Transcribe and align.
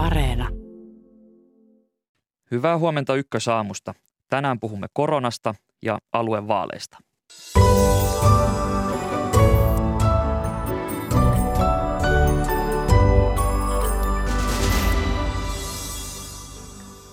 Areena. 0.00 0.48
Hyvää 2.50 2.78
huomenta 2.78 3.14
Ykkösaamusta. 3.14 3.94
Tänään 4.30 4.60
puhumme 4.60 4.86
koronasta 4.92 5.54
ja 5.82 5.98
aluevaaleista. 6.12 6.98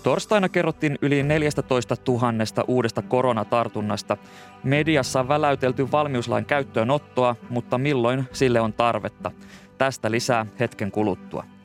Torstaina 0.04 0.49
kerrottiin 0.49 0.97
yli 1.01 1.23
14 1.23 1.95
000 2.07 2.23
uudesta 2.67 3.01
koronatartunnasta. 3.01 4.17
Mediassa 4.63 5.19
on 5.19 5.27
väläytelty 5.27 5.91
valmiuslain 5.91 6.45
käyttöönottoa, 6.45 7.35
mutta 7.49 7.77
milloin 7.77 8.25
sille 8.31 8.61
on 8.61 8.73
tarvetta? 8.73 9.31
Tästä 9.77 10.11
lisää 10.11 10.45
hetken 10.59 10.91
kuluttua. 10.91 11.56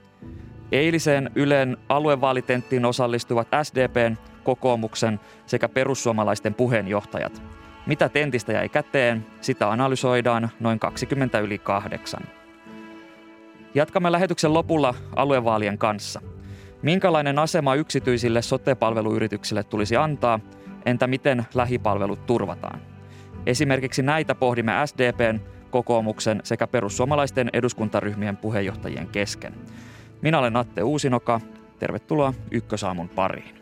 Eiliseen 0.73 1.31
Ylen 1.35 1.77
aluevaalitenttiin 1.89 2.85
osallistuvat 2.85 3.49
SDPn, 3.63 4.17
kokoomuksen 4.45 5.21
sekä 5.47 5.69
perussuomalaisten 5.69 6.55
puheenjohtajat. 6.55 7.43
Mitä 7.87 8.09
tentistä 8.09 8.53
jäi 8.53 8.69
käteen, 8.69 9.27
sitä 9.41 9.71
analysoidaan 9.71 10.51
noin 10.61 10.79
20 10.79 11.39
yli 11.39 11.59
kahdeksan. 11.59 12.23
Jatkamme 13.75 14.13
lähetyksen 14.13 14.55
lopulla 14.55 14.95
aluevaalien 15.17 15.79
kanssa. 15.79 16.21
Minkälainen 16.83 17.39
asema 17.39 17.75
yksityisille 17.75 18.43
sote-palveluyrityksille 18.43 19.65
tulisi 19.65 19.97
antaa, 19.97 20.41
entä 20.87 21.07
miten 21.07 21.47
lähipalvelut 21.55 22.27
turvataan? 22.27 22.81
Esimerkiksi 23.47 24.03
näitä 24.03 24.35
pohdimme 24.35 24.73
SDPn, 24.87 25.41
kokoomuksen 25.71 26.41
sekä 26.45 26.67
perussuomalaisten 26.67 27.51
eduskuntaryhmien 27.53 28.37
puheenjohtajien 28.37 29.09
kesken. 29.09 29.55
Minä 30.23 30.39
olen 30.39 30.57
Atte 30.57 30.83
Uusinoka. 30.83 31.41
Tervetuloa 31.79 32.35
Ykkösaamun 32.51 33.09
pariin. 33.09 33.55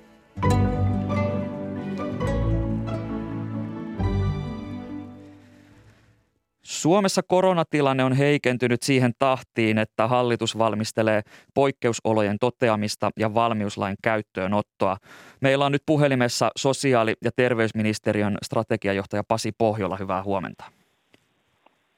Suomessa 6.62 7.22
koronatilanne 7.22 8.04
on 8.04 8.12
heikentynyt 8.12 8.82
siihen 8.82 9.12
tahtiin, 9.18 9.78
että 9.78 10.06
hallitus 10.06 10.58
valmistelee 10.58 11.22
poikkeusolojen 11.54 12.38
toteamista 12.38 13.10
ja 13.16 13.34
valmiuslain 13.34 13.96
käyttöönottoa. 14.02 14.96
Meillä 15.40 15.66
on 15.66 15.72
nyt 15.72 15.82
puhelimessa 15.86 16.50
sosiaali- 16.56 17.16
ja 17.24 17.30
terveysministeriön 17.36 18.38
strategiajohtaja 18.42 19.24
Pasi 19.24 19.52
Pohjola. 19.58 19.96
Hyvää 19.96 20.22
huomenta. 20.22 20.64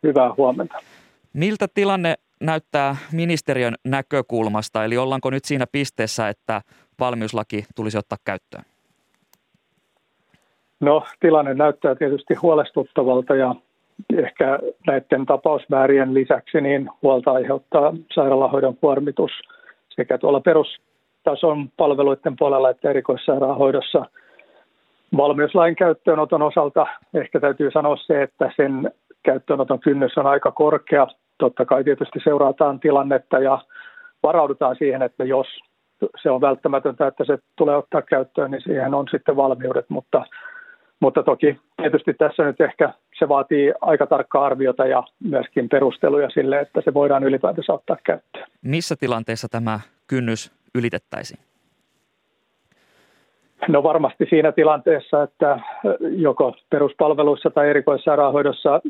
Hyvää 0.03 0.35
huomenta. 0.37 0.79
Miltä 1.33 1.69
tilanne 1.69 2.15
näyttää 2.43 2.97
ministeriön 3.13 3.75
näkökulmasta, 3.85 4.85
eli 4.85 4.97
ollaanko 4.97 5.31
nyt 5.31 5.45
siinä 5.45 5.65
pisteessä, 5.73 6.29
että 6.29 6.61
valmiuslaki 7.01 7.65
tulisi 7.77 7.99
ottaa 7.99 8.19
käyttöön? 8.25 8.65
No 10.81 11.05
tilanne 11.21 11.55
näyttää 11.55 11.95
tietysti 11.95 12.35
huolestuttavalta 12.35 13.35
ja 13.35 13.55
ehkä 14.17 14.59
näiden 14.87 15.27
tapausmäärien 15.27 16.15
lisäksi 16.15 16.61
niin 16.61 16.91
huolta 17.03 17.33
aiheuttaa 17.33 17.95
sairaalahoidon 18.15 18.77
kuormitus 18.77 19.31
sekä 19.89 20.19
tuolla 20.19 20.41
perustason 20.41 21.69
palveluiden 21.77 22.37
puolella 22.39 22.71
että 22.71 22.91
erikoissairaanhoidossa. 22.91 24.07
Valmiuslain 25.17 25.77
käyttöönoton 25.77 26.43
osalta 26.43 26.87
ehkä 27.15 27.41
täytyy 27.41 27.71
sanoa 27.71 27.97
se, 27.97 28.23
että 28.23 28.53
sen 28.57 28.93
käyttöönoton 29.23 29.81
kynnys 29.81 30.19
on 30.19 30.27
aika 30.27 30.51
korkea. 30.51 31.07
Totta 31.39 31.65
kai 31.65 31.85
tietysti 31.85 32.19
seurataan 32.25 32.81
tilannetta 32.81 33.39
ja 33.39 33.59
varaudutaan 34.23 34.77
siihen, 34.77 35.03
että 35.03 35.25
jos 35.25 35.47
se 36.23 36.31
on 36.31 36.41
välttämätöntä, 36.41 37.07
että 37.07 37.25
se 37.25 37.39
tulee 37.57 37.77
ottaa 37.77 38.03
käyttöön, 38.03 38.51
niin 38.51 38.63
siihen 38.63 38.95
on 38.95 39.09
sitten 39.11 39.37
valmiudet, 39.37 39.91
mutta 39.91 40.25
mutta 41.01 41.23
toki 41.23 41.61
tietysti 41.77 42.15
tässä 42.15 42.43
nyt 42.43 42.61
ehkä 42.61 42.93
se 43.19 43.29
vaatii 43.29 43.73
aika 43.81 44.07
tarkkaa 44.07 44.45
arviota 44.45 44.87
ja 44.87 45.03
myöskin 45.25 45.69
perusteluja 45.69 46.31
sille, 46.31 46.61
että 46.61 46.81
se 46.85 46.95
voidaan 46.95 47.25
ylipäätänsä 47.25 47.73
ottaa 47.73 47.97
käyttöön. 48.05 48.47
Missä 48.63 48.97
tilanteessa 48.97 49.49
tämä 49.49 49.81
kynnys 50.07 50.53
ylitettäisiin? 50.75 51.41
No 53.69 53.83
varmasti 53.83 54.27
siinä 54.31 54.53
tilanteessa, 54.53 55.23
että 55.23 55.61
joko 56.01 56.55
peruspalveluissa 56.71 57.51
tai 57.51 57.71
erikoissairaanhoidossa 57.71 58.81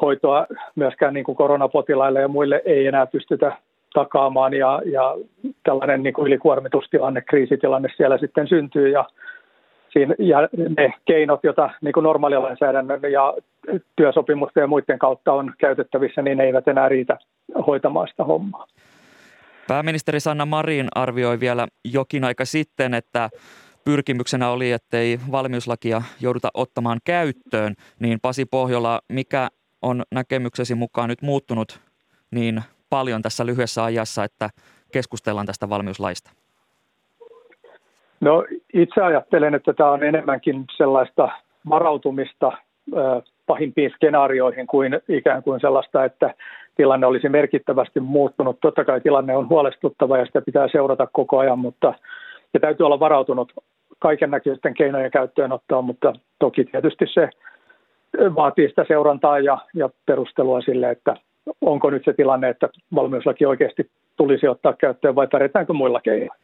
hoitoa 0.00 0.46
myöskään 0.74 1.14
niin 1.14 1.24
kuin 1.24 1.36
koronapotilaille 1.36 2.20
ja 2.20 2.28
muille 2.28 2.62
ei 2.64 2.86
enää 2.86 3.06
pystytä 3.06 3.56
takaamaan 3.94 4.54
ja, 4.54 4.82
ja 4.84 5.16
tällainen 5.64 6.02
niin 6.02 6.14
kuin 6.14 6.26
ylikuormitustilanne, 6.26 7.20
kriisitilanne 7.20 7.88
siellä 7.96 8.18
sitten 8.18 8.48
syntyy 8.48 8.88
ja 8.88 9.04
siinä, 9.92 10.14
ja 10.18 10.48
ne 10.78 10.94
keinot, 11.04 11.40
joita 11.44 11.70
niin 11.80 11.92
kuin 11.92 12.04
normaalilainsäädännön 12.04 13.00
ja 13.12 13.34
työsopimusten 13.96 14.60
ja 14.60 14.66
muiden 14.66 14.98
kautta 14.98 15.32
on 15.32 15.54
käytettävissä, 15.58 16.22
niin 16.22 16.38
ne 16.38 16.44
eivät 16.44 16.68
enää 16.68 16.88
riitä 16.88 17.18
hoitamaan 17.66 18.08
sitä 18.08 18.24
hommaa. 18.24 18.66
Pääministeri 19.68 20.20
Sanna 20.20 20.46
Marin 20.46 20.88
arvioi 20.94 21.40
vielä 21.40 21.66
jokin 21.84 22.24
aika 22.24 22.44
sitten, 22.44 22.94
että 22.94 23.30
pyrkimyksenä 23.84 24.50
oli, 24.50 24.72
ettei 24.72 25.18
valmiuslakia 25.32 26.02
jouduta 26.20 26.48
ottamaan 26.54 26.98
käyttöön, 27.04 27.74
niin 28.00 28.18
Pasi 28.22 28.44
Pohjola, 28.44 29.00
mikä 29.12 29.48
on 29.84 30.02
näkemyksesi 30.10 30.74
mukaan 30.74 31.08
nyt 31.08 31.22
muuttunut 31.22 31.80
niin 32.30 32.62
paljon 32.90 33.22
tässä 33.22 33.46
lyhyessä 33.46 33.84
ajassa, 33.84 34.24
että 34.24 34.50
keskustellaan 34.92 35.46
tästä 35.46 35.68
valmiuslaista? 35.68 36.30
No 38.20 38.44
itse 38.74 39.00
ajattelen, 39.00 39.54
että 39.54 39.72
tämä 39.72 39.90
on 39.90 40.02
enemmänkin 40.02 40.64
sellaista 40.76 41.28
varautumista 41.68 42.52
pahimpiin 43.46 43.90
skenaarioihin 43.94 44.66
kuin 44.66 45.00
ikään 45.08 45.42
kuin 45.42 45.60
sellaista, 45.60 46.04
että 46.04 46.34
tilanne 46.76 47.06
olisi 47.06 47.28
merkittävästi 47.28 48.00
muuttunut. 48.00 48.60
Totta 48.60 48.84
kai 48.84 49.00
tilanne 49.00 49.36
on 49.36 49.48
huolestuttava 49.48 50.18
ja 50.18 50.26
sitä 50.26 50.40
pitää 50.40 50.68
seurata 50.68 51.06
koko 51.12 51.38
ajan, 51.38 51.58
mutta 51.58 51.94
ja 52.54 52.60
täytyy 52.60 52.86
olla 52.86 53.00
varautunut 53.00 53.52
kaiken 53.98 54.30
näköisten 54.30 54.74
keinojen 54.74 55.10
käyttöönottoon, 55.10 55.84
mutta 55.84 56.12
toki 56.38 56.64
tietysti 56.64 57.04
se 57.14 57.30
vaatii 58.34 58.68
sitä 58.68 58.84
seurantaa 58.88 59.38
ja, 59.38 59.58
ja 59.74 59.90
perustelua 60.06 60.60
sille, 60.60 60.90
että 60.90 61.16
onko 61.60 61.90
nyt 61.90 62.02
se 62.04 62.12
tilanne, 62.12 62.48
että 62.48 62.68
valmiuslaki 62.94 63.46
oikeasti 63.46 63.90
tulisi 64.16 64.48
ottaa 64.48 64.72
käyttöön 64.72 65.14
vai 65.14 65.26
pärjätäänkö 65.26 65.72
muilla 65.72 66.00
keinoilla. 66.00 66.34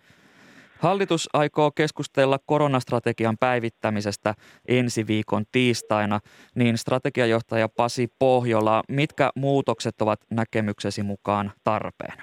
Hallitus 0.79 1.29
aikoo 1.33 1.71
keskustella 1.71 2.39
koronastrategian 2.47 3.37
päivittämisestä 3.41 4.35
ensi 4.69 5.07
viikon 5.07 5.45
tiistaina, 5.53 6.19
niin 6.55 6.79
strategiajohtaja 6.79 7.69
Pasi 7.77 8.09
Pohjola, 8.19 8.83
mitkä 8.89 9.31
muutokset 9.35 10.03
ovat 10.03 10.21
näkemyksesi 10.31 11.03
mukaan 11.03 11.53
tarpeen? 11.65 12.15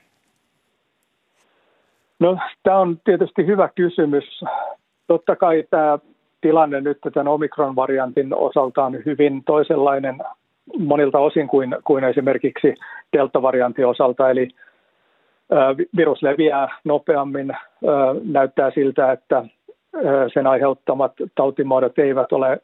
No, 2.20 2.38
tämä 2.64 2.78
on 2.78 3.00
tietysti 3.04 3.46
hyvä 3.46 3.70
kysymys. 3.76 4.44
Totta 5.08 5.36
kai 5.36 5.64
tämä 5.70 6.00
tilanne 6.42 6.82
nyt 6.82 6.98
tämän 7.14 7.28
omikron-variantin 7.28 8.36
osalta 8.36 8.86
on 8.86 8.94
hyvin 9.06 9.44
toisenlainen 9.44 10.18
monilta 10.80 11.20
osin 11.20 11.48
kuin, 11.48 11.76
kuin 11.84 12.04
esimerkiksi 12.04 12.76
delta-variantin 13.18 13.88
osalta, 13.88 14.30
eli 14.30 14.48
virus 15.98 16.24
leviää 16.24 16.80
nopeammin. 16.84 17.58
Näyttää 18.24 18.72
siltä, 18.72 19.12
että 19.12 19.44
sen 20.34 20.48
aiheuttamat 20.48 21.12
tautimuodot 21.36 22.00
eivät 22.00 22.32
ole 22.32 22.62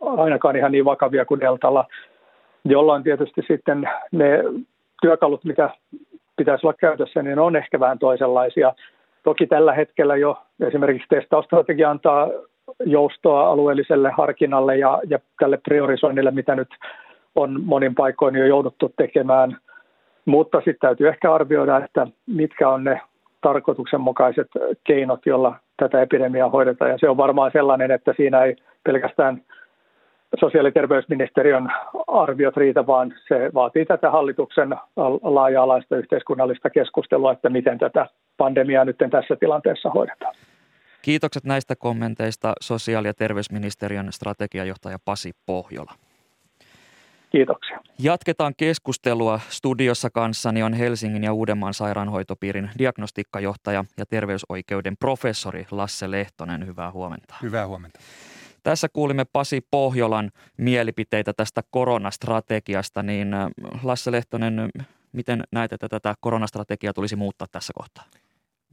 ainakaan 0.00 0.56
ihan 0.56 0.72
niin 0.72 0.84
vakavia 0.84 1.24
kuin 1.24 1.40
deltalla, 1.40 1.84
jolloin 2.64 3.02
tietysti 3.02 3.42
sitten 3.48 3.88
ne 4.12 4.42
työkalut, 5.02 5.44
mitä 5.44 5.70
pitäisi 6.36 6.66
olla 6.66 6.76
käytössä, 6.80 7.22
niin 7.22 7.38
on 7.38 7.56
ehkä 7.56 7.80
vähän 7.80 7.98
toisenlaisia. 7.98 8.74
Toki 9.22 9.46
tällä 9.46 9.72
hetkellä 9.72 10.16
jo 10.16 10.38
esimerkiksi 10.60 11.08
testaustrategia 11.08 11.90
antaa 11.90 12.28
joustoa 12.84 13.50
alueelliselle 13.50 14.10
harkinnalle 14.10 14.76
ja, 14.76 15.00
ja 15.08 15.18
tälle 15.38 15.58
priorisoinnille, 15.68 16.30
mitä 16.30 16.56
nyt 16.56 16.68
on 17.34 17.60
monin 17.64 17.94
paikoin 17.94 18.34
jo 18.34 18.46
jouduttu 18.46 18.92
tekemään– 18.96 19.56
mutta 20.30 20.58
sitten 20.58 20.78
täytyy 20.80 21.08
ehkä 21.08 21.34
arvioida, 21.34 21.84
että 21.84 22.06
mitkä 22.26 22.68
on 22.68 22.84
ne 22.84 23.00
tarkoituksenmukaiset 23.40 24.48
keinot, 24.84 25.26
joilla 25.26 25.56
tätä 25.76 26.02
epidemiaa 26.02 26.48
hoidetaan. 26.48 26.90
Ja 26.90 26.98
se 26.98 27.08
on 27.08 27.16
varmaan 27.16 27.50
sellainen, 27.52 27.90
että 27.90 28.14
siinä 28.16 28.42
ei 28.42 28.56
pelkästään 28.84 29.42
sosiaali- 30.40 30.68
ja 30.68 30.72
terveysministeriön 30.72 31.72
arviot 32.06 32.56
riitä, 32.56 32.86
vaan 32.86 33.14
se 33.28 33.50
vaatii 33.54 33.86
tätä 33.86 34.10
hallituksen 34.10 34.74
laaja-alaista 35.22 35.96
yhteiskunnallista 35.96 36.70
keskustelua, 36.70 37.32
että 37.32 37.48
miten 37.48 37.78
tätä 37.78 38.06
pandemiaa 38.36 38.84
nyt 38.84 38.96
tässä 39.10 39.36
tilanteessa 39.36 39.90
hoidetaan. 39.90 40.34
Kiitokset 41.02 41.44
näistä 41.44 41.76
kommenteista 41.76 42.52
sosiaali- 42.60 43.08
ja 43.08 43.14
terveysministeriön 43.14 44.12
strategiajohtaja 44.12 44.98
Pasi 45.04 45.32
Pohjola. 45.46 45.94
Kiitoksia. 47.30 47.80
Jatketaan 47.98 48.54
keskustelua. 48.56 49.40
Studiossa 49.48 50.10
kanssani 50.10 50.62
on 50.62 50.74
Helsingin 50.74 51.24
ja 51.24 51.32
Uudenmaan 51.32 51.74
sairaanhoitopiirin 51.74 52.70
diagnostiikkajohtaja 52.78 53.84
ja 53.98 54.06
terveysoikeuden 54.06 54.96
professori 54.96 55.66
Lasse 55.70 56.10
Lehtonen. 56.10 56.66
Hyvää 56.66 56.92
huomenta. 56.92 57.34
Hyvää 57.42 57.66
huomenta. 57.66 58.00
Tässä 58.62 58.88
kuulimme 58.92 59.24
Pasi 59.32 59.60
Pohjolan 59.70 60.30
mielipiteitä 60.56 61.32
tästä 61.32 61.62
koronastrategiasta, 61.70 63.02
niin 63.02 63.34
äh, 63.34 63.48
Lasse 63.82 64.12
Lehtonen, 64.12 64.70
miten 65.12 65.42
näet, 65.52 65.72
että 65.72 65.88
tätä 65.88 66.14
koronastrategiaa 66.20 66.92
tulisi 66.92 67.16
muuttaa 67.16 67.48
tässä 67.52 67.72
kohtaa? 67.76 68.04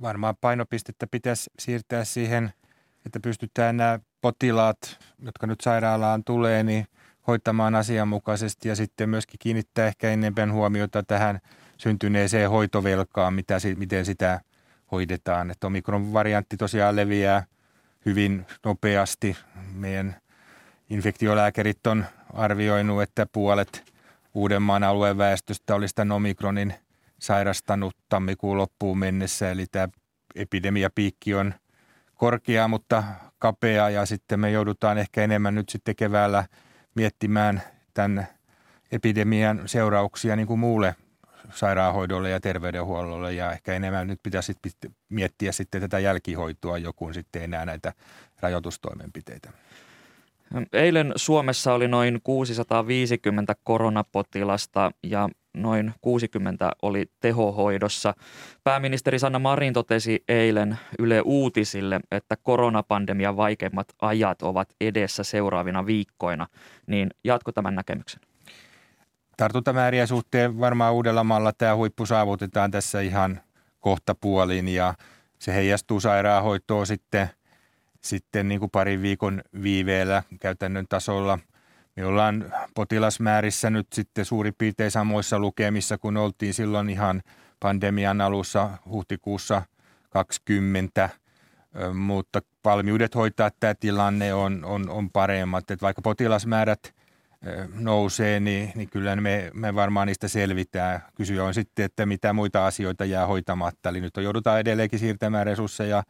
Varmaan 0.02 0.36
painopistettä 0.42 1.08
pitäisi 1.08 1.50
siirtää 1.60 2.04
siihen, 2.04 2.54
että 3.06 3.20
pystytään 3.20 3.78
nämä 3.78 4.00
potilaat, 4.22 5.00
jotka 5.20 5.48
nyt 5.48 5.62
sairaalaan 5.62 6.24
tulee, 6.24 6.64
niin 6.64 6.86
hoitamaan 7.28 7.76
asianmukaisesti 7.76 8.70
ja 8.70 8.76
sitten 8.76 9.10
myöskin 9.10 9.40
kiinnittää 9.40 9.88
ehkä 9.88 10.10
enemmän 10.10 10.54
huomiota 10.54 11.04
tähän 11.04 11.40
syntyneeseen 11.78 12.50
hoitovelkaan, 12.50 13.34
mitä, 13.34 13.58
miten 13.78 14.06
sitä 14.06 14.42
hoidetaan. 14.92 15.52
Että 15.52 15.68
omikron 15.68 16.14
variantti 16.14 16.58
tosiaan 16.58 16.96
leviää– 16.96 17.44
hyvin 18.08 18.46
nopeasti. 18.66 19.38
Meidän 19.74 20.16
infektiolääkärit 20.90 21.88
on 21.88 22.06
arvioinut, 22.34 23.02
että 23.02 23.26
puolet 23.32 23.94
Uudenmaan 24.34 24.84
alueen 24.84 25.18
väestöstä 25.18 25.76
olisi 25.76 25.96
tämän 25.96 26.12
omikronin 26.12 26.74
sairastanut 27.20 27.96
tammikuun 28.10 28.58
loppuun 28.58 28.98
mennessä. 28.98 29.52
Eli 29.52 29.66
tämä 29.72 29.88
epidemiapiikki 30.36 31.34
on 31.34 31.54
korkea, 32.16 32.68
mutta 32.68 33.04
kapea 33.40 33.90
ja 33.90 34.06
sitten 34.06 34.40
me 34.40 34.52
joudutaan 34.52 34.98
ehkä 34.98 35.24
enemmän 35.24 35.56
nyt 35.56 35.70
sitten 35.70 35.96
keväällä 35.96 36.46
miettimään 36.96 37.62
tämän 37.94 38.28
epidemian 38.92 39.62
seurauksia 39.66 40.36
niin 40.36 40.48
kuin 40.48 40.60
muulle 40.60 40.96
sairaanhoidolle 41.54 42.30
ja 42.30 42.40
terveydenhuollolle 42.40 43.34
ja 43.34 43.52
ehkä 43.52 43.74
enemmän 43.74 44.08
nyt 44.08 44.20
pitäisi 44.24 44.54
miettiä 45.10 45.52
sitten 45.52 45.82
tätä 45.82 46.00
jälkihoitoa 46.00 46.78
joku 46.78 47.14
sitten 47.14 47.44
enää 47.44 47.66
näitä 47.66 47.94
rajoitustoimenpiteitä. 48.40 49.52
Eilen 50.74 51.14
Suomessa 51.16 51.74
oli 51.74 51.88
noin 51.88 52.20
650 52.24 53.56
koronapotilasta 53.64 54.92
ja 55.04 55.30
noin 55.62 55.94
60 56.02 56.72
oli 56.82 57.06
tehohoidossa. 57.20 58.14
Pääministeri 58.64 59.20
Sanna 59.20 59.40
Marin 59.40 59.74
totesi 59.74 60.24
eilen 60.28 60.80
Yle 61.00 61.22
Uutisille, 61.26 62.00
että 62.12 62.36
koronapandemian 62.44 63.38
vaikeimmat 63.38 63.88
ajat 64.02 64.42
ovat 64.42 64.70
edessä 64.82 65.24
seuraavina 65.24 65.86
viikkoina. 65.86 66.48
Niin 66.88 67.10
jatko 67.24 67.52
tämän 67.52 67.76
näkemyksen? 67.76 68.22
tartuntamäärien 69.38 70.08
suhteen 70.08 70.60
varmaan 70.60 70.94
Uudellamaalla 70.94 71.54
tämä 71.54 71.76
huippu 71.76 72.06
saavutetaan 72.06 72.72
tässä 72.72 73.02
ihan 73.02 73.42
kohta 73.80 74.16
puolin 74.16 74.68
ja 74.68 74.94
se 75.40 75.54
heijastuu 75.54 76.00
sairaanhoitoon 76.00 76.88
sitten, 76.88 77.30
sitten 78.02 78.48
niin 78.48 78.60
kuin 78.60 78.72
parin 78.72 79.02
viikon 79.02 79.42
viiveellä 79.64 80.24
käytännön 80.40 80.86
tasolla. 80.90 81.40
Me 81.98 82.06
ollaan 82.06 82.54
potilasmäärissä 82.76 83.70
nyt 83.70 83.88
sitten 83.94 84.26
suurin 84.26 84.54
piirtein 84.58 84.92
samoissa 84.92 85.40
lukemissa, 85.40 85.98
kun 85.98 86.18
oltiin 86.18 86.54
silloin 86.54 86.90
ihan 86.90 87.22
pandemian 87.60 88.22
alussa 88.22 88.70
huhtikuussa 88.90 89.62
20, 90.10 91.10
mutta 91.94 92.42
valmiudet 92.66 93.16
hoitaa 93.16 93.52
tämä 93.60 93.76
tilanne 93.76 94.34
on, 94.34 94.66
on, 94.66 94.90
on 94.90 95.12
paremmat. 95.12 95.72
Että 95.72 95.84
vaikka 95.84 96.02
potilasmäärät– 96.02 96.80
nousee, 97.80 98.40
niin, 98.40 98.72
niin 98.76 98.90
kyllä 98.90 99.16
me, 99.16 99.52
me 99.54 99.76
varmaan 99.76 100.08
niistä 100.08 100.28
selvitään. 100.28 101.02
Kysyä 101.16 101.44
on 101.44 101.54
sitten, 101.54 101.86
että 101.86 102.06
mitä 102.06 102.34
muita 102.34 102.66
asioita 102.66 103.06
jää 103.06 103.28
hoitamatta. 103.28 103.90
Eli 103.90 104.02
nyt 104.02 104.14
joudutaan 104.18 104.60
edelleenkin 104.60 105.00
siirtämään 105.00 105.46
resursseja 105.46 106.04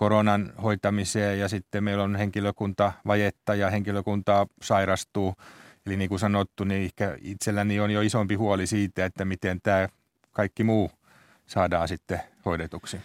koronan 0.00 0.52
hoitamiseen 0.62 1.38
ja 1.38 1.48
sitten 1.48 1.84
meillä 1.84 2.04
on 2.04 2.16
henkilökunta 2.16 2.92
vajetta 3.06 3.54
ja 3.54 3.70
henkilökuntaa 3.70 4.46
sairastuu. 4.62 5.34
Eli 5.86 5.96
niin 5.96 6.08
kuin 6.08 6.18
sanottu, 6.18 6.64
niin 6.64 6.82
ehkä 6.82 7.16
itselläni 7.22 7.80
on 7.80 7.90
jo 7.90 8.00
isompi 8.00 8.34
huoli 8.34 8.66
siitä, 8.66 9.04
että 9.04 9.24
miten 9.24 9.60
tämä 9.62 9.88
kaikki 10.32 10.64
muu 10.64 10.90
saadaan 11.46 11.88
sitten 11.88 12.20
hoidetuksi. 12.44 13.00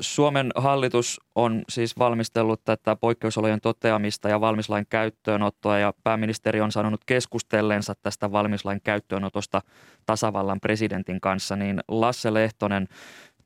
Suomen 0.00 0.50
hallitus 0.56 1.20
on 1.34 1.62
siis 1.68 1.98
valmistellut 1.98 2.64
tätä 2.64 2.96
poikkeusolojen 2.96 3.60
toteamista 3.60 4.28
ja 4.28 4.40
valmislain 4.40 4.86
käyttöönottoa 4.88 5.78
ja 5.78 5.94
pääministeri 6.04 6.60
on 6.60 6.72
sanonut 6.72 7.00
keskustellensa 7.06 7.94
tästä 8.02 8.32
valmislain 8.32 8.80
käyttöönotosta 8.84 9.62
tasavallan 10.06 10.60
presidentin 10.60 11.20
kanssa. 11.20 11.56
Niin 11.56 11.80
Lasse 11.88 12.34
Lehtonen, 12.34 12.88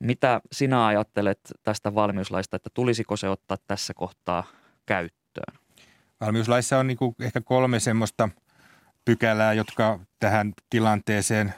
mitä 0.01 0.41
sinä 0.51 0.85
ajattelet 0.85 1.39
tästä 1.63 1.95
valmiuslaista, 1.95 2.55
että 2.55 2.69
tulisiko 2.73 3.17
se 3.17 3.29
ottaa 3.29 3.57
tässä 3.67 3.93
kohtaa 3.93 4.43
käyttöön? 4.85 5.59
Valmiuslaissa 6.21 6.77
on 6.77 6.87
niin 6.87 6.97
ehkä 7.19 7.41
kolme 7.41 7.79
semmoista 7.79 8.29
pykälää, 9.05 9.53
jotka 9.53 9.99
tähän 10.19 10.53
tilanteeseen 10.69 11.53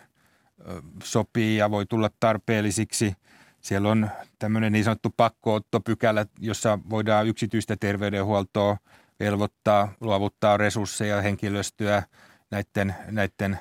sopii 1.03 1.57
ja 1.57 1.71
voi 1.71 1.85
tulla 1.85 2.09
tarpeellisiksi– 2.19 3.13
siellä 3.63 3.89
on 3.89 4.09
tämmöinen 4.39 4.71
niin 4.71 4.83
sanottu 4.83 5.13
pakkoottopykälä, 5.17 6.25
jossa 6.39 6.79
voidaan 6.89 7.27
yksityistä 7.27 7.75
terveydenhuoltoa 7.79 8.77
velvoittaa, 9.19 9.93
luovuttaa 10.01 10.57
resursseja, 10.57 11.21
henkilöstöä 11.21 12.03
näiden, 12.51 12.95
näiden 13.11 13.59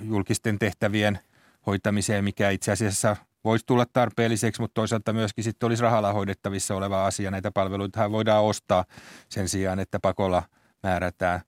julkisten 0.00 0.58
tehtävien 0.58 1.18
hoitamiseen, 1.66 2.24
mikä 2.24 2.50
itse 2.50 2.72
asiassa 2.72 3.16
voisi 3.44 3.66
tulla 3.66 3.86
tarpeelliseksi, 3.92 4.60
mutta 4.60 4.74
toisaalta 4.74 5.12
myöskin 5.12 5.44
sitten 5.44 5.66
olisi 5.66 5.82
rahalla 5.82 6.12
hoidettavissa 6.12 6.74
oleva 6.74 7.06
asia. 7.06 7.30
Näitä 7.30 7.50
palveluita 7.50 8.10
voidaan 8.10 8.44
ostaa 8.44 8.84
sen 9.28 9.48
sijaan, 9.48 9.78
että 9.78 9.98
pakolla 10.00 10.42
määrätään. 10.82 11.40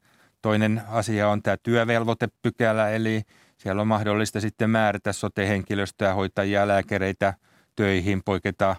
Toinen 0.42 0.82
asia 0.88 1.28
on 1.28 1.42
tämä 1.42 1.56
työvelvoitepykälä, 1.62 2.90
eli 2.90 3.22
siellä 3.58 3.82
on 3.82 3.88
mahdollista 3.88 4.40
sitten 4.40 4.70
määrätä 4.70 5.12
sote-henkilöstöä, 5.12 6.14
hoitajia, 6.14 6.68
lääkäreitä 6.68 7.34
töihin, 7.76 8.22
poiketa 8.24 8.76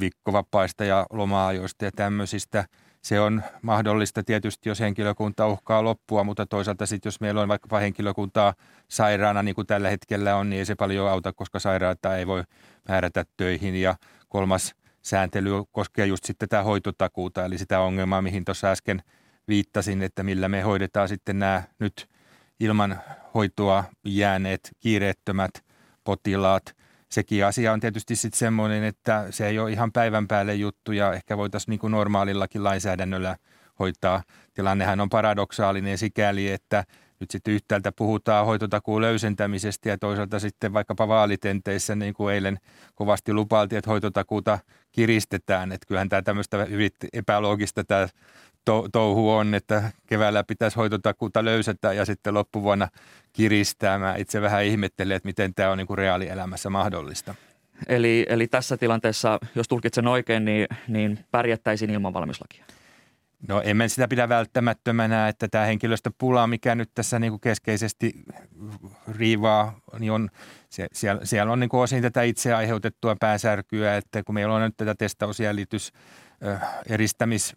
viikkovapaista 0.00 0.84
ja 0.84 1.06
loma-ajoista 1.10 1.84
ja 1.84 1.90
tämmöisistä. 1.96 2.64
Se 3.02 3.20
on 3.20 3.42
mahdollista 3.62 4.22
tietysti, 4.22 4.68
jos 4.68 4.80
henkilökunta 4.80 5.48
uhkaa 5.48 5.84
loppua, 5.84 6.24
mutta 6.24 6.46
toisaalta 6.46 6.86
sitten, 6.86 7.08
jos 7.08 7.20
meillä 7.20 7.40
on 7.40 7.48
vaikkapa 7.48 7.78
henkilökuntaa 7.78 8.54
sairaana, 8.88 9.42
niin 9.42 9.54
kuin 9.54 9.66
tällä 9.66 9.90
hetkellä 9.90 10.36
on, 10.36 10.50
niin 10.50 10.58
ei 10.58 10.64
se 10.64 10.74
paljon 10.74 11.10
auta, 11.10 11.32
koska 11.32 11.58
sairaata 11.58 12.16
ei 12.16 12.26
voi 12.26 12.42
määrätä 12.88 13.24
töihin. 13.36 13.74
Ja 13.74 13.94
kolmas 14.28 14.74
sääntely 15.02 15.50
koskee 15.72 16.06
just 16.06 16.24
sitten 16.24 16.48
tätä 16.48 16.62
hoitotakuuta, 16.62 17.44
eli 17.44 17.58
sitä 17.58 17.80
ongelmaa, 17.80 18.22
mihin 18.22 18.44
tuossa 18.44 18.68
äsken 18.70 19.02
viittasin, 19.48 20.02
että 20.02 20.22
millä 20.22 20.48
me 20.48 20.60
hoidetaan 20.62 21.08
sitten 21.08 21.38
nämä 21.38 21.62
nyt 21.78 22.08
ilman 22.60 23.00
hoitoa 23.34 23.84
jääneet 24.04 24.70
kiireettömät 24.80 25.50
potilaat. 26.04 26.76
Sekin 27.12 27.46
asia 27.46 27.72
on 27.72 27.80
tietysti 27.80 28.16
sitten 28.16 28.38
semmoinen, 28.38 28.84
että 28.84 29.26
se 29.30 29.46
ei 29.46 29.58
ole 29.58 29.72
ihan 29.72 29.92
päivän 29.92 30.28
päälle 30.28 30.54
juttu 30.54 30.92
ja 30.92 31.12
ehkä 31.12 31.36
voitaisiin 31.36 31.78
niin 31.82 31.92
normaalillakin 31.92 32.64
lainsäädännöllä 32.64 33.36
hoitaa. 33.78 34.22
Tilannehan 34.54 35.00
on 35.00 35.08
paradoksaalinen 35.08 35.98
sikäli, 35.98 36.50
että 36.50 36.84
nyt 37.20 37.30
sitten 37.30 37.54
yhtäältä 37.54 37.92
puhutaan 37.92 38.46
hoitotakuun 38.46 39.02
löysentämisestä 39.02 39.88
ja 39.88 39.98
toisaalta 39.98 40.38
sitten 40.38 40.72
vaikkapa 40.72 41.08
vaalitenteissä, 41.08 41.94
niin 41.94 42.14
kuin 42.14 42.34
eilen 42.34 42.58
kovasti 42.94 43.32
lupailtiin, 43.32 43.78
että 43.78 43.90
hoitotakuuta 43.90 44.58
kiristetään. 44.92 45.72
Että 45.72 45.86
kyllähän 45.86 46.08
tämä 46.08 46.22
tämmöistä 46.22 46.64
hyvin 46.64 46.90
epäloogista 47.12 47.84
tämä 47.84 48.08
to, 48.64 48.88
touhu 48.92 49.30
on, 49.30 49.54
että 49.54 49.92
keväällä 50.06 50.44
pitäisi 50.44 50.76
hoitotakuuta 50.76 51.44
löysätä 51.44 51.92
ja 51.92 52.04
sitten 52.04 52.34
loppuvuonna 52.34 52.88
kiristää. 53.32 53.98
Mä 53.98 54.16
itse 54.16 54.40
vähän 54.40 54.64
ihmettelen, 54.64 55.16
että 55.16 55.26
miten 55.26 55.54
tämä 55.54 55.70
on 55.70 55.78
niin 55.78 55.86
kuin 55.86 55.98
reaalielämässä 55.98 56.70
mahdollista. 56.70 57.34
Eli, 57.88 58.26
eli 58.28 58.48
tässä 58.48 58.76
tilanteessa, 58.76 59.38
jos 59.54 59.68
tulkitsen 59.68 60.06
oikein, 60.06 60.44
niin, 60.44 60.66
niin 60.88 61.18
pärjättäisiin 61.30 61.90
ilman 61.90 62.14
valmiuslakia? 62.14 62.64
No 63.48 63.62
emme 63.64 63.88
sitä 63.88 64.08
pidä 64.08 64.28
välttämättömänä, 64.28 65.28
että 65.28 65.48
tämä 65.48 65.64
henkilöstöpula, 65.64 66.46
mikä 66.46 66.74
nyt 66.74 66.90
tässä 66.94 67.18
niin 67.18 67.32
kuin 67.32 67.40
keskeisesti 67.40 68.12
riivaa, 69.16 69.78
niin 69.98 70.12
on, 70.12 70.28
siellä, 70.92 71.24
siellä 71.24 71.52
on 71.52 71.60
niin 71.60 71.70
kuin 71.70 71.80
osin 71.80 72.02
tätä 72.02 72.22
itse 72.22 72.54
aiheutettua 72.54 73.16
pääsärkyä, 73.20 73.96
että 73.96 74.22
kun 74.22 74.34
meillä 74.34 74.54
on 74.54 74.62
nyt 74.62 74.76
tätä 74.76 74.94
testausjäljitys 74.94 75.92
eristämis 76.88 77.56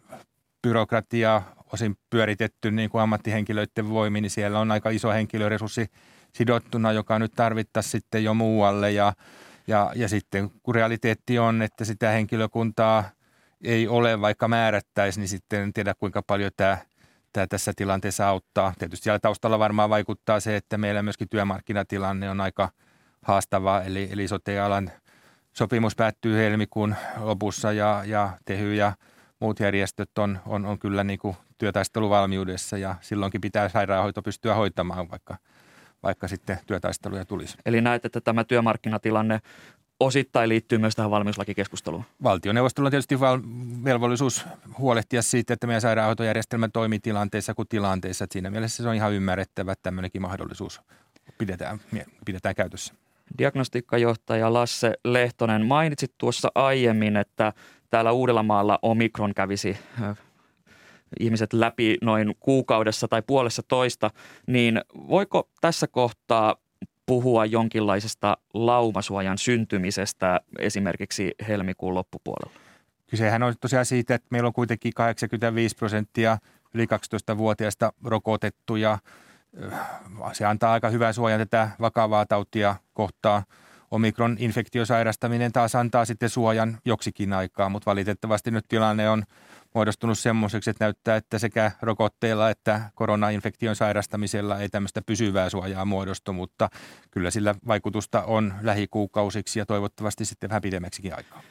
byrokratiaa 0.66 1.42
osin 1.72 1.96
pyöritetty 2.10 2.70
niin 2.70 2.90
kuin 2.90 3.02
ammattihenkilöiden 3.02 3.88
voimin, 3.88 4.22
niin 4.22 4.30
siellä 4.30 4.58
on 4.58 4.70
aika 4.70 4.90
iso 4.90 5.12
henkilöresurssi 5.12 5.86
sidottuna, 6.32 6.92
joka 6.92 7.18
nyt 7.18 7.32
tarvittaisiin 7.36 7.90
sitten 7.90 8.24
jo 8.24 8.34
muualle. 8.34 8.90
Ja, 8.90 9.12
ja, 9.66 9.92
ja 9.94 10.08
sitten 10.08 10.50
kun 10.62 10.74
realiteetti 10.74 11.38
on, 11.38 11.62
että 11.62 11.84
sitä 11.84 12.10
henkilökuntaa 12.10 13.04
ei 13.64 13.88
ole, 13.88 14.20
vaikka 14.20 14.48
määrättäisiin, 14.48 15.20
niin 15.20 15.28
sitten 15.28 15.62
en 15.62 15.72
tiedä 15.72 15.94
kuinka 15.94 16.22
paljon 16.22 16.50
tämä, 16.56 16.78
tämä 17.32 17.46
tässä 17.46 17.72
tilanteessa 17.76 18.28
auttaa. 18.28 18.74
Tietysti 18.78 19.04
siellä 19.04 19.18
taustalla 19.18 19.58
varmaan 19.58 19.90
vaikuttaa 19.90 20.40
se, 20.40 20.56
että 20.56 20.78
meillä 20.78 21.02
myöskin 21.02 21.28
työmarkkinatilanne 21.28 22.30
on 22.30 22.40
aika 22.40 22.68
haastava, 23.22 23.82
eli, 23.82 24.08
eli 24.12 24.28
sote-alan 24.28 24.90
sopimus 25.52 25.96
päättyy 25.96 26.36
helmikuun 26.36 26.94
lopussa 27.20 27.72
ja, 27.72 28.02
ja 28.06 28.30
Tehy 28.44 28.74
ja 28.74 28.92
muut 29.40 29.60
järjestöt 29.60 30.18
on, 30.18 30.38
on, 30.46 30.66
on 30.66 30.78
kyllä 30.78 31.04
niin 31.04 31.18
kuin 31.18 31.36
työtaisteluvalmiudessa 31.58 32.78
ja 32.78 32.94
silloinkin 33.00 33.40
pitää 33.40 33.68
sairaanhoito 33.68 34.22
pystyä 34.22 34.54
hoitamaan, 34.54 35.10
vaikka, 35.10 35.36
vaikka 36.02 36.28
sitten 36.28 36.58
työtaisteluja 36.66 37.24
tulisi. 37.24 37.58
Eli 37.66 37.80
näet, 37.80 38.04
että 38.04 38.20
tämä 38.20 38.44
työmarkkinatilanne 38.44 39.40
osittain 40.00 40.48
liittyy 40.48 40.78
myös 40.78 40.96
tähän 40.96 41.10
valmiuslakikeskusteluun. 41.10 42.04
Valtioneuvostolla 42.22 42.86
on 42.86 42.90
tietysti 42.90 43.20
val- 43.20 43.40
velvollisuus 43.84 44.46
huolehtia 44.78 45.22
siitä, 45.22 45.54
että 45.54 45.66
meidän 45.66 45.80
sairaanhoitojärjestelmä 45.80 46.68
toimii 46.68 46.98
tilanteessa 46.98 47.54
kuin 47.54 47.68
tilanteessa. 47.68 48.24
Että 48.24 48.32
siinä 48.32 48.50
mielessä 48.50 48.82
se 48.82 48.88
on 48.88 48.94
ihan 48.94 49.12
ymmärrettävä, 49.12 49.72
että 49.72 49.82
tämmöinenkin 49.82 50.22
mahdollisuus 50.22 50.80
pidetään, 51.38 51.80
pidetään 52.24 52.54
käytössä. 52.54 52.94
Diagnostiikkajohtaja 53.38 54.52
Lasse 54.52 54.94
Lehtonen, 55.04 55.66
mainitsit 55.66 56.12
tuossa 56.18 56.52
aiemmin, 56.54 57.16
että 57.16 57.52
täällä 57.90 58.12
Uudellamaalla 58.12 58.78
Omikron 58.82 59.34
kävisi 59.34 59.76
ihmiset 61.20 61.52
läpi 61.52 61.96
noin 62.02 62.34
kuukaudessa 62.40 63.08
tai 63.08 63.22
puolessa 63.26 63.62
toista, 63.62 64.10
niin 64.46 64.80
voiko 64.94 65.48
tässä 65.60 65.86
kohtaa 65.86 66.56
puhua 67.06 67.44
jonkinlaisesta 67.44 68.36
laumasuojan 68.54 69.38
syntymisestä 69.38 70.40
esimerkiksi 70.58 71.34
helmikuun 71.48 71.94
loppupuolella? 71.94 72.60
Kysehän 73.06 73.42
on 73.42 73.54
tosiaan 73.60 73.86
siitä, 73.86 74.14
että 74.14 74.28
meillä 74.30 74.46
on 74.46 74.52
kuitenkin 74.52 74.92
85 74.94 75.76
prosenttia 75.76 76.38
yli 76.74 76.84
12-vuotiaista 76.84 77.92
rokotettu 78.04 78.76
ja 78.76 78.98
se 80.32 80.44
antaa 80.44 80.72
aika 80.72 80.88
hyvän 80.88 81.14
suojan 81.14 81.40
tätä 81.40 81.68
vakavaa 81.80 82.26
tautia 82.26 82.74
kohtaan. 82.94 83.42
Omikron 83.96 84.36
infektiosairastaminen 84.38 85.52
taas 85.52 85.74
antaa 85.74 86.04
sitten 86.04 86.30
suojan 86.30 86.78
joksikin 86.84 87.32
aikaa, 87.32 87.68
mutta 87.68 87.90
valitettavasti 87.90 88.50
nyt 88.50 88.64
tilanne 88.68 89.10
on 89.10 89.24
muodostunut 89.74 90.18
semmoiseksi, 90.18 90.70
että 90.70 90.84
näyttää, 90.84 91.16
että 91.16 91.38
sekä 91.38 91.72
rokotteilla 91.82 92.50
että 92.50 92.80
koronainfektion 92.94 93.76
sairastamisella 93.76 94.60
ei 94.60 94.68
tämmöistä 94.68 95.02
pysyvää 95.02 95.50
suojaa 95.50 95.84
muodostu, 95.84 96.32
mutta 96.32 96.68
kyllä 97.10 97.30
sillä 97.30 97.54
vaikutusta 97.66 98.22
on 98.22 98.54
lähikuukausiksi 98.62 99.58
ja 99.58 99.66
toivottavasti 99.66 100.24
sitten 100.24 100.50
vähän 100.50 100.62
pidemmäksikin 100.62 101.16
aikaa. 101.16 101.42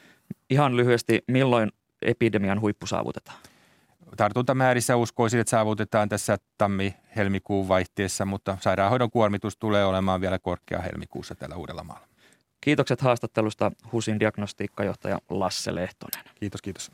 Ihan 0.50 0.76
lyhyesti, 0.76 1.24
milloin 1.28 1.72
epidemian 2.02 2.60
huippu 2.60 2.86
saavutetaan? 2.86 3.38
Tartuntamäärissä 4.16 4.96
uskoisin, 4.96 5.40
että 5.40 5.50
saavutetaan 5.50 6.08
tässä 6.08 6.38
tammi-helmikuun 6.58 7.68
vaihteessa, 7.68 8.24
mutta 8.24 8.58
sairaanhoidon 8.60 9.10
kuormitus 9.10 9.56
tulee 9.56 9.84
olemaan 9.84 10.20
vielä 10.20 10.38
korkea 10.38 10.80
helmikuussa 10.80 11.34
tällä 11.34 11.56
Uudellamaalla. 11.56 12.05
Kiitokset 12.66 13.00
haastattelusta 13.00 13.72
HUSin 13.92 14.20
diagnostiikkajohtaja 14.20 15.18
Lasse 15.30 15.74
Lehtonen. 15.74 16.24
Kiitos, 16.40 16.62
kiitos. 16.62 16.92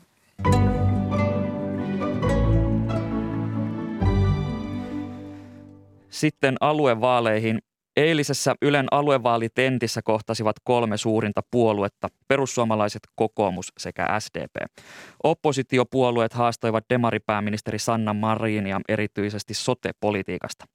Sitten 6.09 6.55
aluevaaleihin. 6.59 7.59
Eilisessä 7.95 8.55
Ylen 8.61 8.85
aluevaalitentissä 8.91 10.01
kohtasivat 10.01 10.55
kolme 10.63 10.97
suurinta 10.97 11.41
puoluetta, 11.51 12.07
perussuomalaiset, 12.27 13.01
kokoomus 13.15 13.71
sekä 13.77 14.07
SDP. 14.19 14.55
Oppositiopuolueet 15.23 16.33
haastoivat 16.33 16.85
demaripääministeri 16.89 17.79
Sanna 17.79 18.13
Marinia 18.13 18.81
erityisesti 18.89 19.53
sote-politiikasta. 19.53 20.65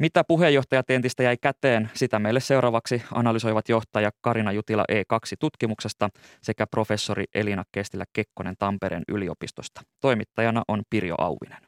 Mitä 0.00 0.24
puheenjohtajatentistä 0.24 1.22
jäi 1.22 1.36
käteen, 1.40 1.90
sitä 1.94 2.18
meille 2.18 2.40
seuraavaksi 2.40 3.02
analysoivat 3.12 3.68
johtaja 3.68 4.10
Karina 4.20 4.52
Jutila 4.52 4.84
E2-tutkimuksesta 4.92 6.08
sekä 6.42 6.66
professori 6.66 7.24
Elina 7.34 7.64
Kestilä-Kekkonen 7.72 8.54
Tampereen 8.58 9.02
yliopistosta. 9.08 9.80
Toimittajana 10.00 10.62
on 10.68 10.82
Pirjo 10.90 11.14
Auvinen. 11.18 11.58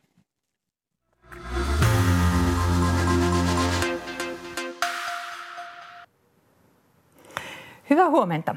Hyvää 7.90 8.10
huomenta. 8.10 8.56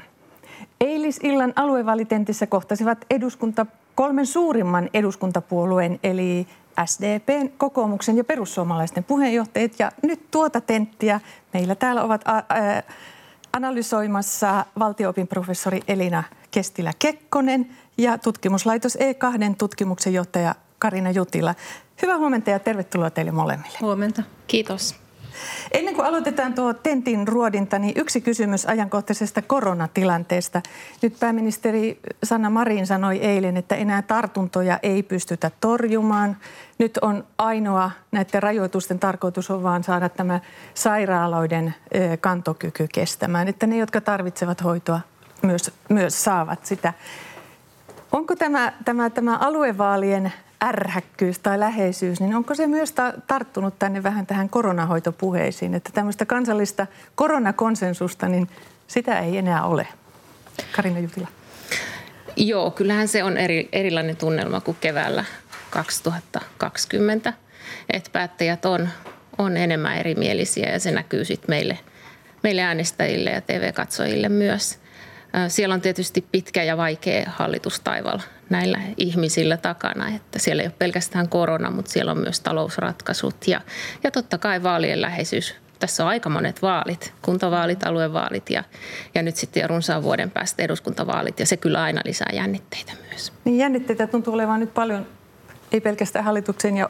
Eilisillan 0.80 1.52
aluevalitentissä 1.56 2.46
kohtasivat 2.46 2.98
eduskunta 3.10 3.66
kolmen 3.94 4.26
suurimman 4.26 4.90
eduskuntapuolueen 4.94 6.00
eli 6.02 6.46
SDPn, 6.84 7.48
kokoomuksen 7.58 8.16
ja 8.16 8.24
perussuomalaisten 8.24 9.04
puheenjohtajat. 9.04 9.72
Ja 9.78 9.92
nyt 10.02 10.30
tuota 10.30 10.60
tenttiä 10.60 11.20
meillä 11.52 11.74
täällä 11.74 12.02
ovat 12.02 12.24
analysoimassa 13.52 14.64
valtioopin 14.78 15.28
professori 15.28 15.80
Elina 15.88 16.22
Kestilä-Kekkonen 16.50 17.70
ja 17.98 18.18
tutkimuslaitos 18.18 18.96
E2 18.96 19.54
tutkimuksen 19.58 20.14
johtaja 20.14 20.54
Karina 20.78 21.10
Jutila. 21.10 21.54
Hyvää 22.02 22.18
huomenta 22.18 22.50
ja 22.50 22.58
tervetuloa 22.58 23.10
teille 23.10 23.32
molemmille. 23.32 23.78
Huomenta. 23.80 24.22
Kiitos. 24.46 25.05
Ennen 25.72 25.94
kuin 25.94 26.06
aloitetaan 26.06 26.54
tuo 26.54 26.74
tentin 26.74 27.28
ruodinta, 27.28 27.78
niin 27.78 27.92
yksi 27.96 28.20
kysymys 28.20 28.66
ajankohtaisesta 28.66 29.42
koronatilanteesta. 29.42 30.62
Nyt 31.02 31.20
pääministeri 31.20 32.00
Sanna 32.22 32.50
Marin 32.50 32.86
sanoi 32.86 33.18
eilen, 33.18 33.56
että 33.56 33.74
enää 33.74 34.02
tartuntoja 34.02 34.78
ei 34.82 35.02
pystytä 35.02 35.50
torjumaan. 35.60 36.36
Nyt 36.78 36.98
on 36.98 37.24
ainoa 37.38 37.90
näiden 38.12 38.42
rajoitusten 38.42 38.98
tarkoitus 38.98 39.50
on 39.50 39.62
vaan 39.62 39.84
saada 39.84 40.08
tämä 40.08 40.40
sairaaloiden 40.74 41.74
kantokyky 42.20 42.88
kestämään, 42.94 43.48
että 43.48 43.66
ne, 43.66 43.76
jotka 43.76 44.00
tarvitsevat 44.00 44.64
hoitoa, 44.64 45.00
myös, 45.42 45.72
myös 45.88 46.24
saavat 46.24 46.66
sitä. 46.66 46.92
Onko 48.12 48.36
tämä, 48.36 48.72
tämä, 48.84 49.10
tämä 49.10 49.36
aluevaalien 49.36 50.32
ärhäkkyys 50.64 51.38
tai 51.38 51.60
läheisyys, 51.60 52.20
niin 52.20 52.34
onko 52.34 52.54
se 52.54 52.66
myös 52.66 52.92
ta- 52.92 53.12
tarttunut 53.26 53.78
tänne 53.78 54.02
vähän 54.02 54.26
tähän 54.26 54.48
koronahoitopuheisiin, 54.48 55.74
että 55.74 55.90
tämmöistä 55.94 56.26
kansallista 56.26 56.86
koronakonsensusta, 57.14 58.28
niin 58.28 58.48
sitä 58.86 59.20
ei 59.20 59.38
enää 59.38 59.64
ole? 59.64 59.88
Karina 60.76 60.98
Jutila. 60.98 61.28
Joo, 62.36 62.70
kyllähän 62.70 63.08
se 63.08 63.24
on 63.24 63.36
eri, 63.36 63.68
erilainen 63.72 64.16
tunnelma 64.16 64.60
kuin 64.60 64.76
keväällä 64.80 65.24
2020, 65.70 67.32
että 67.90 68.10
päättäjät 68.12 68.64
on, 68.64 68.88
on 69.38 69.56
enemmän 69.56 69.98
erimielisiä 69.98 70.72
ja 70.72 70.80
se 70.80 70.90
näkyy 70.90 71.24
sitten 71.24 71.50
meille, 71.50 71.78
meille 72.42 72.62
äänestäjille 72.62 73.30
ja 73.30 73.40
TV-katsojille 73.40 74.28
myös– 74.28 74.78
siellä 75.48 75.74
on 75.74 75.80
tietysti 75.80 76.26
pitkä 76.32 76.62
ja 76.62 76.76
vaikea 76.76 77.30
hallitustaival 77.30 78.18
näillä 78.50 78.80
ihmisillä 78.96 79.56
takana, 79.56 80.08
että 80.08 80.38
siellä 80.38 80.62
ei 80.62 80.66
ole 80.66 80.74
pelkästään 80.78 81.28
korona, 81.28 81.70
mutta 81.70 81.90
siellä 81.90 82.12
on 82.12 82.18
myös 82.18 82.40
talousratkaisut 82.40 83.36
ja, 83.46 83.60
ja 84.04 84.10
totta 84.10 84.38
kai 84.38 84.62
vaalien 84.62 85.00
läheisyys. 85.00 85.54
Tässä 85.78 86.02
on 86.02 86.08
aika 86.08 86.28
monet 86.28 86.62
vaalit, 86.62 87.12
kuntavaalit, 87.22 87.86
aluevaalit 87.86 88.50
ja, 88.50 88.64
ja 89.14 89.22
nyt 89.22 89.36
sitten 89.36 89.70
runsaan 89.70 90.02
vuoden 90.02 90.30
päästä 90.30 90.62
eduskuntavaalit 90.62 91.40
ja 91.40 91.46
se 91.46 91.56
kyllä 91.56 91.82
aina 91.82 92.00
lisää 92.04 92.30
jännitteitä 92.32 92.92
myös. 93.10 93.32
Niin 93.44 93.58
jännitteitä 93.58 94.06
tuntuu 94.06 94.34
olevan 94.34 94.60
nyt 94.60 94.74
paljon 94.74 95.06
ei 95.72 95.80
pelkästään 95.80 96.24
hallituksen 96.24 96.76
ja 96.76 96.88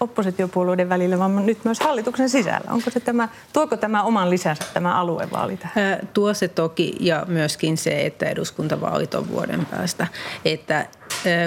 oppositiopuolueiden 0.00 0.88
välillä, 0.88 1.18
vaan 1.18 1.46
nyt 1.46 1.64
myös 1.64 1.80
hallituksen 1.80 2.28
sisällä. 2.28 2.70
Onko 2.72 2.90
se 2.90 3.00
tämä, 3.00 3.28
tuoko 3.52 3.76
tämä 3.76 4.02
oman 4.02 4.30
lisänsä 4.30 4.64
tämä 4.74 4.94
aluevaali 4.94 5.56
tähän? 5.56 6.08
Tuo 6.14 6.34
se 6.34 6.48
toki 6.48 6.96
ja 7.00 7.24
myöskin 7.28 7.76
se, 7.76 8.06
että 8.06 8.26
eduskuntavaalit 8.26 9.14
on 9.14 9.28
vuoden 9.28 9.66
päästä. 9.66 10.06
Että 10.44 10.86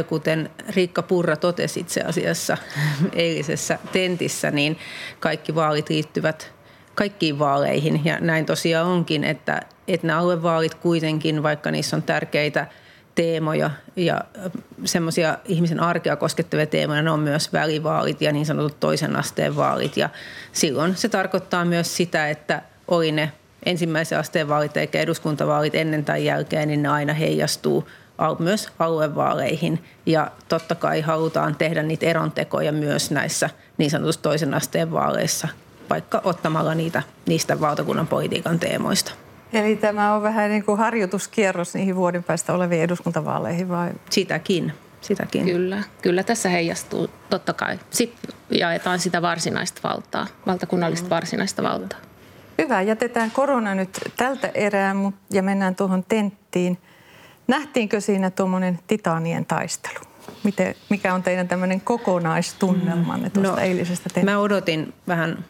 kuten 0.07 0.49
Riikka 0.69 1.01
Purra 1.01 1.35
totesi 1.35 1.79
itse 1.79 2.01
asiassa 2.01 2.57
eilisessä 3.13 3.79
tentissä, 3.91 4.51
niin 4.51 4.77
kaikki 5.19 5.55
vaalit 5.55 5.89
liittyvät 5.89 6.51
kaikkiin 6.95 7.39
vaaleihin. 7.39 8.01
Ja 8.05 8.19
näin 8.19 8.45
tosiaan 8.45 8.87
onkin, 8.87 9.23
että, 9.23 9.61
että 9.87 10.07
nämä 10.07 10.19
aluevaalit 10.19 10.75
kuitenkin, 10.75 11.43
vaikka 11.43 11.71
niissä 11.71 11.95
on 11.95 12.03
tärkeitä– 12.03 12.67
teemoja 13.19 13.71
ja 13.95 14.21
semmoisia 14.85 15.37
ihmisen 15.45 15.79
arkea 15.79 16.15
koskettavia 16.15 16.65
teemoja, 16.65 17.01
ne 17.01 17.11
on 17.11 17.19
myös 17.19 17.53
välivaalit 17.53 18.21
ja 18.21 18.31
niin 18.31 18.45
sanotut 18.45 18.79
toisen 18.79 19.15
asteen 19.15 19.55
vaalit. 19.55 19.97
Ja 19.97 20.09
silloin 20.51 20.95
se 20.95 21.09
tarkoittaa 21.09 21.65
myös 21.65 21.97
sitä, 21.97 22.29
että 22.29 22.61
oli 22.87 23.11
ne 23.11 23.31
ensimmäisen 23.65 24.19
asteen 24.19 24.49
vaalit 24.49 24.77
eikä 24.77 24.99
eduskuntavaalit 24.99 25.75
ennen 25.75 26.05
tai 26.05 26.25
jälkeen, 26.25 26.67
niin 26.67 26.83
ne 26.83 26.89
aina 26.89 27.13
heijastuu 27.13 27.87
myös 28.39 28.69
aluevaaleihin. 28.79 29.83
Ja 30.05 30.31
totta 30.49 30.75
kai 30.75 31.01
halutaan 31.01 31.55
tehdä 31.55 31.83
niitä 31.83 32.05
erontekoja 32.05 32.71
myös 32.71 33.11
näissä 33.11 33.49
niin 33.77 33.91
sanotussa 33.91 34.21
toisen 34.21 34.53
asteen 34.53 34.91
vaaleissa, 34.91 35.47
vaikka 35.89 36.21
ottamalla 36.23 36.75
niitä 36.75 37.03
niistä 37.25 37.59
valtakunnan 37.59 38.07
politiikan 38.07 38.59
teemoista. 38.59 39.11
Eli 39.53 39.75
tämä 39.75 40.13
on 40.13 40.23
vähän 40.23 40.49
niin 40.49 40.65
kuin 40.65 40.77
harjoituskierros 40.77 41.73
niihin 41.73 41.95
vuoden 41.95 42.23
päästä 42.23 42.53
oleviin 42.53 42.81
eduskuntavaaleihin 42.81 43.69
vai? 43.69 43.91
Sitäkin. 44.09 44.73
sitäkin. 45.01 45.45
Kyllä, 45.45 45.83
kyllä 46.01 46.23
tässä 46.23 46.49
heijastuu 46.49 47.09
totta 47.29 47.53
kai. 47.53 47.79
Sitten 47.89 48.35
jaetaan 48.49 48.99
sitä 48.99 49.21
varsinaista 49.21 49.89
valtaa, 49.89 50.27
valtakunnallista 50.45 51.05
mm. 51.05 51.09
varsinaista 51.09 51.63
valtaa. 51.63 51.99
Hyvä, 52.57 52.81
jätetään 52.81 53.31
korona 53.31 53.75
nyt 53.75 53.99
tältä 54.17 54.51
erää 54.53 54.95
ja 55.31 55.43
mennään 55.43 55.75
tuohon 55.75 56.03
tenttiin. 56.03 56.77
Nähtiinkö 57.47 58.01
siinä 58.01 58.29
tuommoinen 58.29 58.79
titanien 58.87 59.45
taistelu? 59.45 59.99
Miten, 60.43 60.75
mikä 60.89 61.13
on 61.13 61.23
teidän 61.23 61.47
tämmöinen 61.47 61.81
kokonaistunnelmanne 61.81 63.27
mm. 63.27 63.31
tuosta 63.31 63.51
no, 63.51 63.57
eilisestä 63.57 64.09
tentistä? 64.13 64.31
Mä 64.31 64.39
odotin 64.39 64.93
vähän 65.07 65.45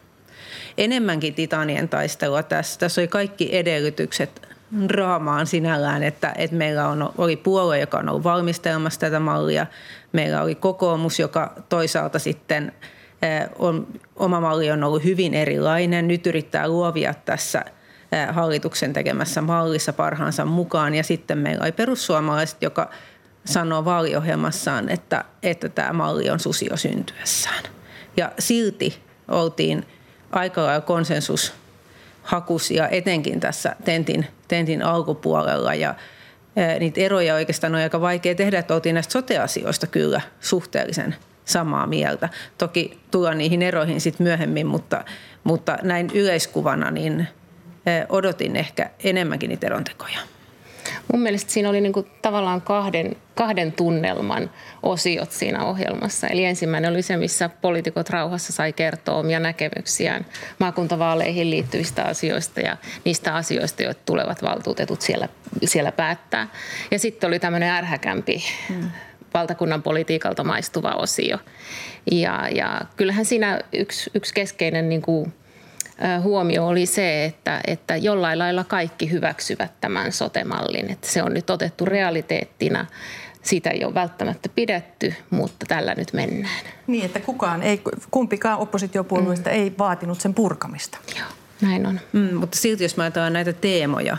enemmänkin 0.80 1.34
titanien 1.34 1.88
taistelua 1.88 2.42
tässä. 2.42 2.80
Tässä 2.80 3.00
oli 3.00 3.08
kaikki 3.08 3.56
edellytykset 3.56 4.48
draamaan 4.88 5.46
sinällään, 5.46 6.02
että, 6.02 6.32
että 6.36 6.56
meillä 6.56 6.88
on, 6.88 7.12
oli 7.18 7.36
puolue, 7.36 7.78
joka 7.78 7.98
on 7.98 8.08
ollut 8.08 8.24
valmistelemassa 8.24 9.00
tätä 9.00 9.20
mallia. 9.20 9.66
Meillä 10.12 10.42
oli 10.42 10.54
kokoomus, 10.54 11.18
joka 11.18 11.54
toisaalta 11.68 12.18
sitten 12.18 12.72
eh, 13.22 13.48
on, 13.58 13.86
oma 14.16 14.40
malli 14.40 14.70
on 14.70 14.84
ollut 14.84 15.04
hyvin 15.04 15.34
erilainen. 15.34 16.08
Nyt 16.08 16.26
yrittää 16.26 16.68
luovia 16.68 17.14
tässä 17.14 17.64
eh, 18.12 18.34
hallituksen 18.34 18.92
tekemässä 18.92 19.40
mallissa 19.40 19.92
parhaansa 19.92 20.44
mukaan. 20.44 20.94
Ja 20.94 21.02
sitten 21.02 21.38
meillä 21.38 21.62
oli 21.62 21.72
perussuomalaiset, 21.72 22.62
joka 22.62 22.90
sanoo 23.44 23.84
vaaliohjelmassaan, 23.84 24.88
että, 24.88 25.24
että 25.42 25.68
tämä 25.68 25.92
malli 25.92 26.30
on 26.30 26.40
susio 26.40 26.76
syntyessään. 26.76 27.64
Ja 28.16 28.32
silti 28.38 29.02
oltiin 29.28 29.86
aika 30.30 30.62
lailla 30.64 30.80
konsensus 30.80 31.54
hakusia 32.22 32.88
etenkin 32.88 33.40
tässä 33.40 33.76
tentin, 33.84 34.26
tentin 34.48 34.82
alkupuolella 34.82 35.74
ja 35.74 35.94
niitä 36.80 37.00
eroja 37.00 37.34
oikeastaan 37.34 37.74
on 37.74 37.80
aika 37.80 38.00
vaikea 38.00 38.34
tehdä, 38.34 38.58
että 38.58 38.74
oltiin 38.74 38.94
näistä 38.94 39.12
sote-asioista 39.12 39.86
kyllä 39.86 40.20
suhteellisen 40.40 41.16
samaa 41.44 41.86
mieltä. 41.86 42.28
Toki 42.58 42.98
tullaan 43.10 43.38
niihin 43.38 43.62
eroihin 43.62 44.00
sitten 44.00 44.24
myöhemmin, 44.24 44.66
mutta, 44.66 45.04
mutta 45.44 45.78
näin 45.82 46.10
yleiskuvana 46.14 46.90
niin 46.90 47.28
odotin 48.08 48.56
ehkä 48.56 48.90
enemmänkin 49.04 49.48
niitä 49.48 49.66
erontekoja. 49.66 50.18
Mun 51.12 51.22
mielestä 51.22 51.52
siinä 51.52 51.68
oli 51.68 51.80
niin 51.80 51.92
kuin 51.92 52.06
tavallaan 52.22 52.62
kahden, 52.62 53.16
kahden 53.34 53.72
tunnelman 53.72 54.50
osiot 54.82 55.32
siinä 55.32 55.64
ohjelmassa. 55.64 56.26
Eli 56.26 56.44
ensimmäinen 56.44 56.90
oli 56.90 57.02
se, 57.02 57.16
missä 57.16 57.48
poliitikot 57.48 58.10
rauhassa 58.10 58.52
sai 58.52 58.72
kertoa 58.72 59.14
omia 59.14 59.40
näkemyksiään 59.40 60.26
maakuntavaaleihin 60.58 61.50
liittyvistä 61.50 62.04
asioista 62.04 62.60
ja 62.60 62.76
niistä 63.04 63.34
asioista, 63.34 63.82
joita 63.82 64.00
tulevat 64.06 64.42
valtuutetut 64.42 65.00
siellä, 65.00 65.28
siellä 65.64 65.92
päättää. 65.92 66.48
Ja 66.90 66.98
sitten 66.98 67.28
oli 67.28 67.38
tämmöinen 67.38 67.70
ärhäkämpi 67.70 68.44
hmm. 68.68 68.90
valtakunnan 69.34 69.82
politiikalta 69.82 70.44
maistuva 70.44 70.90
osio. 70.90 71.38
Ja, 72.10 72.48
ja 72.54 72.80
kyllähän 72.96 73.24
siinä 73.24 73.60
yksi, 73.72 74.10
yksi 74.14 74.34
keskeinen 74.34 74.88
niin 74.88 75.02
kuin 75.02 75.32
huomio 76.22 76.66
oli 76.66 76.86
se, 76.86 77.24
että, 77.24 77.60
että 77.66 77.96
jollain 77.96 78.38
lailla 78.38 78.64
kaikki 78.64 79.10
hyväksyvät 79.10 79.72
tämän 79.80 80.12
sotemallin. 80.12 80.90
Että 80.90 81.08
se 81.08 81.22
on 81.22 81.34
nyt 81.34 81.50
otettu 81.50 81.84
realiteettina. 81.84 82.86
Siitä 83.42 83.70
ei 83.70 83.84
ole 83.84 83.94
välttämättä 83.94 84.48
pidetty, 84.48 85.14
mutta 85.30 85.66
tällä 85.68 85.94
nyt 85.94 86.12
mennään. 86.12 86.60
Niin, 86.86 87.04
että 87.04 87.20
kukaan 87.20 87.62
ei, 87.62 87.82
kumpikaan 88.10 88.58
oppositiopuolueista 88.58 89.50
mm. 89.50 89.56
ei 89.56 89.74
vaatinut 89.78 90.20
sen 90.20 90.34
purkamista. 90.34 90.98
Joo, 91.18 91.28
näin 91.60 91.86
on. 91.86 92.00
Mm, 92.12 92.34
mutta 92.34 92.58
silti 92.58 92.84
jos 92.84 92.96
mä 92.96 93.02
ajatellaan 93.02 93.32
näitä 93.32 93.52
teemoja, 93.52 94.16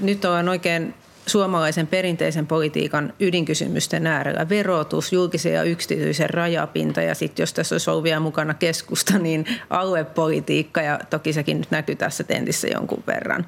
nyt 0.00 0.24
on 0.24 0.48
oikein 0.48 0.94
suomalaisen 1.26 1.86
perinteisen 1.86 2.46
politiikan 2.46 3.12
ydinkysymysten 3.20 4.06
äärellä 4.06 4.48
verotus, 4.48 5.12
julkisen 5.12 5.52
ja 5.52 5.62
yksityisen 5.62 6.30
rajapinta 6.30 7.02
ja 7.02 7.14
sitten 7.14 7.42
jos 7.42 7.52
tässä 7.52 7.74
olisi 7.74 7.90
ollut 7.90 8.04
vielä 8.04 8.20
mukana 8.20 8.54
keskusta, 8.54 9.18
niin 9.18 9.46
aluepolitiikka 9.70 10.82
ja 10.82 10.98
toki 11.10 11.32
sekin 11.32 11.58
nyt 11.58 11.70
näkyy 11.70 11.96
tässä 11.96 12.24
tentissä 12.24 12.68
jonkun 12.68 13.02
verran. 13.06 13.46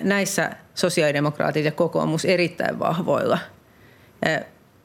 Näissä 0.00 0.50
sosiaalidemokraatit 0.74 1.64
ja 1.64 1.72
kokoomus 1.72 2.24
erittäin 2.24 2.78
vahvoilla 2.78 3.38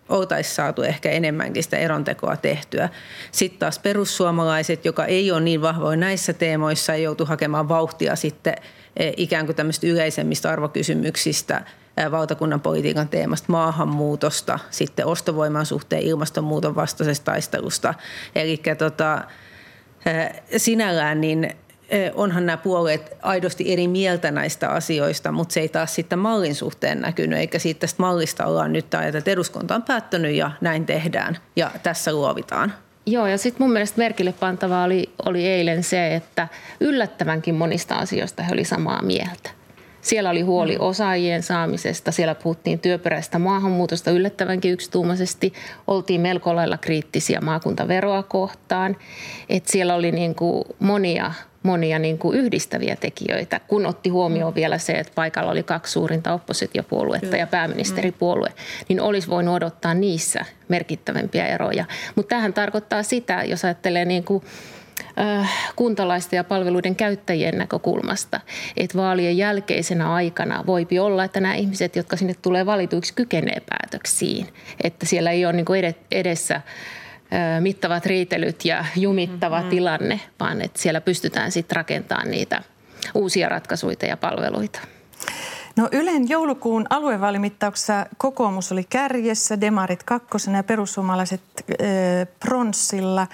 oltaisiin 0.10 0.56
saatu 0.56 0.82
ehkä 0.82 1.10
enemmänkin 1.10 1.64
sitä 1.64 1.78
erontekoa 1.78 2.38
tehtyä. 2.38 2.90
Sitten 3.32 3.60
taas 3.60 3.80
perussuomalaiset, 3.80 4.86
joka 4.86 5.06
ei 5.06 5.32
ole 5.32 5.42
niin 5.42 5.62
vahvoja 5.62 5.98
näissä 5.98 6.34
teemoissa, 6.34 6.96
joutu 6.96 7.26
hakemaan 7.26 7.70
vauhtia 7.70 8.16
sitten 8.16 8.56
ikään 9.18 9.46
kuin 9.46 9.56
tämmöistä 9.56 9.88
yleisemmistä 9.88 10.50
arvokysymyksistä– 10.50 11.62
valtakunnan 12.12 12.62
politiikan 12.62 13.10
teemasta 13.10 13.52
maahanmuutosta, 13.52 14.60
sitten 14.70 15.06
ostovoiman 15.06 15.66
suhteen 15.66 16.02
ilmastonmuuton 16.02 16.76
vastaisesta 16.76 17.32
taistelusta. 17.32 17.94
Eli 18.36 18.62
tota, 18.78 19.22
sinällään 20.58 21.22
niin 21.22 21.56
onhan 22.16 22.46
nämä 22.46 22.58
puolueet 22.58 23.18
aidosti 23.22 23.74
eri 23.74 23.88
mieltä 23.88 24.32
näistä 24.32 24.70
asioista, 24.70 25.32
mutta 25.32 25.54
se 25.54 25.60
ei 25.60 25.70
taas 25.70 25.96
sitten 25.96 26.20
mallin 26.20 26.56
suhteen 26.56 27.02
näkynyt, 27.02 27.40
eikä 27.40 27.60
siitä 27.60 27.80
tästä 27.80 28.02
mallista 28.04 28.46
ollaan 28.46 28.74
nyt 28.74 28.94
ajateltu, 28.94 29.18
että 29.18 29.32
eduskunta 29.32 29.76
on 29.76 29.84
päättänyt 29.84 30.36
ja 30.36 30.52
näin 30.62 30.86
tehdään 30.86 31.38
ja 31.56 31.72
tässä 31.84 32.14
luovitaan. 32.14 32.74
Joo, 33.06 33.28
ja 33.28 33.38
sitten 33.38 33.64
mun 33.64 33.74
mielestä 33.74 33.98
merkille 33.98 34.34
pantavaa 34.40 34.84
oli, 34.84 35.10
oli 35.26 35.48
eilen 35.48 35.84
se, 35.84 36.16
että 36.16 36.48
yllättävänkin 36.80 37.56
monista 37.56 37.96
asioista 37.96 38.44
he 38.44 38.54
oli 38.54 38.64
samaa 38.64 39.02
mieltä. 39.02 39.57
Siellä 40.08 40.30
oli 40.30 40.42
huoli 40.42 40.76
mm. 40.76 40.82
osaajien 40.82 41.44
saamisesta, 41.44 42.12
siellä 42.12 42.36
puhuttiin 42.36 42.80
työperäistä 42.80 43.40
maahanmuutosta 43.40 44.12
yllättävänkin 44.12 44.72
yksituumaisesti. 44.72 45.54
Oltiin 45.88 46.22
melko 46.22 46.56
lailla 46.56 46.78
kriittisiä 46.78 47.42
maakuntaveroa 47.42 48.24
kohtaan. 48.24 48.98
Et 49.50 49.68
siellä 49.68 49.96
oli 49.96 50.12
niin 50.12 50.36
kuin 50.36 50.64
monia 50.80 51.32
monia 51.64 52.00
niin 52.00 52.18
kuin 52.18 52.38
yhdistäviä 52.38 52.96
tekijöitä, 52.96 53.60
kun 53.68 53.86
otti 53.86 54.10
huomioon 54.10 54.54
mm. 54.54 54.56
vielä 54.56 54.78
se, 54.78 54.94
että 54.94 55.14
paikalla 55.16 55.52
oli 55.52 55.64
kaksi 55.64 55.94
suurinta 55.94 56.34
oppositiopuoluetta 56.34 57.28
Kyllä. 57.28 57.38
ja 57.38 57.48
pääministeripuolue, 57.48 58.50
niin 58.90 59.02
olisi 59.02 59.28
voinut 59.28 59.56
odottaa 59.56 59.94
niissä 59.94 60.46
merkittävämpiä 60.68 61.46
eroja. 61.46 61.86
Mutta 62.16 62.36
tähän 62.36 62.54
tarkoittaa 62.54 63.04
sitä, 63.04 63.44
jos 63.44 63.66
ajattelee 63.66 64.06
niin 64.06 64.24
kuin 64.24 64.44
kuntalaisten 65.76 66.38
ja 66.38 66.44
palveluiden 66.44 66.96
käyttäjien 66.96 67.58
näkökulmasta, 67.58 68.40
että 68.78 68.98
vaalien 68.98 69.38
jälkeisenä 69.38 70.14
aikana 70.14 70.64
voipi 70.66 71.00
olla, 71.00 71.24
että 71.24 71.40
nämä 71.40 71.56
ihmiset, 71.56 71.96
jotka 71.96 72.18
sinne 72.18 72.34
tulee 72.42 72.66
valituiksi, 72.66 73.14
kykenee 73.14 73.62
päätöksiin. 73.70 74.48
Että 74.84 75.06
siellä 75.06 75.32
ei 75.32 75.46
ole 75.46 75.54
niin 75.54 75.96
edessä 76.12 76.56
äh, 76.56 76.62
mittavat 77.60 78.06
riitelyt 78.06 78.66
ja 78.66 78.86
jumittava 78.96 79.58
mm-hmm. 79.58 79.70
tilanne, 79.70 80.20
vaan 80.40 80.62
että 80.62 80.82
siellä 80.82 81.02
pystytään 81.02 81.52
sitten 81.52 81.76
rakentamaan 81.76 82.32
niitä 82.32 82.62
uusia 83.14 83.50
ratkaisuja 83.50 83.96
ja 84.08 84.18
palveluita. 84.18 84.80
No 85.76 85.90
Ylen 85.92 86.30
joulukuun 86.30 86.86
aluevaalimittauksessa 86.90 88.06
kokoomus 88.18 88.72
oli 88.72 88.84
kärjessä, 88.90 89.62
demarit 89.62 90.04
kakkosena 90.04 90.58
ja 90.58 90.64
perussuomalaiset 90.64 91.42
äh, 91.60 91.78
pronssilla. 92.40 93.28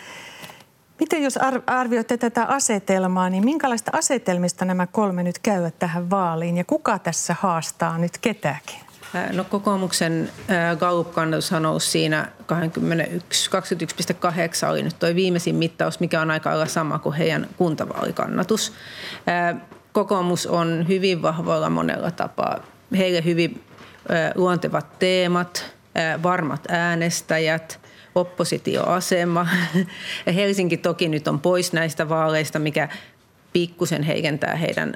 Miten 0.99 1.23
jos 1.23 1.39
arvioitte 1.67 2.17
tätä 2.17 2.45
asetelmaa, 2.45 3.29
niin 3.29 3.45
minkälaista 3.45 3.91
asetelmista 3.93 4.65
nämä 4.65 4.87
kolme 4.87 5.23
nyt 5.23 5.39
käyvät 5.39 5.79
tähän 5.79 6.09
vaaliin 6.09 6.57
ja 6.57 6.63
kuka 6.63 6.99
tässä 6.99 7.35
haastaa 7.39 7.97
nyt 7.97 8.17
ketäkin? 8.17 8.79
No 9.33 9.43
kokoomuksen 9.43 10.29
Gallup-kannatus 10.79 11.51
nousi 11.51 11.91
siinä 11.91 12.27
21,8 12.41 12.47
oli 14.69 14.83
nyt 14.83 14.99
tuo 14.99 15.09
viimeisin 15.15 15.55
mittaus, 15.55 15.99
mikä 15.99 16.21
on 16.21 16.31
aika 16.31 16.49
lailla 16.49 16.65
sama 16.65 16.99
kuin 16.99 17.15
heidän 17.15 17.47
kuntavaalikannatus. 17.57 18.73
Kokoomus 19.91 20.47
on 20.47 20.85
hyvin 20.87 21.21
vahvoilla 21.21 21.69
monella 21.69 22.11
tapaa. 22.11 22.59
Heille 22.97 23.23
hyvin 23.23 23.63
luontevat 24.35 24.99
teemat, 24.99 25.75
varmat 26.23 26.61
äänestäjät– 26.69 27.79
oppositioasema. 28.15 29.47
Helsinki 30.35 30.77
toki 30.77 31.09
nyt 31.09 31.27
on 31.27 31.39
pois 31.39 31.73
näistä 31.73 32.09
vaaleista, 32.09 32.59
mikä 32.59 32.89
pikkusen 33.53 34.03
heikentää 34.03 34.55
heidän, 34.55 34.93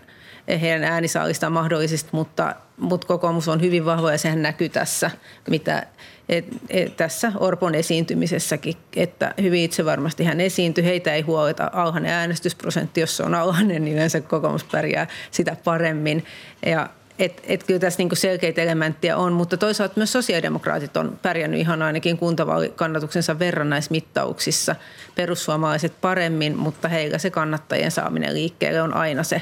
heidän 0.61 0.83
äänisaalistaan 0.83 1.53
mahdollisesti, 1.53 2.09
mutta, 2.11 2.55
mutta 2.77 3.07
kokoomus 3.07 3.47
on 3.47 3.61
hyvin 3.61 3.85
vahva 3.85 4.11
ja 4.11 4.17
sehän 4.17 4.41
näkyy 4.41 4.69
tässä, 4.69 5.11
mitä 5.49 5.87
et, 6.29 6.45
et, 6.69 6.97
tässä 6.97 7.31
Orpon 7.39 7.75
esiintymisessäkin, 7.75 8.73
että 8.95 9.33
hyvin 9.41 9.61
itse 9.61 9.85
varmasti 9.85 10.23
hän 10.23 10.41
esiintyi. 10.41 10.83
Heitä 10.83 11.13
ei 11.13 11.21
huoleta 11.21 11.69
alhainen 11.73 12.11
äänestysprosentti, 12.11 13.01
jos 13.01 13.17
se 13.17 13.23
on 13.23 13.35
alhainen, 13.35 13.85
niin 13.85 13.95
yleensä 13.95 14.21
kokoomus 14.21 14.63
pärjää 14.63 15.07
sitä 15.31 15.57
paremmin. 15.63 16.25
Ja 16.65 16.89
et, 17.19 17.41
et 17.43 17.63
kyllä 17.63 17.79
tässä 17.79 17.97
niinku 17.97 18.15
selkeitä 18.15 18.61
elementtejä 18.61 19.17
on, 19.17 19.33
mutta 19.33 19.57
toisaalta 19.57 19.93
myös 19.97 20.11
sosiaalidemokraatit 20.11 20.97
on 20.97 21.19
pärjännyt 21.21 21.59
ihan 21.59 21.81
ainakin 21.81 22.17
kuntavaalikannatuksensa 22.17 23.39
verran 23.39 23.69
näissä 23.69 23.91
mittauksissa. 23.91 24.75
Perussuomalaiset 25.15 25.93
paremmin, 26.01 26.57
mutta 26.57 26.87
heillä 26.87 27.17
se 27.17 27.29
kannattajien 27.29 27.91
saaminen 27.91 28.33
liikkeelle 28.33 28.81
on 28.81 28.93
aina 28.93 29.23
se 29.23 29.41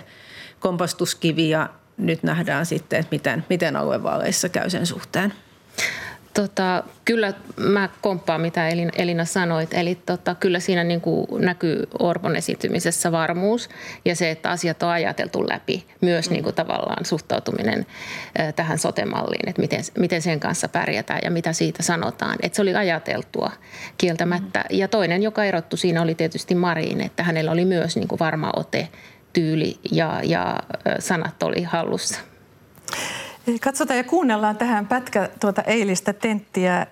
kompastuskivi 0.59 1.49
ja 1.49 1.69
nyt 1.97 2.23
nähdään 2.23 2.65
sitten, 2.65 2.99
että 2.99 3.11
miten, 3.11 3.45
miten 3.49 3.75
aluevaaleissa 3.75 4.49
käy 4.49 4.69
sen 4.69 4.85
suhteen. 4.85 5.33
Tota, 6.35 6.83
kyllä 7.05 7.33
mä 7.57 7.89
komppaan, 8.01 8.41
mitä 8.41 8.67
Elina, 8.67 8.91
Elina 8.97 9.25
sanoit. 9.25 9.73
Eli 9.73 9.95
tota, 9.95 10.35
kyllä 10.35 10.59
siinä 10.59 10.83
niin 10.83 11.01
kuin 11.01 11.27
näkyy 11.39 11.83
Orpon 11.99 12.35
esiintymisessä 12.35 13.11
varmuus 13.11 13.69
ja 14.05 14.15
se, 14.15 14.31
että 14.31 14.49
asiat 14.49 14.83
on 14.83 14.89
ajateltu 14.89 15.49
läpi. 15.49 15.87
Myös 16.01 16.29
niin 16.29 16.43
kuin 16.43 16.55
tavallaan 16.55 17.05
suhtautuminen 17.05 17.85
tähän 18.55 18.77
sotemalliin, 18.77 19.49
että 19.49 19.61
miten, 19.61 19.81
miten 19.99 20.21
sen 20.21 20.39
kanssa 20.39 20.67
pärjätään 20.67 21.19
ja 21.23 21.31
mitä 21.31 21.53
siitä 21.53 21.83
sanotaan. 21.83 22.37
Että 22.41 22.55
se 22.55 22.61
oli 22.61 22.75
ajateltua 22.75 23.51
kieltämättä. 23.97 24.65
Ja 24.69 24.87
toinen, 24.87 25.23
joka 25.23 25.43
erottu 25.43 25.77
siinä 25.77 26.01
oli 26.01 26.15
tietysti 26.15 26.55
Marin, 26.55 27.01
että 27.01 27.23
hänellä 27.23 27.51
oli 27.51 27.65
myös 27.65 27.95
niin 27.95 28.07
kuin 28.07 28.19
varma 28.19 28.51
ote, 28.55 28.89
tyyli 29.33 29.79
ja, 29.91 30.19
ja 30.23 30.59
sanat 30.99 31.43
oli 31.43 31.63
hallussa. 31.63 32.19
Katsotaan 33.61 33.97
ja 33.97 34.03
kuunnellaan 34.03 34.57
tähän 34.57 34.87
pätkä 34.87 35.29
tuota 35.39 35.61
eilistä 35.61 36.13
tenttiä. 36.13 36.87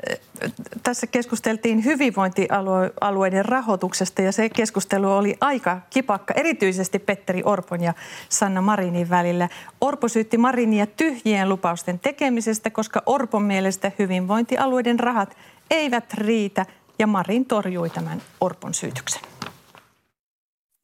Tässä 0.83 1.07
keskusteltiin 1.07 1.85
hyvinvointialueiden 1.85 3.45
rahoituksesta 3.45 4.21
ja 4.21 4.31
se 4.31 4.49
keskustelu 4.49 5.11
oli 5.11 5.37
aika 5.41 5.81
kipakka, 5.89 6.33
erityisesti 6.33 6.99
Petteri 6.99 7.41
Orpon 7.45 7.83
ja 7.83 7.93
Sanna 8.29 8.61
Marinin 8.61 9.09
välillä. 9.09 9.49
Orpo 9.81 10.07
syytti 10.07 10.37
Marinia 10.37 10.85
tyhjien 10.87 11.49
lupausten 11.49 11.99
tekemisestä, 11.99 12.69
koska 12.69 13.03
Orpon 13.05 13.43
mielestä 13.43 13.91
hyvinvointialueiden 13.99 14.99
rahat 14.99 15.37
eivät 15.71 16.13
riitä 16.13 16.65
ja 16.99 17.07
Marin 17.07 17.45
torjui 17.45 17.89
tämän 17.89 18.21
Orpon 18.41 18.73
syytyksen. 18.73 19.21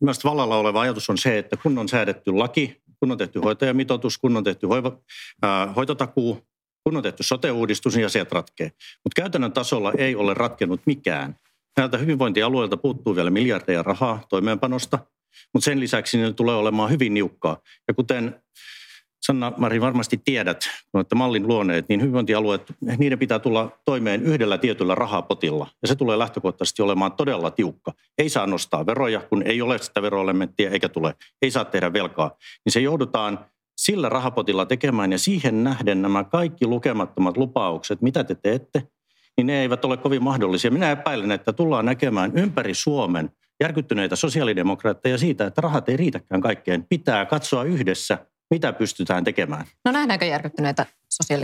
Mielestäni 0.01 0.29
vallalla 0.29 0.57
oleva 0.57 0.81
ajatus 0.81 1.09
on 1.09 1.17
se, 1.17 1.37
että 1.37 1.57
kun 1.57 1.77
on 1.77 1.89
säädetty 1.89 2.31
laki, 2.31 2.78
kun 2.99 3.11
on 3.11 3.17
tehty 3.17 3.39
hoitajamitoitus, 3.39 4.17
kun 4.17 4.37
on 4.37 4.43
tehty 4.43 4.67
hoiva, 4.67 4.97
ää, 5.41 5.73
hoitotakuu, 5.73 6.47
kun 6.83 6.97
on 6.97 7.03
tehty 7.03 7.23
sote-uudistus, 7.23 7.95
niin 7.95 8.05
asiat 8.05 8.31
ratkee. 8.31 8.71
Mutta 9.03 9.21
käytännön 9.21 9.51
tasolla 9.51 9.93
ei 9.97 10.15
ole 10.15 10.33
ratkennut 10.33 10.81
mikään. 10.85 11.35
Näiltä 11.77 11.97
hyvinvointialueilta 11.97 12.77
puuttuu 12.77 13.15
vielä 13.15 13.29
miljardeja 13.29 13.83
rahaa 13.83 14.25
toimeenpanosta, 14.29 14.99
mutta 15.53 15.65
sen 15.65 15.79
lisäksi 15.79 16.17
ne 16.17 16.33
tulee 16.33 16.55
olemaan 16.55 16.89
hyvin 16.89 17.13
niukkaa. 17.13 17.57
Ja 17.87 17.93
kuten 17.93 18.41
Sanna 19.29 19.53
Mari 19.57 19.81
varmasti 19.81 20.21
tiedät, 20.25 20.57
olette 20.93 21.15
mallin 21.15 21.47
luoneet, 21.47 21.89
niin 21.89 22.01
hyvinvointialueet, 22.01 22.73
niiden 22.97 23.19
pitää 23.19 23.39
tulla 23.39 23.71
toimeen 23.85 24.23
yhdellä 24.23 24.57
tietyllä 24.57 24.95
rahapotilla. 24.95 25.67
Ja 25.81 25.87
se 25.87 25.95
tulee 25.95 26.19
lähtökohtaisesti 26.19 26.81
olemaan 26.81 27.11
todella 27.11 27.51
tiukka. 27.51 27.93
Ei 28.17 28.29
saa 28.29 28.47
nostaa 28.47 28.85
veroja, 28.85 29.19
kun 29.19 29.43
ei 29.43 29.61
ole 29.61 29.77
sitä 29.77 30.01
veroelementtiä 30.01 30.69
eikä 30.69 30.89
tule. 30.89 31.15
Ei 31.41 31.51
saa 31.51 31.65
tehdä 31.65 31.93
velkaa. 31.93 32.31
Niin 32.65 32.73
se 32.73 32.79
joudutaan 32.79 33.45
sillä 33.77 34.09
rahapotilla 34.09 34.65
tekemään 34.65 35.11
ja 35.11 35.19
siihen 35.19 35.63
nähden 35.63 36.01
nämä 36.01 36.23
kaikki 36.23 36.67
lukemattomat 36.67 37.37
lupaukset, 37.37 38.01
mitä 38.01 38.23
te 38.23 38.35
teette, 38.35 38.83
niin 39.37 39.47
ne 39.47 39.61
eivät 39.61 39.85
ole 39.85 39.97
kovin 39.97 40.23
mahdollisia. 40.23 40.71
Minä 40.71 40.91
epäilen, 40.91 41.31
että 41.31 41.53
tullaan 41.53 41.85
näkemään 41.85 42.31
ympäri 42.35 42.73
Suomen 42.73 43.29
järkyttyneitä 43.59 44.15
sosiaalidemokraatteja 44.15 45.17
siitä, 45.17 45.45
että 45.45 45.61
rahat 45.61 45.89
ei 45.89 45.97
riitäkään 45.97 46.41
kaikkeen. 46.41 46.85
Pitää 46.89 47.25
katsoa 47.25 47.63
yhdessä 47.63 48.17
mitä 48.49 48.73
pystytään 48.73 49.23
tekemään? 49.23 49.65
No 49.85 49.91
nähdäänkö 49.91 50.25
järkyttyneitä? 50.25 50.85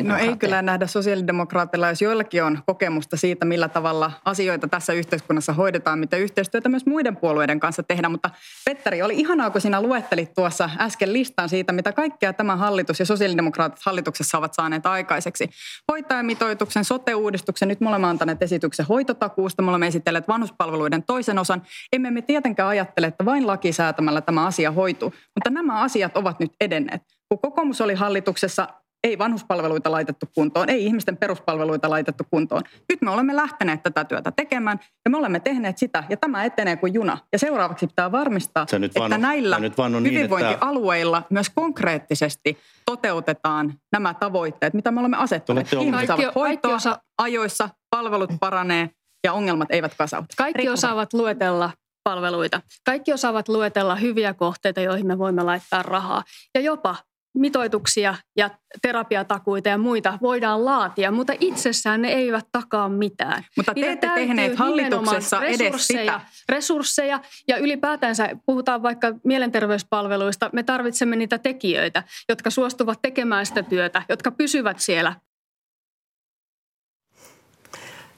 No 0.04 0.17
ei 0.17 0.38
kyllä 0.38 0.62
nähdä 0.62 0.88
sosiaalidemokraatilla, 0.88 1.89
jos 1.89 2.01
joillakin 2.01 2.43
on 2.43 2.60
kokemusta 2.65 3.17
siitä, 3.17 3.45
millä 3.45 3.67
tavalla 3.67 4.12
asioita 4.25 4.67
tässä 4.67 4.93
yhteiskunnassa 4.93 5.54
hoidetaan, 5.54 5.99
mitä 5.99 6.17
yhteistyötä 6.17 6.69
myös 6.69 6.86
muiden 6.86 7.17
puolueiden 7.17 7.60
kanssa 7.60 7.84
tehdään. 7.84 8.12
Mutta 8.12 8.30
Petteri, 8.65 9.01
oli 9.01 9.15
ihanaa, 9.15 9.49
kun 9.49 9.62
sinä 9.62 9.82
luettelit 9.82 10.34
tuossa 10.34 10.69
äsken 10.80 11.13
listan 11.13 11.49
siitä, 11.49 11.73
mitä 11.73 11.93
kaikkea 11.93 12.34
tämä 12.34 12.56
hallitus 12.56 12.99
ja 12.99 13.06
sosiaalidemokraatit 13.06 13.80
hallituksessa 13.86 14.38
ovat 14.38 14.54
saaneet 14.54 14.86
aikaiseksi. 14.86 15.49
Hoitajamitoituksen, 15.91 16.86
sote-uudistuksen, 16.86 17.67
nyt 17.67 17.82
me 17.82 17.89
olemme 17.89 18.08
antaneet 18.08 18.41
esityksen 18.41 18.86
hoitotakuusta, 18.86 19.62
me 19.62 19.69
olemme 19.69 19.88
esitelleet 19.88 20.28
vanhuspalveluiden 20.28 21.04
toisen 21.04 21.39
osan. 21.39 21.62
Emme 21.93 22.12
me 22.12 22.21
tietenkään 22.21 22.69
ajattele, 22.69 23.08
että 23.08 23.25
vain 23.25 23.47
lakisäätämällä 23.47 24.21
tämä 24.21 24.45
asia 24.45 24.71
hoituu, 24.71 25.13
mutta 25.36 25.49
nämä 25.49 25.82
asiat 25.82 26.17
ovat 26.17 26.39
nyt 26.39 26.51
edenneet. 26.62 27.01
Kun 27.30 27.39
kokoomus 27.39 27.82
oli 27.82 27.93
hallituksessa, 27.93 28.67
ei 29.06 29.18
vanhuspalveluita 29.18 29.91
laitettu 29.91 30.26
kuntoon, 30.36 30.70
ei 30.70 30.86
ihmisten 30.86 31.18
peruspalveluita 31.18 31.89
laitettu 31.89 32.24
kuntoon. 32.32 32.62
Nyt 32.89 33.02
me 33.02 33.12
olemme 33.12 33.36
lähteneet 33.36 33.84
tätä 33.84 34.06
työtä 34.06 34.32
tekemään 34.32 34.80
ja 35.06 35.12
me 35.12 35.18
olemme 35.18 35.39
tehneet 35.39 35.78
sitä 35.78 36.04
ja 36.10 36.18
tämä 36.18 36.44
etenee 36.44 36.76
kuin 36.76 36.94
juna. 36.94 37.18
Ja 37.32 37.39
seuraavaksi 37.39 37.88
pitää 37.88 38.12
varmistaa, 38.12 38.65
että 38.86 39.00
vaan, 39.00 39.22
näillä 39.22 39.60
niin, 39.60 40.04
hyvinvointialueilla 40.04 41.18
niin, 41.18 41.24
että... 41.24 41.34
myös 41.34 41.50
konkreettisesti 41.50 42.58
toteutetaan 42.86 43.74
nämä 43.91 44.13
tavoitteet, 44.13 44.74
mitä 44.74 44.91
me 44.91 45.00
olemme 45.00 45.18
asettaneet. 45.18 45.74
Ihmiset 45.74 46.08
saavat 46.08 46.36
hoitoa 46.36 46.76
osa... 46.76 47.00
ajoissa, 47.18 47.70
palvelut 47.89 48.32
paranee 48.39 48.89
ja 49.24 49.34
ongelmat 49.34 49.72
eivät 49.72 49.96
kasaudu. 49.98 50.26
Kaikki 50.38 50.58
Rikkuma. 50.58 50.74
osaavat 50.74 51.13
luetella 51.13 51.72
palveluita. 52.04 52.62
Kaikki 52.86 53.13
osaavat 53.13 53.50
luetella 53.50 53.96
hyviä 53.96 54.34
kohteita, 54.34 54.82
joihin 54.82 55.08
me 55.08 55.18
voimme 55.18 55.44
laittaa 55.44 55.84
rahaa. 55.84 56.24
Ja 56.56 56.62
jopa 56.62 56.96
mitoituksia 57.36 58.15
ja 58.38 58.50
terapiatakuita 58.82 59.69
ja 59.69 59.78
muita 59.78 60.17
voidaan 60.21 60.65
laatia, 60.65 61.12
mutta 61.12 61.34
itsessään 61.39 62.02
ne 62.02 62.08
eivät 62.08 62.45
takaa 62.52 62.89
mitään. 62.89 63.43
Mutta 63.58 63.74
te 63.74 63.91
ette 63.91 64.10
tehneet 64.15 64.56
hallituksessa 64.56 65.41
edes 65.41 65.88
sitä. 65.88 66.21
Resursseja 66.50 67.19
ja 67.48 67.58
ylipäätänsä 67.58 68.30
puhutaan 68.45 68.84
vaikka 68.84 69.13
mielenterveyspalveluista. 69.24 70.50
Me 70.54 70.63
tarvitsemme 70.63 71.15
niitä 71.15 71.38
tekijöitä, 71.38 72.04
jotka 72.30 72.50
suostuvat 72.50 73.00
tekemään 73.02 73.45
sitä 73.45 73.63
työtä, 73.63 74.02
jotka 74.10 74.32
pysyvät 74.32 74.80
siellä 74.80 75.15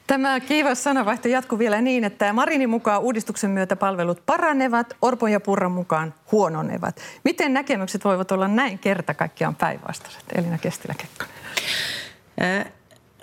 Tämä 0.08 0.40
kiivas 0.40 0.84
sanavaihto 0.84 1.28
jatkuu 1.28 1.60
vielä 1.60 1.82
niin, 1.82 2.04
että 2.04 2.34
Marinin 2.34 2.70
mukaan 2.70 3.02
uudistuksen 3.02 3.50
myötä 3.50 3.76
palvelut 3.76 4.26
paranevat, 4.26 4.94
Orpon 5.02 5.32
ja 5.32 5.40
Purran 5.40 5.72
mukaan 5.72 6.14
huononevat. 6.32 7.02
Miten 7.24 7.54
näkemykset 7.54 8.06
voivat 8.06 8.32
olla 8.32 8.48
näin 8.48 8.80
kerta 8.80 9.14
kaikkiaan 9.14 9.56
päinvastaiset? 9.56 10.24
Elina 10.36 10.58
Kestilä-Kekkonen. 10.58 11.34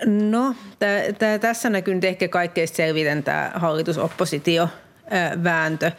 No, 0.05 0.55
t- 0.79 1.17
t- 1.17 1.41
tässä 1.41 1.69
näkyy 1.69 1.95
nyt 1.95 2.03
ehkä 2.03 2.27
kaikkein 2.27 2.67
selviten 2.67 3.23
tämä 3.23 3.51
hallitus-oppositio-vääntö. 3.55 5.91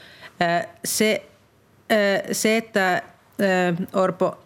Se, 0.85 1.27
se, 2.33 2.57
että 2.57 3.03
Orpo 3.93 4.46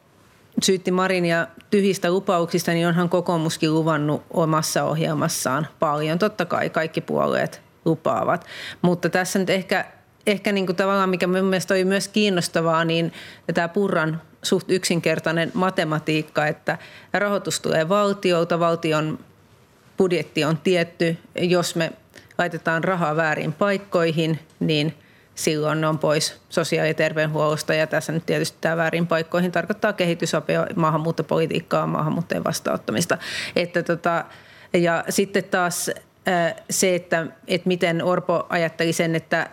syytti 0.62 0.90
Marinia 0.90 1.46
tyhjistä 1.70 2.10
lupauksista, 2.10 2.70
niin 2.72 2.88
onhan 2.88 3.08
kokoomuskin 3.08 3.74
luvannut 3.74 4.22
omassa 4.30 4.84
ohjelmassaan 4.84 5.66
paljon. 5.78 6.18
Totta 6.18 6.44
kai 6.44 6.70
kaikki 6.70 7.00
puolueet 7.00 7.62
lupaavat. 7.84 8.46
Mutta 8.82 9.08
tässä 9.08 9.38
nyt 9.38 9.50
ehkä, 9.50 9.84
ehkä 10.26 10.52
niin 10.52 10.66
kuin 10.66 10.76
tavallaan, 10.76 11.10
mikä 11.10 11.26
minun 11.26 11.48
mielestä 11.48 11.74
oli 11.74 11.84
myös 11.84 12.08
kiinnostavaa, 12.08 12.84
niin 12.84 13.12
tämä 13.54 13.68
Purran 13.68 14.22
suht 14.42 14.70
yksinkertainen 14.70 15.50
matematiikka, 15.54 16.46
että 16.46 16.78
rahoitus 17.12 17.60
tulee 17.60 17.88
valtiolta, 17.88 18.60
valtion 18.60 19.18
budjetti 19.98 20.44
on 20.44 20.58
tietty. 20.58 21.18
Jos 21.34 21.76
me 21.76 21.92
laitetaan 22.38 22.84
rahaa 22.84 23.16
väärin 23.16 23.52
paikkoihin, 23.52 24.38
niin– 24.60 24.94
silloin 25.34 25.80
ne 25.80 25.86
on 25.86 25.98
pois 25.98 26.40
sosiaali- 26.48 26.88
ja 26.88 26.94
terveydenhuollosta. 26.94 27.74
Ja 27.74 27.86
tässä 27.86 28.12
nyt 28.12 28.26
tietysti 28.26 28.58
tämä 28.60 28.76
väärin 28.76 29.06
paikkoihin 29.06 29.52
tarkoittaa 29.52 29.92
kehitysapia, 29.92 30.66
maahanmuuttopolitiikkaa, 30.76 31.86
maahanmuuttajien 31.86 32.44
vastaanottamista. 32.44 33.18
Että 33.56 33.82
tota, 33.82 34.24
ja 34.72 35.04
sitten 35.08 35.44
taas 35.44 35.90
se, 36.70 36.94
että, 36.94 37.26
että 37.48 37.68
miten 37.68 38.04
Orpo 38.04 38.46
ajatteli 38.48 38.92
sen, 38.92 39.14
että 39.14 39.50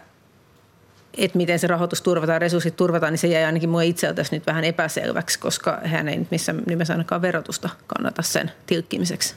että 1.17 1.37
miten 1.37 1.59
se 1.59 1.67
rahoitus 1.67 2.01
turvataan, 2.01 2.41
resurssit 2.41 2.75
turvataan, 2.75 3.13
niin 3.13 3.17
se 3.17 3.27
jäi 3.27 3.43
ainakin 3.43 3.69
mua 3.69 3.81
itseltäsi 3.81 4.35
nyt 4.35 4.47
vähän 4.47 4.63
epäselväksi, 4.63 5.39
koska 5.39 5.79
hän 5.83 6.07
ei 6.07 6.17
nyt 6.17 6.31
missään 6.31 6.63
nimessä 6.65 6.93
ainakaan 6.93 7.21
verotusta 7.21 7.69
kannata 7.87 8.21
sen 8.21 8.51
tilkkimiseksi. 8.65 9.35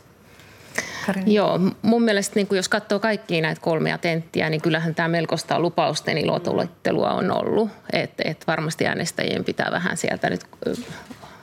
Karin. 1.06 1.32
Joo, 1.32 1.60
mun 1.82 2.02
mielestä 2.02 2.34
niin 2.34 2.48
jos 2.50 2.68
katsoo 2.68 2.98
kaikkia 2.98 3.42
näitä 3.42 3.60
kolmea 3.60 3.98
tenttiä, 3.98 4.50
niin 4.50 4.60
kyllähän 4.60 4.94
tämä 4.94 5.08
melkoista 5.08 5.60
lupausten 5.60 6.18
ilotulittelua 6.18 7.10
on 7.10 7.30
ollut. 7.30 7.70
Että 7.92 8.22
et 8.26 8.46
varmasti 8.46 8.86
äänestäjien 8.86 9.44
pitää 9.44 9.70
vähän 9.70 9.96
sieltä 9.96 10.30
nyt 10.30 10.40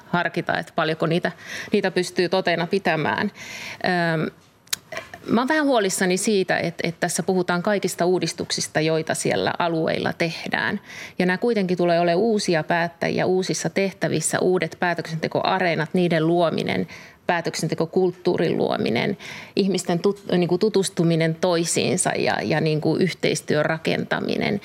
harkita, 0.08 0.58
että 0.58 0.74
paljonko 0.76 1.06
niitä, 1.06 1.32
niitä 1.72 1.92
pystyy 1.92 2.30
totena 2.30 2.68
pitämään. 2.68 3.32
Öm, 4.14 4.32
Mä 5.30 5.42
oon 5.42 5.48
vähän 5.48 5.66
huolissani 5.66 6.18
siitä, 6.18 6.58
että, 6.58 6.88
että 6.88 7.00
tässä 7.00 7.24
puhutaan 7.24 7.64
kaikista 7.64 8.06
uudistuksista, 8.06 8.82
joita 8.82 9.14
siellä 9.14 9.54
alueilla 9.60 10.14
tehdään. 10.14 10.80
Ja 11.20 11.26
nämä 11.26 11.38
kuitenkin 11.38 11.78
tulee 11.78 12.00
olemaan 12.00 12.24
uusia 12.24 12.64
päättäjiä 12.64 13.26
uusissa 13.26 13.70
tehtävissä, 13.70 14.40
uudet 14.40 14.78
päätöksentekoareenat, 14.80 15.90
niiden 15.94 16.28
luominen 16.28 16.88
päätöksentekokulttuurin 17.28 18.58
luominen, 18.58 19.18
ihmisten 19.56 20.00
tut, 20.00 20.24
niin 20.32 20.48
kuin 20.48 20.60
tutustuminen 20.60 21.36
toisiinsa 21.36 22.10
ja, 22.10 22.38
ja 22.44 22.62
niin 22.62 22.82
kuin 22.82 23.02
yhteistyön 23.02 23.66
rakentaminen. 23.66 24.62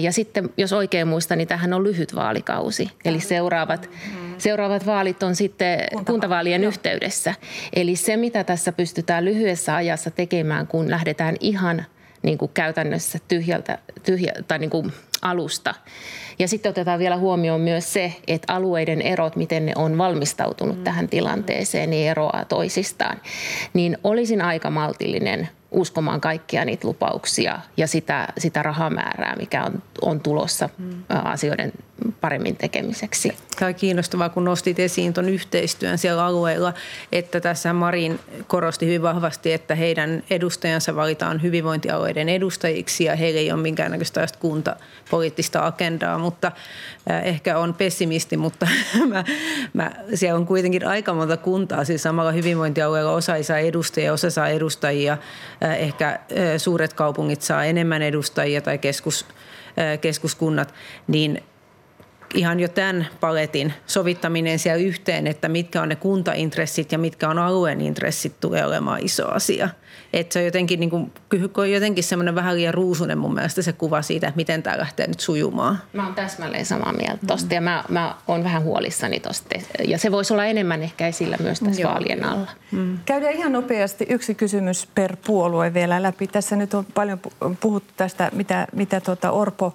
Ja 0.00 0.12
sitten, 0.12 0.50
jos 0.56 0.72
oikein 0.72 1.08
muistan, 1.08 1.38
niin 1.38 1.48
tähän 1.48 1.72
on 1.72 1.84
lyhyt 1.84 2.14
vaalikausi. 2.14 2.90
Eli 3.04 3.20
seuraavat, 3.20 3.90
Seuraavat 4.38 4.86
vaalit 4.86 5.22
on 5.22 5.36
sitten 5.36 5.78
kuntavaalien 6.06 6.64
yhteydessä. 6.64 7.34
Eli 7.76 7.96
se, 7.96 8.16
mitä 8.16 8.44
tässä 8.44 8.72
pystytään 8.72 9.24
lyhyessä 9.24 9.76
ajassa 9.76 10.10
tekemään, 10.10 10.66
kun 10.66 10.90
lähdetään 10.90 11.36
ihan 11.40 11.84
niin 12.22 12.38
kuin 12.38 12.50
käytännössä 12.54 13.18
tyhjältä, 13.28 13.78
tyhjä, 14.02 14.32
tai 14.48 14.58
niin 14.58 14.70
kuin 14.70 14.92
alusta. 15.22 15.74
Ja 16.38 16.48
sitten 16.48 16.70
otetaan 16.70 16.98
vielä 16.98 17.16
huomioon 17.16 17.60
myös 17.60 17.92
se, 17.92 18.12
että 18.28 18.52
alueiden 18.52 19.02
erot, 19.02 19.36
miten 19.36 19.66
ne 19.66 19.72
on 19.76 19.98
valmistautunut 19.98 20.76
mm. 20.76 20.84
tähän 20.84 21.08
tilanteeseen, 21.08 21.90
niin 21.90 22.10
eroaa 22.10 22.44
toisistaan. 22.48 23.20
Niin 23.74 23.98
olisin 24.04 24.42
aika 24.42 24.70
maltillinen 24.70 25.48
uskomaan 25.76 26.20
kaikkia 26.20 26.64
niitä 26.64 26.88
lupauksia 26.88 27.58
ja 27.76 27.86
sitä, 27.86 28.28
sitä 28.38 28.62
rahamäärää, 28.62 29.36
mikä 29.36 29.64
on, 29.64 29.82
on 30.02 30.20
tulossa 30.20 30.68
mm. 30.78 31.04
asioiden 31.08 31.72
paremmin 32.20 32.56
tekemiseksi. 32.56 33.32
Tämä 33.58 33.68
on 33.68 33.74
kiinnostavaa, 33.74 34.28
kun 34.28 34.44
nostit 34.44 34.78
esiin 34.78 35.12
tuon 35.12 35.28
yhteistyön 35.28 35.98
siellä 35.98 36.24
alueella, 36.24 36.74
että 37.12 37.40
tässä 37.40 37.72
Marin 37.72 38.20
korosti 38.46 38.86
hyvin 38.86 39.02
vahvasti, 39.02 39.52
että 39.52 39.74
heidän 39.74 40.22
edustajansa 40.30 40.96
valitaan 40.96 41.42
hyvinvointialueiden 41.42 42.28
edustajiksi 42.28 43.04
ja 43.04 43.16
heillä 43.16 43.40
ei 43.40 43.52
ole 43.52 43.60
minkäännäköistä 43.62 44.26
kuntapoliittista 44.38 45.66
agendaa, 45.66 46.18
mutta 46.18 46.52
ehkä 47.24 47.58
on 47.58 47.74
pessimisti, 47.74 48.36
mutta 48.36 48.68
mä, 49.12 49.24
mä, 49.72 49.90
siellä 50.14 50.38
on 50.38 50.46
kuitenkin 50.46 50.86
aika 50.86 51.14
monta 51.14 51.36
kuntaa, 51.36 51.84
siis 51.84 52.02
samalla 52.02 52.32
hyvinvointialueella 52.32 53.12
osa 53.12 53.36
ei 53.36 53.44
saa 53.44 53.58
edustajia, 53.58 54.12
osa 54.12 54.30
saa 54.30 54.48
edustajia, 54.48 55.18
ehkä 55.74 56.20
suuret 56.56 56.92
kaupungit 56.92 57.42
saa 57.42 57.64
enemmän 57.64 58.02
edustajia 58.02 58.60
tai 58.60 58.78
keskus, 58.78 59.26
keskuskunnat, 60.00 60.74
niin– 61.08 61.42
ihan 62.34 62.60
jo 62.60 62.68
tämän 62.68 63.06
paletin 63.20 63.72
sovittaminen 63.86 64.58
siellä 64.58 64.82
yhteen, 64.82 65.26
että 65.26 65.48
mitkä 65.48 65.82
on 65.82 65.88
ne 65.88 65.96
kuntaintressit 65.96 66.92
ja 66.92 66.98
mitkä 66.98 67.28
on 67.28 67.38
alueen 67.38 67.80
intressit, 67.80 68.40
tulee 68.40 68.66
olemaan 68.66 69.00
iso 69.02 69.28
asia. 69.28 69.68
Että 70.12 70.32
se 70.32 70.38
on 70.38 70.44
jotenkin, 70.44 70.80
niin 70.80 70.90
kuin, 70.90 71.12
jotenkin 71.72 72.04
semmoinen 72.04 72.34
vähän 72.34 72.54
liian 72.56 72.74
ruusunen 72.74 73.18
mun 73.18 73.34
mielestä 73.34 73.62
se 73.62 73.72
kuva 73.72 74.02
siitä, 74.02 74.28
että 74.28 74.36
miten 74.36 74.62
tämä 74.62 74.78
lähtee 74.78 75.06
nyt 75.06 75.20
sujumaan. 75.20 75.78
Mä 75.92 76.04
oon 76.04 76.14
täsmälleen 76.14 76.66
samaa 76.66 76.92
mieltä 76.92 77.26
tosta 77.26 77.54
ja 77.54 77.60
mä, 77.60 77.84
mä 77.88 78.14
oon 78.28 78.44
vähän 78.44 78.62
huolissani 78.62 79.20
tosta. 79.20 79.48
Ja 79.88 79.98
se 79.98 80.12
voisi 80.12 80.32
olla 80.32 80.44
enemmän 80.44 80.82
ehkä 80.82 81.08
esillä 81.08 81.36
myös 81.40 81.60
tässä 81.60 81.82
Joo. 81.82 81.90
vaalien 81.90 82.24
alla. 82.24 82.50
Mm. 82.72 82.98
Käydään 83.06 83.34
ihan 83.34 83.52
nopeasti 83.52 84.06
yksi 84.08 84.34
kysymys 84.34 84.88
per 84.94 85.16
puolue 85.26 85.74
vielä 85.74 86.02
läpi. 86.02 86.26
Tässä 86.26 86.56
nyt 86.56 86.74
on 86.74 86.86
paljon 86.94 87.20
puhuttu 87.60 87.92
tästä, 87.96 88.30
mitä, 88.34 88.66
mitä 88.72 89.00
tuota 89.00 89.30
Orpo 89.30 89.74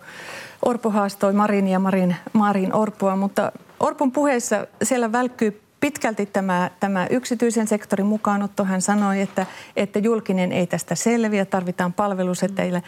Orpo 0.62 0.90
haastoi 0.90 1.34
Marin 1.34 1.68
ja 1.68 1.80
Marin, 1.80 2.16
Marin 2.34 2.74
Orpoa, 2.74 3.16
mutta 3.16 3.52
Orpon 3.80 4.12
puheessa 4.12 4.68
siellä 4.84 5.12
välkkyy 5.12 5.62
pitkälti 5.80 6.26
tämä, 6.26 6.72
tämä 6.80 7.08
yksityisen 7.10 7.68
sektorin 7.68 8.06
mukaanotto. 8.06 8.64
Hän 8.64 8.82
sanoi, 8.82 9.22
että, 9.22 9.46
että 9.76 10.00
julkinen 10.00 10.52
ei 10.52 10.68
tästä 10.68 10.96
selviä, 10.96 11.46
tarvitaan 11.46 11.94
palveluseteille. 11.94 12.84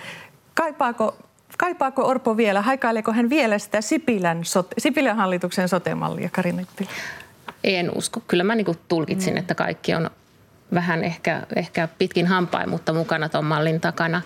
Kaipaako, 0.53 1.15
kaipaako 1.57 2.07
Orpo 2.07 2.37
vielä, 2.37 2.61
haikaileeko 2.61 3.13
hän 3.13 3.29
vielä 3.29 3.59
sitä 3.59 3.81
Sipilän, 3.81 4.45
sote, 4.45 4.75
Sipilän 4.77 5.17
hallituksen 5.17 5.69
sotemallia, 5.69 6.29
Karina 6.31 6.63
En 7.63 7.91
usko. 7.97 8.21
Kyllä 8.27 8.43
mä 8.43 8.55
niin 8.55 8.77
tulkitsin, 8.87 9.33
mm. 9.33 9.37
että 9.37 9.55
kaikki 9.55 9.95
on 9.95 10.09
vähän 10.73 11.03
ehkä, 11.03 11.41
ehkä 11.55 11.87
pitkin 11.97 12.27
hampain, 12.27 12.69
mutta 12.69 12.93
mukana 12.93 13.29
tuon 13.29 13.45
mallin 13.45 13.81
takana. 13.81 14.21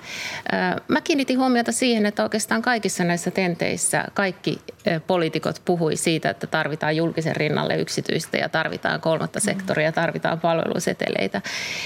Mä 0.88 1.02
kiinnitin 1.02 1.40
huomiota 1.40 1.72
siihen, 1.72 2.06
että 2.06 2.24
oikeastaan 2.24 2.62
kaikissa 2.62 3.04
näissä 3.04 3.32
tenteissä 3.32 4.06
kaikki 4.14 4.62
poliitikot 5.08 5.62
puhui 5.66 5.96
siitä, 5.96 6.30
että 6.30 6.48
tarvitaan 6.48 6.96
julkisen 6.96 7.36
rinnalle 7.36 7.76
yksityistä 7.78 8.38
ja 8.38 8.50
tarvitaan 8.50 9.02
kolmatta 9.02 9.40
sektoria, 9.40 9.92
tarvitaan 9.92 10.40
palveluseteleitä. 10.40 11.42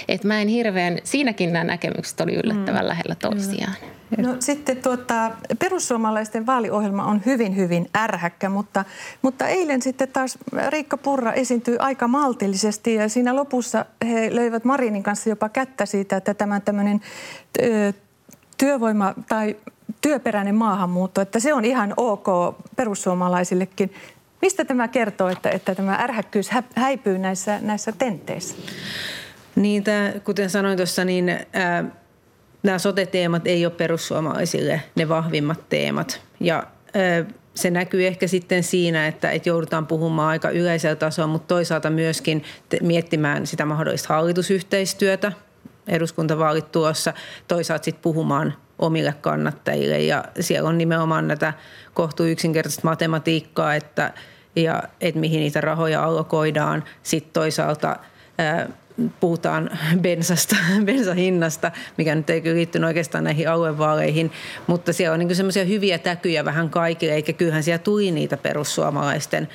Et 0.07 0.23
mä 0.23 0.41
en 0.41 0.47
hirveän, 0.47 0.99
siinäkin 1.03 1.53
nämä 1.53 1.63
näkemykset 1.63 2.21
oli 2.21 2.33
yllättävän 2.35 2.83
mm. 2.83 2.87
lähellä 2.87 3.15
toisiaan. 3.15 3.75
No 4.17 4.35
sitten 4.39 4.77
tuota, 4.77 5.31
perussuomalaisten 5.59 6.45
vaaliohjelma 6.45 7.05
on 7.05 7.21
hyvin, 7.25 7.55
hyvin 7.55 7.89
ärhäkkä, 7.97 8.49
mutta, 8.49 8.85
mutta 9.21 9.47
eilen 9.47 9.81
sitten 9.81 10.07
taas 10.07 10.37
Riikka 10.69 10.97
Purra 10.97 11.33
esiintyi 11.33 11.77
aika 11.79 12.07
maltillisesti 12.07 12.93
ja 12.93 13.09
siinä 13.09 13.35
lopussa 13.35 13.85
he 14.05 14.35
löivät 14.35 14.65
Marinin 14.65 15.03
kanssa 15.03 15.29
jopa 15.29 15.49
kättä 15.49 15.85
siitä, 15.85 16.17
että 16.17 16.33
tämä 16.33 16.59
tämmöinen 16.59 17.01
työvoima 18.57 19.13
tai 19.29 19.55
työperäinen 20.01 20.55
maahanmuutto, 20.55 21.21
että 21.21 21.39
se 21.39 21.53
on 21.53 21.65
ihan 21.65 21.93
ok 21.97 22.27
perussuomalaisillekin. 22.75 23.93
Mistä 24.41 24.65
tämä 24.65 24.87
kertoo, 24.87 25.29
että, 25.29 25.49
että 25.49 25.75
tämä 25.75 25.95
ärhäkkyys 25.95 26.49
häipyy 26.75 27.17
näissä, 27.17 27.59
näissä 27.61 27.91
tenteissä? 27.91 28.55
Niin, 29.55 29.83
tämä, 29.83 30.11
kuten 30.23 30.49
sanoin 30.49 30.77
tuossa, 30.77 31.05
niin 31.05 31.29
ää, 31.53 31.83
nämä 32.63 32.79
sote-teemat 32.79 33.47
ei 33.47 33.65
ole 33.65 33.73
perussuomalaisille 33.73 34.81
ne 34.95 35.09
vahvimmat 35.09 35.69
teemat. 35.69 36.21
Ja 36.39 36.63
se 37.55 37.71
näkyy 37.71 38.07
ehkä 38.07 38.27
sitten 38.27 38.63
siinä, 38.63 39.07
että, 39.07 39.31
että 39.31 39.49
joudutaan 39.49 39.87
puhumaan 39.87 40.29
aika 40.29 40.49
yleisellä 40.49 40.95
tasolla, 40.95 41.27
mutta 41.27 41.47
toisaalta 41.47 41.89
myöskin 41.89 42.43
miettimään 42.81 43.47
sitä 43.47 43.65
mahdollista 43.65 44.13
hallitusyhteistyötä, 44.13 45.31
eduskuntavaalit 45.87 46.71
tuossa, 46.71 47.13
toisaalta 47.47 47.83
sitten 47.83 48.01
puhumaan 48.01 48.53
omille 48.79 49.13
kannattajille. 49.21 49.99
Ja 49.99 50.23
siellä 50.39 50.69
on 50.69 50.77
nimenomaan 50.77 51.27
näitä 51.27 51.53
kohtuu 51.93 52.25
yksinkertaista 52.25 52.81
matematiikkaa, 52.83 53.75
että, 53.75 54.13
ja, 54.55 54.83
että 55.01 55.19
mihin 55.19 55.39
niitä 55.39 55.61
rahoja 55.61 56.03
allokoidaan. 56.03 56.83
Sitten 57.03 57.33
toisaalta 57.33 57.95
puhutaan 59.19 59.69
bensasta, 60.01 60.55
bensahinnasta, 60.85 61.71
mikä 61.97 62.15
nyt 62.15 62.29
ei 62.29 62.41
liittynyt 62.43 62.87
oikeastaan 62.87 63.23
näihin 63.23 63.49
aluevaaleihin, 63.49 64.31
mutta 64.67 64.93
siellä 64.93 65.13
on 65.13 65.19
niin 65.19 65.35
semmoisia 65.35 65.65
hyviä 65.65 65.99
täkyjä 65.99 66.45
vähän 66.45 66.69
kaikille, 66.69 67.13
eikä 67.13 67.33
kyllähän 67.33 67.63
siellä 67.63 67.79
tuli 67.79 68.11
niitä 68.11 68.37
perussuomalaisten 68.37 69.47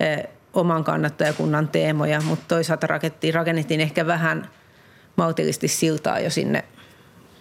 eh, 0.00 0.24
oman 0.54 0.84
kannattajakunnan 0.84 1.68
teemoja, 1.68 2.20
mutta 2.20 2.44
toisaalta 2.48 2.86
rakennettiin, 2.86 3.34
rakennettiin 3.34 3.80
ehkä 3.80 4.06
vähän 4.06 4.50
maltillisesti 5.16 5.68
siltaa 5.68 6.20
jo 6.20 6.30
sinne 6.30 6.64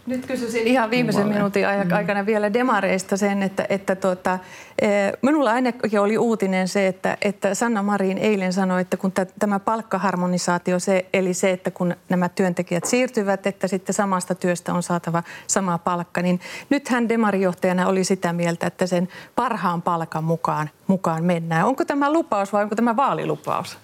nyt 0.05 0.25
kysyisin 0.25 0.67
ihan 0.67 0.89
viimeisen 0.89 1.27
minuutin 1.27 1.65
mm. 1.65 1.93
aikana 1.93 2.25
vielä 2.25 2.53
demareista 2.53 3.17
sen, 3.17 3.43
että, 3.43 3.65
että 3.69 3.95
tuota, 3.95 4.39
e, 4.81 4.87
minulla 5.21 5.51
ainakin 5.51 5.99
oli 5.99 6.17
uutinen 6.17 6.67
se, 6.67 6.87
että, 6.87 7.17
että 7.21 7.55
Sanna 7.55 7.83
Marin 7.83 8.17
eilen 8.17 8.53
sanoi, 8.53 8.81
että 8.81 8.97
kun 8.97 9.11
tämä 9.39 9.59
palkkaharmonisaatio, 9.59 10.79
se, 10.79 11.05
eli 11.13 11.33
se, 11.33 11.51
että 11.51 11.71
kun 11.71 11.95
nämä 12.09 12.29
työntekijät 12.29 12.85
siirtyvät, 12.85 13.47
että 13.47 13.67
sitten 13.67 13.93
samasta 13.93 14.35
työstä 14.35 14.73
on 14.73 14.83
saatava 14.83 15.23
sama 15.47 15.77
palkka, 15.77 16.21
niin 16.21 16.39
nyt 16.69 16.89
hän 16.89 17.09
demarijohtajana 17.09 17.87
oli 17.87 18.03
sitä 18.03 18.33
mieltä, 18.33 18.67
että 18.67 18.87
sen 18.87 19.07
parhaan 19.35 19.81
palkan 19.81 20.23
mukaan, 20.23 20.69
mukaan 20.87 21.23
mennään. 21.23 21.65
Onko 21.65 21.85
tämä 21.85 22.13
lupaus 22.13 22.53
vai 22.53 22.63
onko 22.63 22.75
tämä 22.75 22.95
vaalilupaus? 22.95 23.77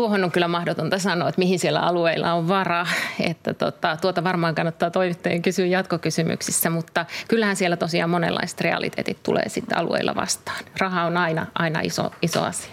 Tuohon 0.00 0.24
on 0.24 0.30
kyllä 0.30 0.48
mahdotonta 0.48 0.98
sanoa, 0.98 1.28
että 1.28 1.38
mihin 1.38 1.58
siellä 1.58 1.80
alueilla 1.80 2.32
on 2.32 2.48
varaa. 2.48 2.86
Että 3.20 3.54
tota, 3.54 3.96
tuota 4.00 4.24
varmaan 4.24 4.54
kannattaa 4.54 4.90
toimittajien 4.90 5.42
kysyä 5.42 5.66
jatkokysymyksissä, 5.66 6.70
mutta 6.70 7.06
kyllähän 7.28 7.56
siellä 7.56 7.76
tosiaan 7.76 8.10
monenlaiset 8.10 8.60
realiteetit 8.60 9.22
tulee 9.22 9.48
sitten 9.48 9.78
alueilla 9.78 10.14
vastaan. 10.14 10.64
Raha 10.78 11.04
on 11.04 11.16
aina, 11.16 11.46
aina 11.54 11.80
iso, 11.80 12.10
iso 12.22 12.42
asia. 12.42 12.72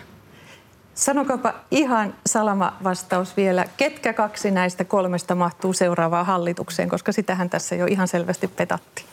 Sanokaapa 0.93 1.53
ihan 1.71 2.13
salama 2.25 2.77
vastaus 2.83 3.37
vielä. 3.37 3.65
Ketkä 3.77 4.13
kaksi 4.13 4.51
näistä 4.51 4.83
kolmesta 4.83 5.35
mahtuu 5.35 5.73
seuraavaan 5.73 6.25
hallitukseen, 6.25 6.89
koska 6.89 7.11
sitähän 7.11 7.49
tässä 7.49 7.75
jo 7.75 7.85
ihan 7.85 8.07
selvästi 8.07 8.47
petatti? 8.47 9.05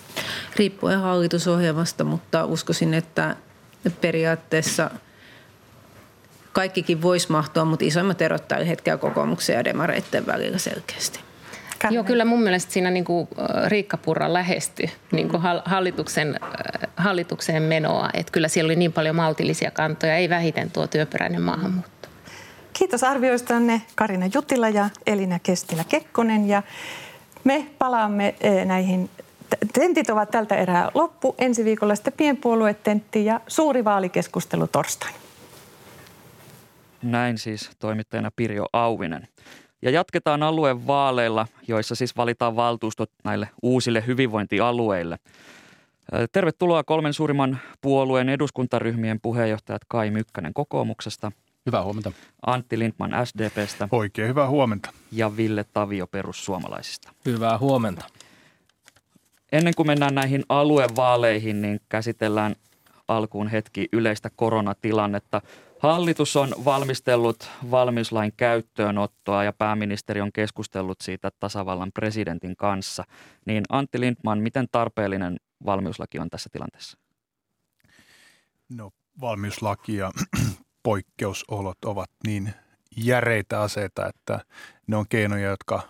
Riippuen 0.57 1.01
hallitusohjelmasta, 1.01 2.05
mutta 2.05 2.45
uskoisin, 2.45 2.95
että 2.95 3.37
periaatteessa– 4.01 4.91
kaikkikin 6.55 7.03
voisi 7.03 7.33
mahtua, 7.33 7.65
mutta 7.65 7.85
isoimmat 7.85 8.23
erot 8.23 8.49
tällä 8.49 8.67
hetkellä 8.67 8.99
kokoomuksen 8.99 9.57
ja 9.57 9.65
demareiden 9.65 10.27
välillä 10.27 10.59
selkeästi. 10.59 11.21
Kanne. 11.83 11.95
Joo, 11.95 12.05
kyllä 12.05 12.25
mun 12.25 12.43
mielestä 12.43 12.73
siinä 12.73 12.91
niin 12.91 13.05
kuin 13.05 13.29
Riikka 13.67 13.97
Purra 13.97 14.33
lähestyi 14.33 14.91
niin 15.13 15.29
kuin 15.29 15.43
hallituksen, 15.65 16.41
hallitukseen 16.97 17.63
menoa. 17.63 18.11
Että 18.15 18.33
kyllä 18.33 18.49
siellä 18.49 18.67
oli 18.67 18.77
niin 18.77 18.93
paljon 18.93 19.17
maltillisia 19.17 19.71
kantoja, 19.71 20.17
ei 20.17 20.29
vähiten 20.29 20.71
tuo 20.71 20.87
työperäinen 20.87 21.43
maahanmuutto. 21.43 22.09
Kiitos 22.73 23.05
arvioistanne 23.05 23.83
Karina 23.95 24.27
Jutila 24.35 24.69
ja 24.69 24.91
Elina 25.07 25.39
Kestilä-Kekkonen. 25.39 26.49
Ja 26.49 26.63
me 27.45 27.67
palaamme 27.79 28.35
näihin 28.65 29.11
Tentit 29.73 30.11
ovat 30.11 30.31
tältä 30.31 30.55
erää 30.57 30.91
loppu. 30.95 31.35
Ensi 31.39 31.65
viikolla 31.65 31.95
sitten 31.95 32.13
pienpuoluetentti 32.13 33.25
ja 33.25 33.41
suuri 33.47 33.85
vaalikeskustelu 33.85 34.67
torstaina. 34.67 35.24
Näin 37.05 37.39
siis 37.39 37.71
toimittajana 37.79 38.31
Pirjo 38.37 38.67
Auvinen. 38.73 39.29
Ja 39.83 39.91
jatketaan 39.91 40.43
alueen 40.43 40.87
vaaleilla, 40.87 41.47
joissa 41.69 41.95
siis 41.95 42.17
valitaan 42.17 42.57
valtuustot 42.57 43.11
näille 43.25 43.49
uusille 43.63 44.05
hyvinvointialueille. 44.07 45.19
Tervetuloa 46.33 46.85
kolmen 46.85 47.13
suurimman 47.13 47.59
puolueen 47.81 48.29
eduskuntaryhmien 48.29 49.21
puheenjohtajat 49.21 49.83
Kai 49.89 50.11
Mykkänen 50.11 50.55
kokoomuksesta. 50.55 51.33
Hyvää 51.67 51.83
huomenta. 51.85 52.13
Antti 52.47 52.79
Lindman 52.79 53.27
SDPstä. 53.27 53.89
Oikein 53.93 54.29
hyvää 54.29 54.49
huomenta. 54.49 54.91
Ja 55.13 55.37
Ville 55.37 55.65
Tavio 55.73 56.07
perussuomalaisista. 56.07 57.13
Hyvää 57.25 57.59
huomenta. 57.59 58.05
Ennen 59.53 59.75
kuin 59.77 59.87
mennään 59.87 60.15
näihin 60.15 60.45
aluevaaleihin, 60.49 61.63
niin 61.63 61.81
käsitellään 61.89 62.55
alkuun 63.09 63.49
hetki 63.49 63.89
yleistä 63.93 64.31
koronatilannetta. 64.37 65.41
Hallitus 65.85 66.37
on 66.37 66.55
valmistellut 66.65 67.51
valmiuslain 67.71 68.33
käyttöönottoa 68.37 69.45
ja 69.45 69.53
pääministeri 69.53 70.21
on 70.21 70.33
keskustellut 70.33 71.01
siitä 71.01 71.31
tasavallan 71.41 71.93
presidentin 71.93 72.57
kanssa. 72.57 73.05
Niin 73.47 73.65
Antti 73.69 74.01
Lindman, 74.01 74.39
miten 74.39 74.67
tarpeellinen 74.73 75.37
valmiuslaki 75.67 76.19
on 76.19 76.31
tässä 76.31 76.51
tilanteessa? 76.53 76.99
No 78.69 78.91
valmiuslaki 79.21 79.97
ja 79.97 80.11
poikkeusolot 80.83 81.85
ovat 81.85 82.11
niin 82.27 82.55
järeitä 82.97 83.61
aseita, 83.61 84.09
että 84.09 84.41
ne 84.87 84.97
on 84.97 85.07
keinoja, 85.09 85.49
jotka 85.49 85.83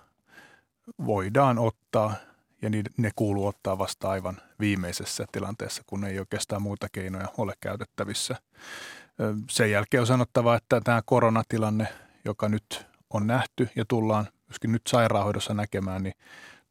voidaan 1.06 1.58
ottaa 1.58 2.14
ja 2.62 2.70
ne 2.96 3.10
kuuluu 3.16 3.46
ottaa 3.46 3.78
vasta 3.78 4.10
aivan 4.10 4.36
viimeisessä 4.60 5.24
tilanteessa, 5.32 5.82
kun 5.86 6.04
ei 6.04 6.18
oikeastaan 6.18 6.62
muita 6.62 6.86
keinoja 6.92 7.28
ole 7.38 7.54
käytettävissä. 7.60 8.36
Sen 9.50 9.70
jälkeen 9.70 10.00
on 10.00 10.06
sanottava, 10.06 10.56
että 10.56 10.80
tämä 10.80 11.02
koronatilanne, 11.04 11.88
joka 12.24 12.48
nyt 12.48 12.86
on 13.10 13.26
nähty 13.26 13.68
ja 13.76 13.84
tullaan 13.88 14.28
myöskin 14.48 14.72
nyt 14.72 14.82
sairaanhoidossa 14.88 15.54
näkemään, 15.54 16.02
niin 16.02 16.14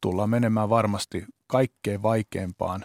tullaan 0.00 0.30
menemään 0.30 0.70
varmasti 0.70 1.26
kaikkein 1.46 2.02
vaikeimpaan 2.02 2.84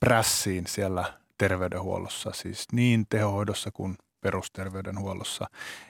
prässiin 0.00 0.66
siellä 0.66 1.18
terveydenhuollossa, 1.38 2.30
siis 2.32 2.66
niin 2.72 3.06
tehohoidossa 3.08 3.70
kuin 3.70 3.96
perusterveydenhuollossa. 4.20 5.46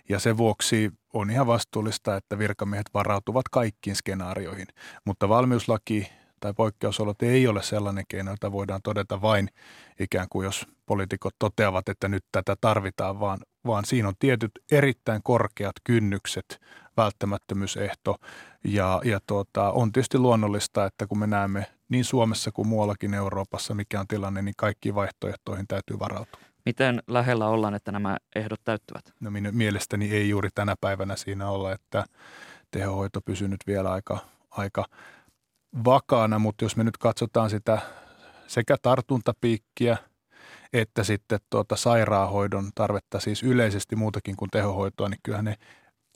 Ja 0.09 0.19
sen 0.19 0.37
vuoksi 0.37 0.93
on 1.13 1.31
ihan 1.31 1.47
vastuullista, 1.47 2.17
että 2.17 2.39
virkamiehet 2.39 2.87
varautuvat 2.95 3.49
kaikkiin 3.49 3.97
skenaarioihin. 3.97 4.67
Mutta 5.05 5.29
valmiuslaki 5.29 6.13
tai 6.41 6.55
poikkeusolot 6.55 7.23
ei 7.23 7.47
ole 7.47 7.63
sellainen 7.63 8.05
keino, 8.09 8.31
jota 8.31 8.53
voidaan 8.53 8.81
todeta 8.83 9.23
vain 9.23 9.49
ikään 10.01 10.27
kuin 10.31 10.45
jos 10.45 10.67
poliitikot 10.87 11.35
toteavat, 11.39 11.89
että 11.89 12.09
nyt 12.09 12.25
tätä 12.33 12.57
tarvitaan, 12.61 13.21
vaan, 13.21 13.39
vaan 13.67 13.85
siinä 13.85 14.09
on 14.09 14.15
tietyt 14.19 14.53
erittäin 14.73 15.23
korkeat 15.23 15.75
kynnykset, 15.85 16.61
välttämättömyysehto 16.97 18.17
ja, 18.65 19.01
ja 19.05 19.21
tuota, 19.27 19.71
on 19.73 19.93
tietysti 19.93 20.19
luonnollista, 20.19 20.85
että 20.85 21.07
kun 21.07 21.19
me 21.19 21.27
näemme 21.27 21.67
niin 21.89 22.05
Suomessa 22.05 22.51
kuin 22.53 22.69
muuallakin 22.69 23.15
Euroopassa, 23.15 23.75
mikä 23.75 24.01
on 24.01 24.07
tilanne, 24.07 24.43
niin 24.43 24.55
kaikki 24.57 24.95
vaihtoehtoihin 24.95 25.67
täytyy 25.67 25.99
varautua. 25.99 26.41
Miten 26.65 27.03
lähellä 27.07 27.49
ollaan, 27.49 27.75
että 27.75 27.93
nämä 27.93 28.17
ehdot 28.37 28.61
täyttyvät? 28.65 29.13
No 29.21 29.31
minun 29.31 29.57
mielestäni 29.57 30.11
ei 30.11 30.29
juuri 30.29 30.49
tänä 30.55 30.75
päivänä 30.81 31.17
siinä 31.17 31.51
olla, 31.51 31.73
että 31.73 32.05
tehohoito 32.71 33.21
pysynyt 33.21 33.61
vielä 33.67 33.93
aika, 33.93 34.19
aika 34.51 34.85
vakaana, 35.85 36.39
mutta 36.39 36.65
jos 36.65 36.77
me 36.77 36.85
nyt 36.85 36.97
katsotaan 36.97 37.51
sitä 37.51 37.79
sekä 38.47 38.77
tartuntapiikkiä 38.83 39.97
että 40.73 41.05
sitten 41.05 41.39
tuota 41.51 41.77
sairaanhoidon 41.77 42.71
tarvetta, 42.75 43.21
siis 43.21 43.43
yleisesti 43.43 43.97
muutakin 43.97 44.37
kuin 44.37 44.51
tehohoitoa, 44.51 45.09
niin 45.09 45.21
kyllähän 45.23 45.45
ne 45.45 45.57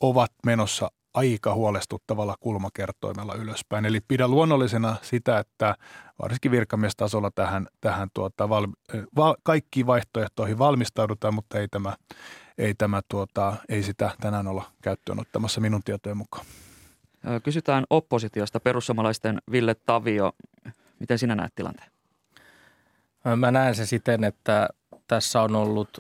ovat 0.01 0.31
menossa 0.47 0.91
aika 1.15 1.55
huolestuttavalla 1.55 2.37
kulmakertoimella 2.41 3.35
ylöspäin. 3.35 3.85
Eli 3.85 4.01
pidä 4.09 4.29
luonnollisena 4.29 4.97
sitä, 5.03 5.38
että 5.38 5.77
varsinkin 6.23 6.51
virkamiestasolla 6.51 7.31
tähän, 7.35 7.67
tähän 7.81 8.09
tuota, 8.15 8.49
val, 8.49 8.67
val, 9.17 9.35
kaikkiin 9.43 9.87
vaihtoehtoihin 9.87 10.59
valmistaudutaan, 10.59 11.35
mutta 11.35 11.59
ei, 11.59 11.69
tämä, 11.69 11.97
ei, 12.59 12.75
tämä, 12.75 13.01
tuota, 13.09 13.57
ei 13.69 13.83
sitä 13.83 14.11
tänään 14.21 14.47
olla 14.47 14.71
käyttöön 14.83 15.21
ottamassa 15.21 15.61
minun 15.61 15.83
tietojen 15.85 16.17
mukaan. 16.17 16.47
Kysytään 17.42 17.85
oppositiosta 17.90 18.61
perussuomalaisten 18.61 19.38
Ville 19.50 19.74
Tavio. 19.74 20.32
Miten 20.98 21.18
sinä 21.18 21.35
näet 21.35 21.54
tilanteen? 21.54 21.90
Mä 23.37 23.50
näen 23.50 23.74
se 23.74 23.87
siten, 23.87 24.24
että 24.24 24.68
tässä 25.08 25.42
on 25.42 25.56
ollut 25.56 25.98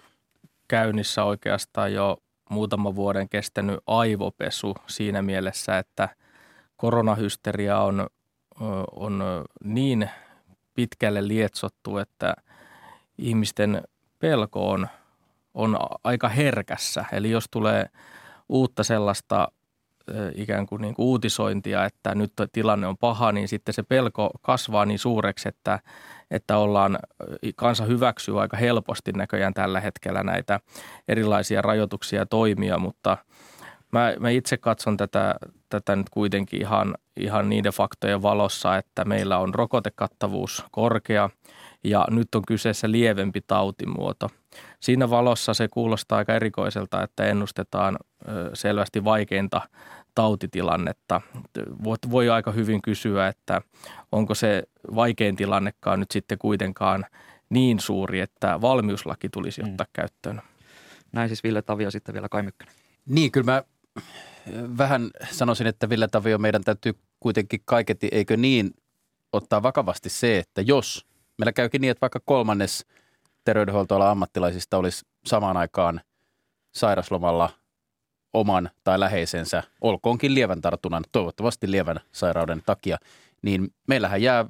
käynnissä 0.68 1.24
oikeastaan 1.24 1.92
jo 1.92 2.18
muutama 2.50 2.94
vuoden 2.94 3.28
kestänyt 3.28 3.80
aivopesu 3.86 4.74
siinä 4.86 5.22
mielessä, 5.22 5.78
että 5.78 6.08
koronahysteria 6.76 7.78
on, 7.78 8.06
on 8.96 9.22
niin 9.64 10.10
pitkälle 10.74 11.28
lietsottu, 11.28 11.98
että 11.98 12.34
ihmisten 13.18 13.82
pelko 14.18 14.70
on, 14.70 14.88
on 15.54 15.78
aika 16.04 16.28
herkässä. 16.28 17.04
Eli 17.12 17.30
jos 17.30 17.44
tulee 17.50 17.86
uutta 18.48 18.84
sellaista 18.84 19.48
ikään 20.34 20.66
kuin, 20.66 20.82
niin 20.82 20.94
kuin 20.94 21.06
uutisointia, 21.06 21.84
että 21.84 22.14
nyt 22.14 22.32
tilanne 22.52 22.86
on 22.86 22.96
paha, 22.96 23.32
niin 23.32 23.48
sitten 23.48 23.74
se 23.74 23.82
pelko 23.82 24.30
kasvaa 24.42 24.86
niin 24.86 24.98
suureksi, 24.98 25.48
että, 25.48 25.80
että 26.30 26.56
ollaan, 26.56 26.98
kansa 27.56 27.84
hyväksyy 27.84 28.40
aika 28.40 28.56
helposti 28.56 29.12
näköjään 29.12 29.54
tällä 29.54 29.80
hetkellä 29.80 30.22
näitä 30.22 30.60
erilaisia 31.08 31.62
rajoituksia 31.62 32.18
ja 32.18 32.26
toimia, 32.26 32.78
mutta 32.78 33.16
mä, 33.92 34.14
mä 34.18 34.30
itse 34.30 34.56
katson 34.56 34.96
tätä, 34.96 35.34
tätä 35.68 35.96
nyt 35.96 36.10
kuitenkin 36.10 36.60
ihan, 36.60 36.94
ihan 37.16 37.48
niiden 37.48 37.72
faktojen 37.72 38.22
valossa, 38.22 38.76
että 38.76 39.04
meillä 39.04 39.38
on 39.38 39.54
rokotekattavuus 39.54 40.64
korkea 40.70 41.30
ja 41.84 42.06
nyt 42.10 42.34
on 42.34 42.42
kyseessä 42.48 42.90
lievempi 42.90 43.40
tautimuoto. 43.46 44.30
Siinä 44.80 45.10
valossa 45.10 45.54
se 45.54 45.68
kuulostaa 45.68 46.18
aika 46.18 46.34
erikoiselta, 46.34 47.02
että 47.02 47.24
ennustetaan 47.24 47.96
selvästi 48.54 49.04
vaikeinta 49.04 49.60
tautitilannetta. 50.14 51.20
Voi 52.10 52.30
aika 52.30 52.52
hyvin 52.52 52.82
kysyä, 52.82 53.28
että 53.28 53.62
onko 54.12 54.34
se 54.34 54.62
vaikein 54.94 55.36
tilannekaan 55.36 56.00
nyt 56.00 56.10
sitten 56.10 56.38
kuitenkaan 56.38 57.04
niin 57.48 57.80
suuri, 57.80 58.20
että 58.20 58.60
valmiuslaki 58.60 59.28
tulisi 59.28 59.62
mm. 59.62 59.70
ottaa 59.70 59.86
mm. 59.86 59.90
käyttöön. 59.92 60.42
Näin 61.12 61.28
siis 61.28 61.44
Ville 61.44 61.62
Tavio 61.62 61.90
sitten 61.90 62.12
vielä 62.12 62.28
Kai 62.28 62.42
Mykkänen. 62.42 62.74
Niin, 63.06 63.32
kyllä 63.32 63.52
mä 63.52 63.62
vähän 64.78 65.10
sanoisin, 65.30 65.66
että 65.66 65.88
Ville 65.88 66.08
Tavio 66.08 66.38
meidän 66.38 66.64
täytyy 66.64 66.92
kuitenkin 67.20 67.60
kaiketi, 67.64 68.08
eikö 68.12 68.36
niin, 68.36 68.70
ottaa 69.32 69.62
vakavasti 69.62 70.08
se, 70.08 70.38
että 70.38 70.62
jos 70.62 71.06
meillä 71.38 71.52
käykin 71.52 71.80
niin, 71.80 71.90
että 71.90 72.00
vaikka 72.00 72.20
kolmannes 72.24 72.86
terveydenhuoltoalan 73.44 74.10
ammattilaisista 74.10 74.76
olisi 74.76 75.06
samaan 75.26 75.56
aikaan 75.56 76.00
sairaslomalla– 76.74 77.50
oman 78.32 78.70
tai 78.84 79.00
läheisensä, 79.00 79.62
olkoonkin 79.80 80.34
lievän 80.34 80.60
tartunnan, 80.60 81.04
toivottavasti 81.12 81.70
lievän 81.70 82.00
sairauden 82.12 82.62
takia, 82.66 82.98
niin 83.42 83.74
meillähän 83.88 84.22
jää 84.22 84.46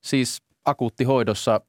siis 0.00 0.42
akuuttihoidossa 0.64 1.60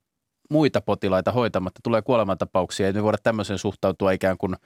muita 0.50 0.82
potilaita 0.82 1.32
hoitamatta, 1.32 1.80
tulee 1.84 2.02
kuolemantapauksia, 2.02 2.88
ja 2.88 2.94
me 2.94 3.04
voida 3.04 3.18
tämmöisen 3.24 3.58
suhtautua 3.58 4.12
ikään 4.12 4.38
kuin 4.38 4.56
ö, 4.56 4.58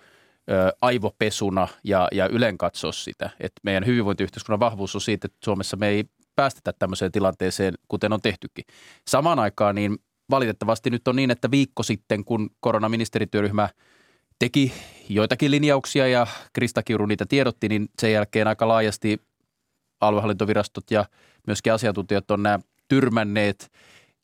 aivopesuna 0.82 1.68
ja, 1.84 2.08
ja 2.12 2.28
ylen 2.28 2.58
katsoa 2.58 2.92
sitä. 2.92 3.30
Et 3.40 3.52
meidän 3.64 3.86
hyvinvointiyhteiskunnan 3.86 4.60
vahvuus 4.60 4.96
on 4.96 5.02
siitä, 5.02 5.26
että 5.26 5.38
Suomessa 5.44 5.78
me 5.78 5.88
ei 5.88 6.04
päästetä 6.36 6.74
tämmöiseen 6.80 7.12
tilanteeseen, 7.12 7.74
kuten 7.88 8.14
on 8.14 8.22
tehtykin. 8.22 8.66
Samaan 9.08 9.40
aikaan 9.40 9.76
niin 9.76 9.98
valitettavasti 10.30 10.90
nyt 10.90 11.08
on 11.08 11.16
niin, 11.16 11.32
että 11.32 11.52
viikko 11.52 11.84
sitten, 11.84 12.26
kun 12.26 12.50
koronaministerityöryhmä– 12.60 13.70
teki 14.42 14.74
joitakin 15.10 15.52
linjauksia 15.52 16.08
ja 16.08 16.28
Krista 16.54 16.84
Kiuru 16.84 17.06
niitä 17.06 17.26
tiedotti, 17.26 17.70
niin 17.70 17.90
sen 18.00 18.12
jälkeen 18.12 18.48
aika 18.48 18.68
laajasti 18.68 19.22
aluehallintovirastot 20.02 20.92
ja 20.92 21.06
myöskin 21.48 21.74
asiantuntijat 21.74 22.32
on 22.32 22.44
nämä 22.44 22.60
tyrmänneet. 22.88 23.72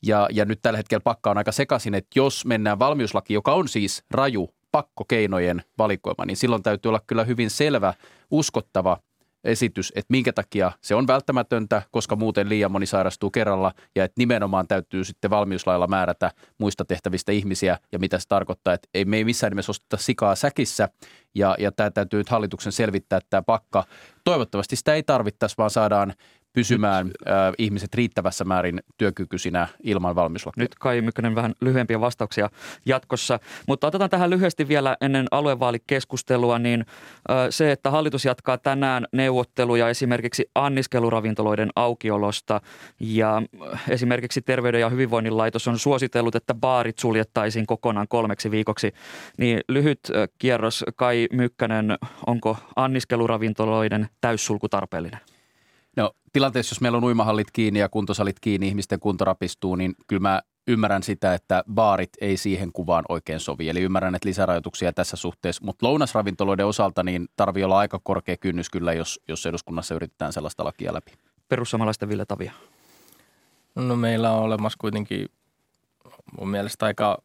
Ja, 0.02 0.28
ja 0.32 0.44
nyt 0.44 0.58
tällä 0.62 0.76
hetkellä 0.76 1.00
pakka 1.00 1.30
on 1.30 1.38
aika 1.38 1.52
sekaisin, 1.52 1.94
että 1.94 2.10
jos 2.18 2.44
mennään 2.44 2.78
valmiuslaki, 2.78 3.34
joka 3.34 3.54
on 3.54 3.68
siis 3.68 4.04
raju 4.10 4.50
pakkokeinojen 4.72 5.62
valikoima, 5.78 6.24
niin 6.24 6.36
silloin 6.36 6.62
täytyy 6.62 6.88
olla 6.88 7.02
kyllä 7.06 7.24
hyvin 7.24 7.50
selvä, 7.50 7.94
uskottava 8.30 8.96
esitys, 9.44 9.92
että 9.96 10.10
minkä 10.12 10.32
takia 10.32 10.72
se 10.80 10.94
on 10.94 11.06
välttämätöntä, 11.06 11.82
koska 11.90 12.16
muuten 12.16 12.48
liian 12.48 12.72
moni 12.72 12.86
sairastuu 12.86 13.30
kerralla 13.30 13.72
ja 13.94 14.04
että 14.04 14.14
nimenomaan 14.18 14.68
täytyy 14.68 15.04
sitten 15.04 15.30
valmiuslailla 15.30 15.86
määrätä 15.86 16.30
muista 16.58 16.84
tehtävistä 16.84 17.32
ihmisiä 17.32 17.78
ja 17.92 17.98
mitä 17.98 18.18
se 18.18 18.28
tarkoittaa, 18.28 18.74
että 18.74 18.88
ei, 18.94 19.04
me 19.04 19.16
ei 19.16 19.24
missään 19.24 19.50
nimessä 19.50 19.70
osteta 19.70 19.96
sikaa 19.96 20.34
säkissä 20.34 20.88
ja, 21.34 21.56
ja 21.58 21.72
tämä 21.72 21.90
täytyy 21.90 22.20
nyt 22.20 22.28
hallituksen 22.28 22.72
selvittää 22.72 23.20
tämä 23.30 23.42
pakka. 23.42 23.84
Toivottavasti 24.24 24.76
sitä 24.76 24.94
ei 24.94 25.02
tarvittaisi, 25.02 25.54
vaan 25.58 25.70
saadaan 25.70 26.14
pysymään 26.58 27.06
Nyt, 27.06 27.12
äh, 27.28 27.54
ihmiset 27.58 27.94
riittävässä 27.94 28.44
määrin 28.44 28.80
työkykyisinä 28.96 29.68
ilman 29.82 30.14
valmiuslakia. 30.14 30.64
Nyt 30.64 30.74
Kai 30.74 31.00
Mykkönen 31.00 31.34
vähän 31.34 31.54
lyhyempiä 31.60 32.00
vastauksia 32.00 32.50
jatkossa, 32.86 33.40
mutta 33.68 33.86
otetaan 33.86 34.10
tähän 34.10 34.30
lyhyesti 34.30 34.68
vielä 34.68 34.96
ennen 35.00 35.26
aluevaalikeskustelua, 35.30 36.58
niin 36.58 36.80
äh, 37.30 37.36
se, 37.50 37.72
että 37.72 37.90
hallitus 37.90 38.24
jatkaa 38.24 38.58
tänään 38.58 39.06
neuvotteluja 39.12 39.88
esimerkiksi 39.88 40.50
anniskeluravintoloiden 40.54 41.70
aukiolosta 41.76 42.60
ja 43.00 43.42
esimerkiksi 43.88 44.42
Terveyden 44.42 44.80
ja 44.80 44.88
hyvinvoinnin 44.88 45.36
laitos 45.36 45.68
on 45.68 45.78
suositellut, 45.78 46.34
että 46.34 46.54
baarit 46.54 46.98
suljettaisiin 46.98 47.66
kokonaan 47.66 48.08
kolmeksi 48.08 48.50
viikoksi, 48.50 48.92
niin 49.36 49.60
lyhyt 49.68 50.00
kierros 50.38 50.84
Kai 50.96 51.26
Mykkänen, 51.32 51.98
onko 52.26 52.56
anniskeluravintoloiden 52.76 54.08
täyssulku 54.20 54.68
tarpeellinen? 54.68 55.37
No 55.98 56.10
tilanteessa, 56.32 56.72
jos 56.72 56.80
meillä 56.80 56.98
on 56.98 57.04
uimahallit 57.04 57.50
kiinni 57.50 57.80
ja 57.80 57.88
kuntosalit 57.88 58.40
kiinni, 58.40 58.68
ihmisten 58.68 59.00
kunto 59.00 59.24
rapistuu, 59.24 59.76
niin 59.76 59.94
kyllä 60.06 60.20
mä 60.20 60.42
ymmärrän 60.66 61.02
sitä, 61.02 61.34
että 61.34 61.64
baarit 61.74 62.10
ei 62.20 62.36
siihen 62.36 62.72
kuvaan 62.72 63.04
oikein 63.08 63.40
sovi. 63.40 63.68
Eli 63.68 63.80
ymmärrän, 63.80 64.14
että 64.14 64.28
lisärajoituksia 64.28 64.92
tässä 64.92 65.16
suhteessa. 65.16 65.64
Mutta 65.64 65.86
lounasravintoloiden 65.86 66.66
osalta 66.66 67.02
niin 67.02 67.28
tarvii 67.36 67.64
olla 67.64 67.78
aika 67.78 68.00
korkea 68.02 68.36
kynnys 68.36 68.70
kyllä, 68.70 68.92
jos, 68.92 69.20
jos 69.28 69.46
eduskunnassa 69.46 69.94
yritetään 69.94 70.32
sellaista 70.32 70.64
lakia 70.64 70.94
läpi. 70.94 71.12
Perussuomalaisten 71.48 72.08
Ville 72.08 72.26
Tavia. 72.26 72.52
No 73.74 73.96
meillä 73.96 74.32
on 74.32 74.42
olemassa 74.42 74.78
kuitenkin 74.80 75.26
mun 76.38 76.48
mielestä 76.48 76.86
aika, 76.86 77.18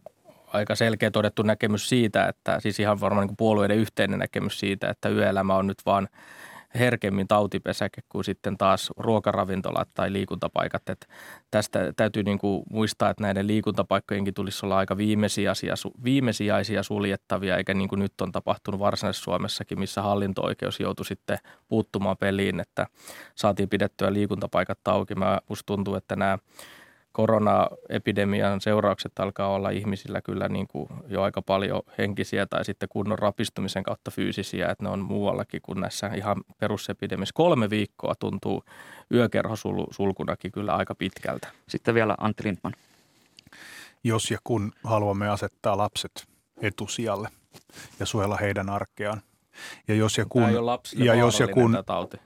aika 0.48 0.76
selkeä 0.76 1.12
todettu 1.12 1.44
näkemys 1.44 1.90
siitä, 1.90 2.28
että 2.28 2.60
siis 2.60 2.80
ihan 2.80 3.00
varmaan 3.00 3.28
niin 3.28 3.38
puolueiden 3.38 3.78
yhteinen 3.78 4.20
näkemys 4.20 4.60
siitä, 4.60 4.90
että 4.90 5.10
yöelämä 5.10 5.56
on 5.56 5.68
nyt 5.68 5.82
vaan– 5.86 6.08
herkemmin 6.80 7.28
tautipesäke 7.28 8.02
kuin 8.10 8.24
sitten 8.24 8.58
taas 8.58 8.92
ruokaravintolat 8.98 9.90
tai 9.94 10.14
liikuntapaikat. 10.14 10.90
Et 10.90 11.08
tästä 11.52 11.94
täytyy 11.96 12.24
niin 12.24 12.38
kuin 12.38 12.64
muistaa, 12.70 13.10
että 13.10 13.24
näiden 13.24 13.48
liikuntapaikkojenkin 13.48 14.34
tulisi 14.34 14.66
olla 14.66 14.78
aika 14.78 14.98
viimesijaisia, 14.98 15.74
viimesijaisia 16.04 16.84
suljettavia, 16.84 17.58
eikä 17.58 17.74
niin 17.74 17.90
kuin 17.90 18.00
nyt 18.00 18.22
on 18.22 18.32
tapahtunut 18.32 18.80
varsinaisessa 18.80 19.24
Suomessakin, 19.24 19.80
missä 19.80 20.02
hallinto-oikeus 20.02 20.80
joutui 20.80 21.06
sitten 21.06 21.38
puuttumaan 21.68 22.18
peliin, 22.18 22.60
että 22.60 22.88
saatiin 23.36 23.70
pidettyä 23.70 24.14
liikuntapaikat 24.14 24.80
auki. 24.88 25.16
Mä, 25.16 25.40
musta 25.50 25.66
tuntuu, 25.66 25.96
että 25.96 26.16
nämä 26.16 26.38
koronaepidemian 27.14 28.62
seuraukset 28.62 29.20
alkaa 29.20 29.48
olla 29.48 29.70
ihmisillä 29.70 30.22
kyllä 30.22 30.50
niin 30.50 30.68
kuin 30.68 30.90
jo 31.08 31.22
aika 31.22 31.42
paljon 31.42 31.82
henkisiä 31.98 32.46
tai 32.46 32.66
sitten 32.66 32.90
kunnon 32.90 33.20
rapistumisen 33.20 33.84
kautta 33.84 34.12
fyysisiä, 34.12 34.70
että 34.70 34.84
ne 34.84 34.90
on 34.90 35.00
muuallakin 35.00 35.62
kuin 35.62 35.80
näissä 35.82 36.08
ihan 36.08 36.38
perusepidemissä. 36.60 37.34
Kolme 37.36 37.70
viikkoa 37.70 38.16
tuntuu 38.20 38.64
yökerhosulkunakin 39.14 40.52
kyllä 40.52 40.76
aika 40.76 40.96
pitkältä. 40.96 41.48
Sitten 41.70 41.96
vielä 41.96 42.16
Antti 42.20 42.44
Lindman. 42.44 42.74
Jos 44.04 44.32
ja 44.32 44.38
kun 44.44 44.72
haluamme 44.84 45.30
asettaa 45.30 45.78
lapset 45.78 46.28
etusijalle 46.62 47.30
ja 48.00 48.06
suojella 48.06 48.38
heidän 48.38 48.70
arkeaan, 48.70 49.22
ja 49.88 49.96
jos 49.96 50.18
ja 50.18 50.26
kun, 50.30 50.44
ja 50.96 51.16
jos 51.16 51.40
ja 51.40 51.48
kun, 51.48 51.78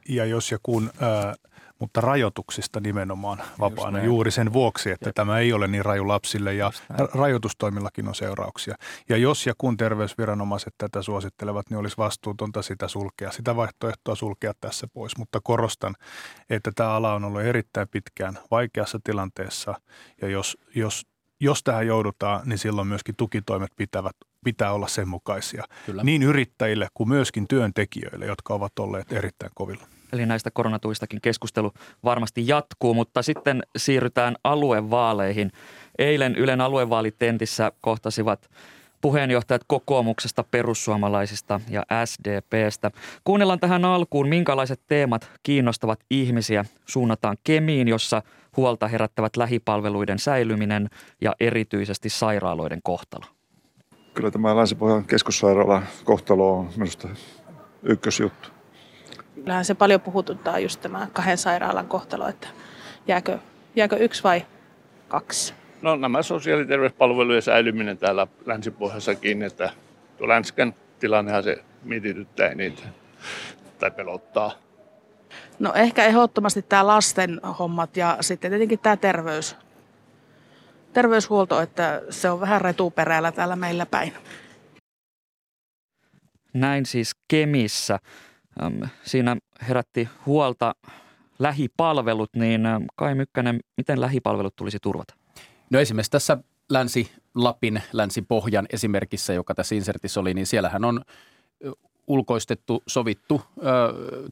ja 0.09 0.25
jos 0.25 0.51
ja 0.51 0.57
kun 0.63 0.89
ää, 0.99 1.35
mutta 1.79 2.01
rajoituksista 2.01 2.79
nimenomaan 2.79 3.41
vapaana 3.59 4.03
juuri 4.03 4.31
sen 4.31 4.53
vuoksi, 4.53 4.91
että 4.91 5.09
Jep. 5.09 5.15
tämä 5.15 5.39
ei 5.39 5.53
ole 5.53 5.67
niin 5.67 5.85
raju 5.85 6.07
lapsille 6.07 6.53
ja 6.53 6.71
rajoitustoimillakin 7.13 8.07
on 8.07 8.15
seurauksia. 8.15 8.75
Ja 9.09 9.17
jos 9.17 9.45
ja 9.45 9.53
kun 9.57 9.77
terveysviranomaiset 9.77 10.73
tätä 10.77 11.01
suosittelevat, 11.01 11.69
niin 11.69 11.77
olisi 11.77 11.97
vastuutonta 11.97 12.61
sitä 12.61 12.87
sulkea, 12.87 13.31
sitä 13.31 13.55
vaihtoehtoa 13.55 14.15
sulkea 14.15 14.53
tässä 14.61 14.87
pois. 14.93 15.17
Mutta 15.17 15.39
korostan, 15.43 15.95
että 16.49 16.71
tämä 16.75 16.89
ala 16.89 17.13
on 17.13 17.23
ollut 17.23 17.41
erittäin 17.41 17.87
pitkään 17.87 18.39
vaikeassa 18.51 18.99
tilanteessa 19.03 19.73
ja 20.21 20.27
jos, 20.27 20.57
jos 20.75 21.05
jos 21.39 21.63
tähän 21.63 21.87
joudutaan, 21.87 22.41
niin 22.45 22.57
silloin 22.57 22.87
myöskin 22.87 23.15
tukitoimet 23.15 23.71
pitävät, 23.75 24.15
pitää 24.43 24.73
olla 24.73 24.87
sen 24.87 25.07
mukaisia. 25.07 25.63
Kyllä. 25.85 26.03
Niin 26.03 26.23
yrittäjille 26.23 26.87
kuin 26.93 27.09
myöskin 27.09 27.47
työntekijöille, 27.47 28.25
jotka 28.25 28.53
ovat 28.53 28.79
olleet 28.79 29.11
erittäin 29.11 29.51
kovilla. 29.55 29.87
Eli 30.13 30.25
näistä 30.25 30.51
koronatuistakin 30.51 31.21
keskustelu 31.21 31.71
varmasti 32.03 32.47
jatkuu, 32.47 32.93
mutta 32.93 33.21
sitten 33.21 33.63
siirrytään 33.77 34.35
aluevaaleihin. 34.43 35.51
Eilen 35.97 36.35
Ylen 36.35 36.61
aluevaalitentissä 36.61 37.71
kohtasivat 37.81 38.49
puheenjohtajat 39.01 39.61
kokoomuksesta, 39.67 40.43
perussuomalaisista 40.43 41.61
ja 41.69 41.83
SDPstä. 42.05 42.91
Kuunnellaan 43.23 43.59
tähän 43.59 43.85
alkuun, 43.85 44.27
minkälaiset 44.27 44.81
teemat 44.87 45.31
kiinnostavat 45.43 45.99
ihmisiä. 46.09 46.65
Suunnataan 46.85 47.37
Kemiin, 47.43 47.87
jossa 47.87 48.21
huolta 48.57 48.87
herättävät 48.87 49.37
lähipalveluiden 49.37 50.19
säilyminen 50.19 50.89
ja 51.21 51.35
erityisesti 51.39 52.09
sairaaloiden 52.09 52.79
kohtalo. 52.83 53.25
Kyllä 54.13 54.31
tämä 54.31 54.55
Länsi-Pohjan 54.55 55.05
kohtalo 56.03 56.57
on 56.57 56.69
minusta 56.77 57.09
ykkösjuttu 57.83 58.56
kyllähän 59.37 59.65
se 59.65 59.75
paljon 59.75 60.01
puhututtaa 60.01 60.59
just 60.59 60.81
tämä 60.81 61.07
kahden 61.13 61.37
sairaalan 61.37 61.87
kohtalo, 61.87 62.27
että 62.27 62.47
jääkö, 63.07 63.39
jääkö 63.75 63.95
yksi 63.95 64.23
vai 64.23 64.45
kaksi? 65.07 65.53
No 65.81 65.95
nämä 65.95 66.21
sosiaali- 66.21 66.61
ja 66.61 66.67
terveyspalvelujen 66.67 67.41
säilyminen 67.41 67.97
täällä 67.97 68.27
länsipohjassakin, 68.45 69.43
että 69.43 69.69
tuo 70.17 70.27
Länsken 70.27 70.75
tilannehan 70.99 71.43
se 71.43 71.63
mietityttää 71.83 72.55
niitä 72.55 72.83
tai 73.79 73.91
pelottaa. 73.91 74.51
No 75.59 75.73
ehkä 75.73 76.05
ehdottomasti 76.05 76.61
tämä 76.61 76.87
lasten 76.87 77.41
hommat 77.59 77.97
ja 77.97 78.17
sitten 78.21 78.51
tietenkin 78.51 78.79
tämä 78.79 78.97
terveys, 78.97 79.55
terveyshuolto, 80.93 81.61
että 81.61 82.01
se 82.09 82.29
on 82.29 82.39
vähän 82.39 82.61
retuperällä 82.61 83.31
täällä 83.31 83.55
meillä 83.55 83.85
päin. 83.85 84.13
Näin 86.53 86.85
siis 86.85 87.11
Kemissä 87.27 87.99
siinä 89.03 89.37
herätti 89.67 90.09
huolta 90.25 90.75
lähipalvelut, 91.39 92.29
niin 92.35 92.61
Kai 92.95 93.15
Mykkänen, 93.15 93.59
miten 93.77 94.01
lähipalvelut 94.01 94.55
tulisi 94.55 94.77
turvata? 94.81 95.13
No 95.69 95.79
esimerkiksi 95.79 96.11
tässä 96.11 96.37
Länsi-Lapin, 96.69 97.81
Länsi-Pohjan 97.93 98.65
esimerkissä, 98.73 99.33
joka 99.33 99.55
tässä 99.55 99.75
insertissä 99.75 100.19
oli, 100.19 100.33
niin 100.33 100.47
siellähän 100.47 100.85
on 100.85 101.01
ulkoistettu, 102.07 102.83
sovittu 102.87 103.41
ö, 103.57 103.63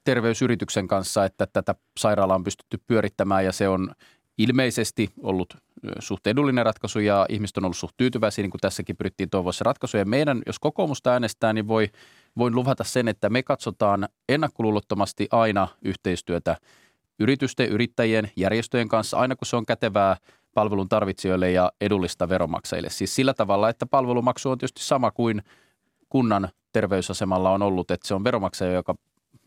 terveysyrityksen 0.03 0.87
kanssa, 0.87 1.25
että 1.25 1.47
tätä 1.47 1.75
sairaalaa 1.99 2.35
on 2.35 2.43
pystytty 2.43 2.81
pyörittämään 2.87 3.45
ja 3.45 3.51
se 3.51 3.69
on 3.69 3.91
ilmeisesti 4.37 5.09
ollut 5.23 5.57
suht 5.99 6.27
edullinen 6.27 6.65
ratkaisu 6.65 6.99
ja 6.99 7.25
ihmiset 7.29 7.57
on 7.57 7.65
ollut 7.65 7.77
suht 7.77 7.97
tyytyväisiä, 7.97 8.43
niin 8.43 8.51
kuin 8.51 8.61
tässäkin 8.61 8.97
pyrittiin 8.97 9.29
toivoa 9.29 9.51
se 9.51 9.63
ratkaisu. 9.63 9.97
Ja 9.97 10.05
meidän, 10.05 10.41
jos 10.45 10.59
kokoomusta 10.59 11.11
äänestää, 11.11 11.53
niin 11.53 11.67
voi, 11.67 11.89
voin 12.37 12.55
luvata 12.55 12.83
sen, 12.83 13.07
että 13.07 13.29
me 13.29 13.43
katsotaan 13.43 14.09
ennakkoluulottomasti 14.29 15.27
aina 15.31 15.67
yhteistyötä 15.81 16.57
yritysten, 17.19 17.69
yrittäjien, 17.69 18.31
järjestöjen 18.35 18.87
kanssa, 18.87 19.17
aina 19.17 19.35
kun 19.35 19.45
se 19.45 19.55
on 19.55 19.65
kätevää 19.65 20.17
palvelun 20.53 20.89
tarvitsijoille 20.89 21.51
ja 21.51 21.71
edullista 21.81 22.29
veromaksajille. 22.29 22.89
Siis 22.89 23.15
sillä 23.15 23.33
tavalla, 23.33 23.69
että 23.69 23.85
palvelumaksu 23.85 24.49
on 24.49 24.57
tietysti 24.57 24.83
sama 24.83 25.11
kuin 25.11 25.41
kunnan 26.09 26.49
terveysasemalla 26.71 27.51
on 27.51 27.61
ollut, 27.61 27.91
että 27.91 28.07
se 28.07 28.13
on 28.13 28.23
veromaksaja, 28.23 28.71
joka 28.71 28.95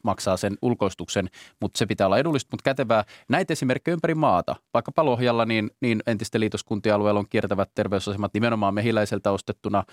maksaa 0.05 0.37
sen 0.37 0.57
ulkoistuksen, 0.63 1.29
mutta 1.61 1.79
se 1.79 1.87
pitää 1.87 2.07
olla 2.07 2.19
edullista, 2.19 2.49
mutta 2.53 2.65
kätevää. 2.65 3.05
Näitä 3.29 3.53
esimerkkejä 3.53 3.93
ympäri 3.93 4.15
maata. 4.15 4.57
Vaikka 4.75 4.93
Palohjalla, 4.93 5.45
niin, 5.45 5.71
niin 5.81 6.03
entisten 6.07 6.41
liitoskuntien 6.41 6.95
alueella 6.95 7.21
on 7.21 7.29
kiertävät 7.31 7.71
terveysasemat 7.75 8.35
nimenomaan 8.35 8.75
mehiläiseltä 8.75 9.31
ostettuna 9.31 9.85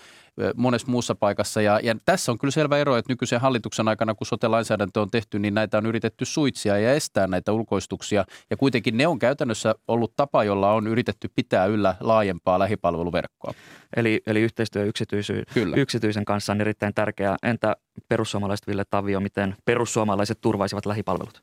monessa 0.56 0.90
muussa 0.90 1.14
paikassa. 1.14 1.62
Ja, 1.62 1.80
ja 1.82 1.94
tässä 2.04 2.32
on 2.32 2.38
kyllä 2.38 2.52
selvä 2.52 2.78
ero, 2.78 2.96
että 2.96 3.12
nykyisen 3.12 3.40
hallituksen 3.40 3.88
aikana, 3.88 4.14
kun 4.14 4.26
sote-lainsäädäntö 4.26 5.00
on 5.00 5.10
tehty, 5.10 5.38
niin 5.38 5.54
näitä 5.54 5.78
on 5.78 5.86
yritetty 5.86 6.24
suitsia 6.24 6.78
ja 6.78 6.92
estää 6.92 7.26
näitä 7.26 7.52
ulkoistuksia. 7.52 8.24
Ja 8.50 8.56
kuitenkin 8.56 8.96
ne 8.96 9.06
on 9.06 9.18
käytännössä 9.18 9.74
ollut 9.88 10.12
tapa, 10.16 10.44
jolla 10.44 10.72
on 10.72 10.86
yritetty 10.86 11.30
pitää 11.34 11.66
yllä 11.66 11.94
laajempaa 12.00 12.58
lähipalveluverkkoa. 12.58 13.54
Eli, 13.96 14.22
eli 14.26 14.40
yhteistyö 14.40 14.84
yksityisy, 14.84 15.42
yksityisen 15.76 16.24
kanssa 16.24 16.52
on 16.52 16.60
erittäin 16.60 16.94
tärkeää. 16.94 17.36
Entä 17.42 17.76
perussuomalaiset 18.08 18.66
Ville 18.66 18.84
Tavio, 18.90 19.20
miten 19.20 19.56
perussuomalaiset 19.64 20.38
turvaisivat 20.40 20.86
lähipalvelut? 20.86 21.42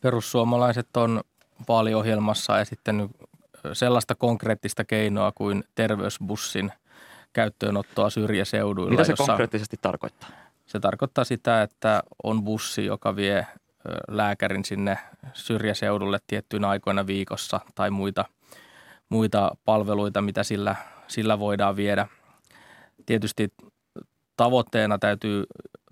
Perussuomalaiset 0.00 0.96
on 0.96 1.20
vaaliohjelmassa 1.68 2.60
esittänyt 2.60 3.10
sellaista 3.72 4.14
konkreettista 4.14 4.84
keinoa 4.84 5.32
kuin 5.34 5.64
terveysbussin 5.74 6.72
käyttöönottoa 7.32 8.10
syrjäseuduilla. 8.10 8.90
Mitä 8.90 9.04
se 9.04 9.12
jossa 9.12 9.26
konkreettisesti 9.26 9.76
tarkoittaa? 9.82 10.28
Se 10.66 10.80
tarkoittaa 10.80 11.24
sitä, 11.24 11.62
että 11.62 12.02
on 12.22 12.44
bussi, 12.44 12.84
joka 12.84 13.16
vie 13.16 13.46
lääkärin 14.08 14.64
sinne 14.64 14.98
syrjäseudulle 15.32 16.18
tiettyinä 16.26 16.68
aikoina 16.68 17.06
viikossa 17.06 17.60
tai 17.74 17.90
muita, 17.90 18.24
muita 19.08 19.50
palveluita, 19.64 20.22
mitä 20.22 20.42
sillä, 20.42 20.76
sillä 21.08 21.38
voidaan 21.38 21.76
viedä. 21.76 22.06
Tietysti 23.06 23.48
tavoitteena 24.36 24.98
täytyy 24.98 25.44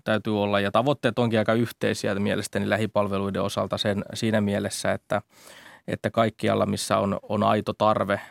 täytyy 0.05 0.43
olla 0.43 0.59
ja 0.59 0.71
tavoitteet 0.71 1.19
onkin 1.19 1.39
aika 1.39 1.53
yhteisiä 1.53 2.15
mielestäni 2.15 2.69
lähipalveluiden 2.69 3.41
osalta 3.41 3.77
sen, 3.77 4.05
siinä 4.13 4.41
mielessä, 4.41 4.91
että, 4.91 5.21
että 5.87 6.11
kaikkialla 6.11 6.65
missä 6.65 6.97
on, 6.97 7.19
on 7.21 7.43
aito 7.43 7.73
tarve, 7.73 8.21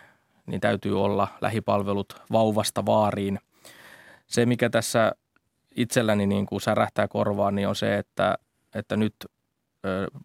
niin 0.47 0.61
täytyy 0.61 1.03
olla 1.03 1.29
lähipalvelut 1.41 2.23
vauvasta 2.33 2.87
vaariin. 2.87 3.39
Se, 4.27 4.47
mikä 4.47 4.71
tässä 4.71 5.13
itselläni 5.77 6.27
niin 6.27 6.47
kuin 6.47 6.61
särähtää 6.61 7.09
korvaan, 7.09 7.55
niin 7.55 7.69
on 7.69 7.77
se, 7.77 7.99
että, 7.99 8.39
että 8.75 8.97
nyt 8.97 9.15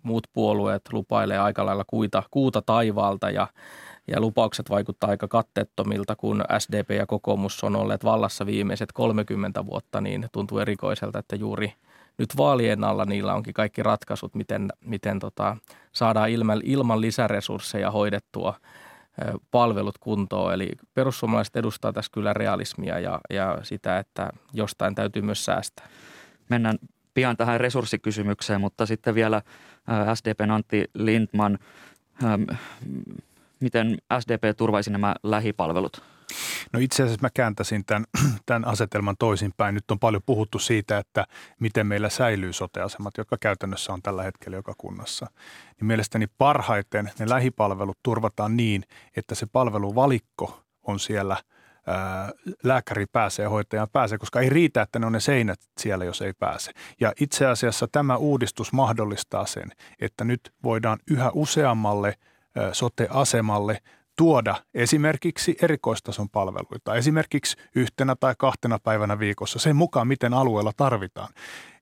muut 0.03 0.28
puolueet 0.34 0.82
lupailee 0.91 1.38
aika 1.38 1.66
lailla 1.66 1.84
kuita, 1.88 2.24
kuuta 2.32 2.62
taivaalta 2.62 3.30
ja, 3.30 3.47
ja 4.08 4.22
lupaukset 4.22 4.70
vaikuttaa 4.70 5.10
aika 5.10 5.28
katteettomilta, 5.28 6.16
kun 6.16 6.43
SDP 6.60 6.89
ja 6.89 7.06
kokoomus 7.06 7.64
on 7.64 7.76
olleet 7.76 8.04
vallassa 8.04 8.45
viimeiset 8.45 8.91
30 8.91 9.66
vuotta, 9.66 10.02
niin 10.02 10.28
tuntuu 10.32 10.60
erikoiselta, 10.60 11.20
että 11.20 11.36
juuri 11.36 11.74
nyt 12.18 12.38
vaalien 12.38 12.84
alla 12.84 13.06
niillä 13.06 13.34
onkin 13.34 13.54
kaikki 13.54 13.84
ratkaisut, 13.84 14.36
miten, 14.36 14.70
miten 14.86 15.20
tota, 15.20 15.58
saadaan 15.91 16.30
ilman, 16.30 16.62
ilman 16.64 17.02
lisäresursseja 17.02 17.91
hoidettua 17.91 18.54
palvelut 19.52 19.97
kuntoon. 19.97 20.54
Eli 20.54 20.72
perussuomalaiset 20.93 21.56
edustaa 21.56 21.93
tässä 21.93 22.12
kyllä 22.14 22.34
realismia 22.34 23.00
ja, 23.00 23.20
ja 23.30 23.60
sitä, 23.64 24.00
että 24.00 24.30
jostain 24.54 24.95
täytyy 24.95 25.22
myös 25.22 25.45
säästää. 25.45 25.88
Mennään 26.50 26.78
pian 27.14 27.38
tähän 27.38 27.60
resurssikysymykseen, 27.60 28.62
mutta 28.62 28.86
sitten 28.86 29.16
vielä 29.16 29.41
SDPn 30.14 30.52
Antti 30.52 30.86
Lindman, 30.93 31.60
miten 33.62 33.97
SDP 34.20 34.57
turvaisi 34.57 34.89
nämä 34.89 35.16
lähipalvelut? 35.24 36.03
No 36.74 36.80
itse 36.80 37.03
asiassa 37.03 37.22
mä 37.22 37.30
kääntäisin 37.34 37.86
tämän, 37.86 38.05
tämän 38.45 38.66
asetelman 38.74 39.16
toisinpäin. 39.20 39.76
Nyt 39.76 39.91
on 39.91 39.99
paljon 39.99 40.22
puhuttu 40.26 40.60
siitä, 40.60 40.97
että 40.97 41.28
miten 41.60 41.88
meillä 41.88 42.10
säilyy 42.10 42.53
soteasemat, 42.53 43.18
jotka 43.18 43.38
käytännössä 43.41 43.93
on 43.93 44.01
tällä 44.01 44.24
hetkellä 44.24 44.57
joka 44.57 44.74
kunnassa. 44.78 45.28
Niin 45.80 45.88
mielestäni 45.88 46.28
parhaiten 46.38 47.12
ne 47.20 47.30
lähipalvelut 47.30 47.97
turvataan 48.03 48.57
niin, 48.57 48.84
että 49.18 49.36
se 49.36 49.45
palveluvalikko 49.45 50.64
on 50.84 50.99
siellä– 50.99 51.38
lääkäri 52.64 53.05
pääsee, 53.05 53.45
hoitaja 53.45 53.88
pääsee, 53.88 54.18
koska 54.18 54.39
ei 54.39 54.49
riitä, 54.49 54.82
että 54.82 54.99
ne 54.99 55.05
on 55.05 55.12
ne 55.12 55.20
seinät 55.20 55.60
siellä, 55.80 56.05
jos 56.05 56.22
ei 56.22 56.34
pääse. 56.34 56.72
Ja 56.99 57.14
itse 57.20 57.45
asiassa 57.45 57.88
tämä 57.91 58.18
uudistus 58.18 58.74
mahdollistaa 58.74 59.45
sen, 59.45 59.72
että 59.99 60.24
nyt 60.24 60.53
voidaan 60.64 60.99
yhä 61.12 61.32
useammalle 61.34 62.16
sote-asemalle 62.74 63.82
tuoda 64.18 64.56
esimerkiksi 64.74 65.58
erikoistason 65.62 66.30
palveluita, 66.30 66.95
esimerkiksi 66.95 67.58
yhtenä 67.76 68.16
tai 68.20 68.36
kahtena 68.38 68.80
päivänä 68.84 69.20
viikossa, 69.20 69.60
sen 69.60 69.76
mukaan 69.76 70.08
miten 70.08 70.34
alueella 70.34 70.72
tarvitaan. 70.78 71.30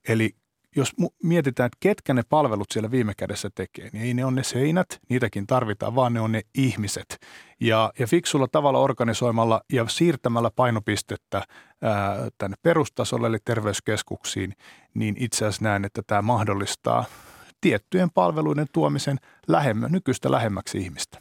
Eli 0.07 0.35
jos 0.75 0.93
mietitään, 1.23 1.67
että 1.67 1.77
ketkä 1.79 2.13
ne 2.13 2.23
palvelut 2.29 2.67
siellä 2.71 2.91
viime 2.91 3.13
kädessä 3.17 3.49
tekee, 3.55 3.89
niin 3.93 4.03
ei 4.03 4.13
ne 4.13 4.25
ole 4.25 4.33
ne 4.33 4.43
seinät, 4.43 4.87
niitäkin 5.09 5.47
tarvitaan, 5.47 5.95
vaan 5.95 6.13
ne 6.13 6.21
on 6.21 6.31
ne 6.31 6.41
ihmiset. 6.57 7.17
Ja, 7.59 7.91
ja 7.99 8.07
fiksulla 8.07 8.47
tavalla 8.47 8.79
organisoimalla 8.79 9.61
ja 9.73 9.87
siirtämällä 9.87 10.51
painopistettä 10.55 11.43
ää, 11.81 12.17
tänne 12.37 12.57
perustasolle 12.61 13.27
eli 13.27 13.37
terveyskeskuksiin, 13.45 14.53
niin 14.93 15.15
itse 15.19 15.45
asiassa 15.45 15.63
näen, 15.63 15.85
että 15.85 16.01
tämä 16.07 16.21
mahdollistaa 16.21 17.05
tiettyjen 17.61 18.11
palveluiden 18.11 18.67
tuomisen 18.71 19.17
lähemmä, 19.47 19.87
nykyistä 19.87 20.31
lähemmäksi 20.31 20.77
ihmistä. 20.77 21.19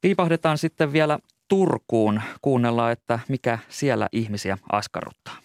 Piipahdetaan 0.00 0.58
sitten 0.58 0.92
vielä 0.92 1.18
Turkuun. 1.48 2.22
Kuunnellaan, 2.42 2.92
että 2.92 3.18
mikä 3.28 3.58
siellä 3.68 4.08
ihmisiä 4.12 4.58
askarruttaa. 4.72 5.36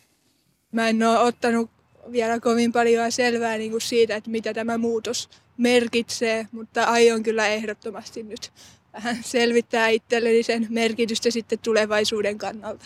Mä 0.71 0.89
en 0.89 1.03
ole 1.03 1.17
ottanut 1.17 1.69
vielä 2.11 2.39
kovin 2.39 2.71
paljon 2.71 3.11
selvää 3.11 3.57
niin 3.57 3.71
kuin 3.71 3.81
siitä, 3.81 4.15
että 4.15 4.29
mitä 4.29 4.53
tämä 4.53 4.77
muutos 4.77 5.29
merkitsee, 5.57 6.47
mutta 6.51 6.83
aion 6.83 7.23
kyllä 7.23 7.47
ehdottomasti 7.47 8.23
nyt 8.23 8.51
vähän 8.93 9.17
selvittää 9.23 9.87
itselleni 9.87 10.43
sen 10.43 10.67
merkitystä 10.69 11.31
sitten 11.31 11.59
tulevaisuuden 11.59 12.37
kannalta. 12.37 12.85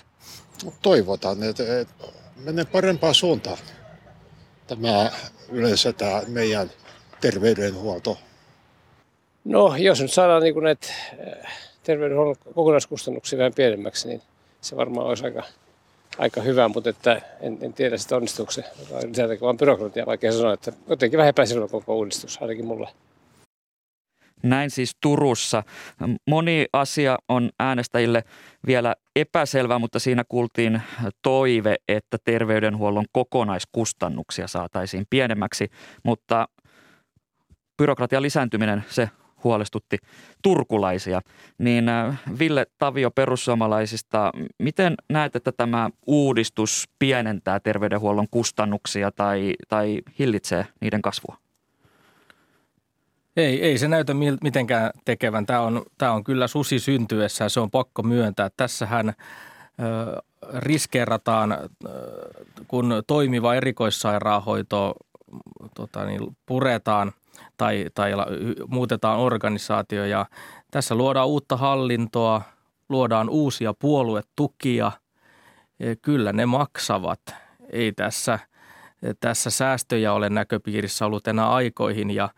Toivotaan, 0.81 1.43
että, 1.43 1.63
menee 2.35 2.65
parempaan 2.65 3.15
suuntaan 3.15 3.57
tämä 4.75 5.11
yleensä 5.49 5.93
tämä 5.93 6.21
meidän 6.27 6.71
terveydenhuolto. 7.21 8.17
No, 9.43 9.75
jos 9.75 10.01
nyt 10.01 10.11
saadaan 10.11 10.43
niin 10.43 10.63
näitä 10.63 10.87
äh, 10.87 11.53
terveydenhuollon 11.83 12.35
kokonaiskustannuksia 12.55 13.39
vähän 13.39 13.53
pienemmäksi, 13.53 14.07
niin 14.07 14.21
se 14.61 14.75
varmaan 14.75 15.07
olisi 15.07 15.25
aika, 15.25 15.43
aika 16.17 16.41
hyvä, 16.41 16.67
mutta 16.67 16.89
että 16.89 17.21
en, 17.41 17.57
en 17.61 17.73
tiedä 17.73 17.97
sitä 17.97 18.15
onnistuuko 18.15 18.51
se. 18.51 18.63
Lisätäkö 19.07 19.45
vaan 19.45 19.57
byrokratia, 19.57 20.05
vaikea 20.05 20.31
sanoa, 20.31 20.53
että 20.53 20.73
jotenkin 20.87 21.17
vähän 21.17 21.29
epäselvä 21.29 21.67
koko 21.67 21.95
uudistus, 21.95 22.41
ainakin 22.41 22.65
mulle. 22.65 22.87
Näin 24.43 24.69
siis 24.69 24.91
Turussa. 25.01 25.63
Moni 26.27 26.65
asia 26.73 27.17
on 27.27 27.49
äänestäjille 27.59 28.23
vielä 28.67 28.95
epäselvä, 29.15 29.79
mutta 29.79 29.99
siinä 29.99 30.23
kuultiin 30.29 30.81
toive, 31.21 31.75
että 31.87 32.17
terveydenhuollon 32.23 33.05
kokonaiskustannuksia 33.11 34.47
saataisiin 34.47 35.05
pienemmäksi, 35.09 35.67
mutta 36.03 36.47
byrokratian 37.77 38.21
lisääntyminen, 38.21 38.83
se 38.89 39.09
huolestutti 39.43 39.97
turkulaisia. 40.43 41.21
Niin 41.57 41.89
äh, 41.89 42.21
Ville 42.39 42.65
Tavio 42.77 43.11
perussuomalaisista, 43.11 44.31
miten 44.59 44.95
näet, 45.09 45.35
että 45.35 45.51
tämä 45.51 45.89
uudistus 46.07 46.89
pienentää 46.99 47.59
terveydenhuollon 47.59 48.27
kustannuksia 48.31 49.11
tai, 49.11 49.53
tai 49.67 50.01
hillitsee 50.19 50.67
niiden 50.81 51.01
kasvua? 51.01 51.37
Ei, 53.37 53.63
ei 53.63 53.77
se 53.77 53.87
näytä 53.87 54.13
mitenkään 54.41 54.91
tekevän. 55.05 55.45
Tämä 55.45 55.61
on, 55.61 55.83
tämä 55.97 56.11
on 56.11 56.23
kyllä 56.23 56.47
susi 56.47 56.79
syntyessä 56.79 57.49
se 57.49 57.59
on 57.59 57.71
pakko 57.71 58.03
myöntää. 58.03 58.49
Tässähän 58.57 59.09
ö, 59.09 59.13
riskeerataan, 60.53 61.57
kun 62.67 63.03
toimiva 63.07 63.55
erikoissairaanhoito 63.55 64.93
tota 65.75 66.05
niin, 66.05 66.37
puretaan 66.45 67.11
tai, 67.57 67.85
tai 67.95 68.11
muutetaan 68.67 69.19
organisaatio 69.19 70.05
ja 70.05 70.25
tässä 70.71 70.95
luodaan 70.95 71.27
uutta 71.27 71.57
hallintoa, 71.57 72.41
luodaan 72.89 73.29
uusia 73.29 73.73
puoluetukia. 73.73 74.91
Kyllä 76.01 76.33
ne 76.33 76.45
maksavat. 76.45 77.19
Ei 77.69 77.91
tässä, 77.91 78.39
tässä 79.19 79.49
säästöjä 79.49 80.13
ole 80.13 80.29
näköpiirissä 80.29 81.05
ollut 81.05 81.27
enää 81.27 81.49
aikoihin 81.49 82.11
ja 82.11 82.29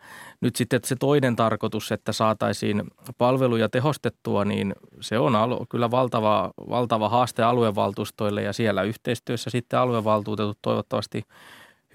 nyt 0.44 0.56
sitten 0.56 0.80
se 0.84 0.96
toinen 0.96 1.36
tarkoitus, 1.36 1.92
että 1.92 2.12
saataisiin 2.12 2.82
palveluja 3.18 3.68
tehostettua, 3.68 4.44
niin 4.44 4.74
se 5.00 5.18
on 5.18 5.32
kyllä 5.68 5.90
valtava, 5.90 6.50
valtava 6.68 7.08
haaste 7.08 7.42
aluevaltuustoille 7.42 8.42
ja 8.42 8.52
siellä 8.52 8.82
yhteistyössä 8.82 9.50
sitten 9.50 9.78
aluevaltuutetut 9.78 10.58
toivottavasti 10.62 11.22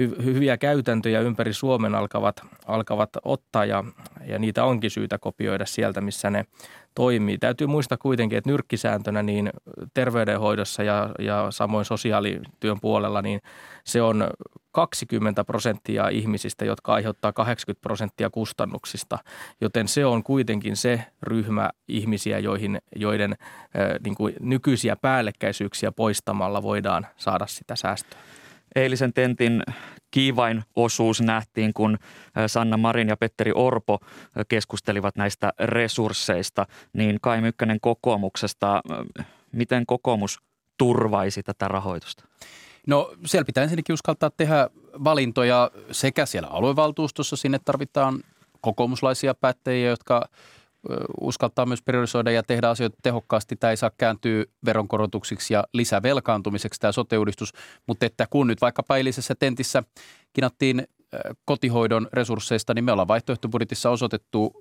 hy- 0.04 0.24
hyviä 0.24 0.58
käytäntöjä 0.58 1.20
ympäri 1.20 1.54
Suomen 1.54 1.96
alkavat, 1.96 2.42
alkavat 2.68 3.10
ottaa 3.24 3.66
ja, 3.66 3.84
ja 4.26 4.40
niitä 4.40 4.64
onkin 4.64 4.92
syytä 4.92 5.18
kopioida 5.18 5.66
sieltä, 5.66 6.02
missä 6.02 6.30
ne 6.30 6.46
toimii. 6.96 7.38
Täytyy 7.38 7.68
muistaa 7.68 7.98
kuitenkin, 7.98 8.38
että 8.38 8.50
nyrkkisääntönä 8.50 9.24
niin 9.24 9.50
terveydenhoidossa 9.94 10.84
ja, 10.84 11.10
ja 11.20 11.48
samoin 11.50 11.86
sosiaalityön 11.86 12.80
puolella, 12.82 13.22
niin 13.22 13.42
se 13.84 14.02
on 14.02 14.28
20 14.72 15.44
prosenttia 15.44 16.10
ihmisistä, 16.10 16.66
jotka 16.66 16.94
aiheuttaa 16.94 17.34
80 17.34 17.82
prosenttia 17.82 18.30
kustannuksista, 18.30 19.20
joten 19.62 19.88
se 19.88 20.06
on 20.06 20.24
kuitenkin 20.24 20.76
se 20.76 21.06
ryhmä 21.24 21.70
ihmisiä, 21.88 22.40
joihin, 22.40 22.82
joiden 22.96 23.36
niin 24.04 24.16
kuin 24.16 24.36
nykyisiä 24.40 24.96
päällekkäisyyksiä 24.96 25.92
poistamalla 25.92 26.64
voidaan 26.64 27.08
saada 27.18 27.48
sitä 27.48 27.76
säästöä. 27.76 28.20
Eilisen 28.76 29.14
tentin 29.14 29.64
kiivain 30.12 30.64
osuus 30.76 31.22
nähtiin, 31.22 31.74
kun 31.74 31.98
Sanna 32.48 32.78
Marin 32.78 33.10
ja 33.10 33.18
Petteri 33.18 33.52
Orpo 33.56 34.00
keskustelivat 34.48 35.16
näistä 35.16 35.54
resursseista, 35.60 36.66
niin 36.94 37.18
Kai 37.22 37.42
Mykkänen 37.42 37.78
kokoomuksesta, 37.82 38.82
miten 39.52 39.86
kokoomus 39.86 40.40
turvaisi 40.78 41.44
tätä 41.44 41.68
rahoitusta? 41.68 42.24
No 42.90 43.14
siellä 43.26 43.46
pitää 43.46 43.64
ensinnäkin 43.64 43.94
uskaltaa 43.94 44.30
tehdä 44.30 44.70
valintoja 45.04 45.72
sekä 45.92 46.26
siellä 46.26 46.48
aluevaltuustossa, 46.48 47.36
sinne 47.36 47.60
tarvitaan 47.66 48.20
kokoomuslaisia 48.62 49.34
päättäjiä, 49.34 49.90
jotka 49.90 50.30
uskaltaa 51.22 51.66
myös 51.66 51.82
priorisoida 51.82 52.32
ja 52.32 52.44
tehdä 52.44 52.70
asioita 52.70 52.98
tehokkaasti. 53.04 53.56
Tämä 53.56 53.72
ei 53.72 53.78
saa 53.78 53.92
kääntyä 53.98 54.46
veronkorotuksiksi 54.66 55.54
ja 55.54 55.64
lisävelkaantumiseksi 55.74 56.80
tämä 56.80 56.92
sote-uudistus, 56.92 57.54
mutta 57.88 58.06
että 58.06 58.28
kun 58.30 58.48
nyt 58.48 58.62
vaikka 58.62 58.84
eilisessä 58.98 59.36
tentissä 59.40 59.84
kinattiin 60.34 60.88
kotihoidon 61.46 62.08
resursseista, 62.14 62.74
niin 62.74 62.86
me 62.86 62.92
ollaan 62.92 63.08
vaihtoehtobudjetissa 63.08 63.90
osoitettu 63.90 64.52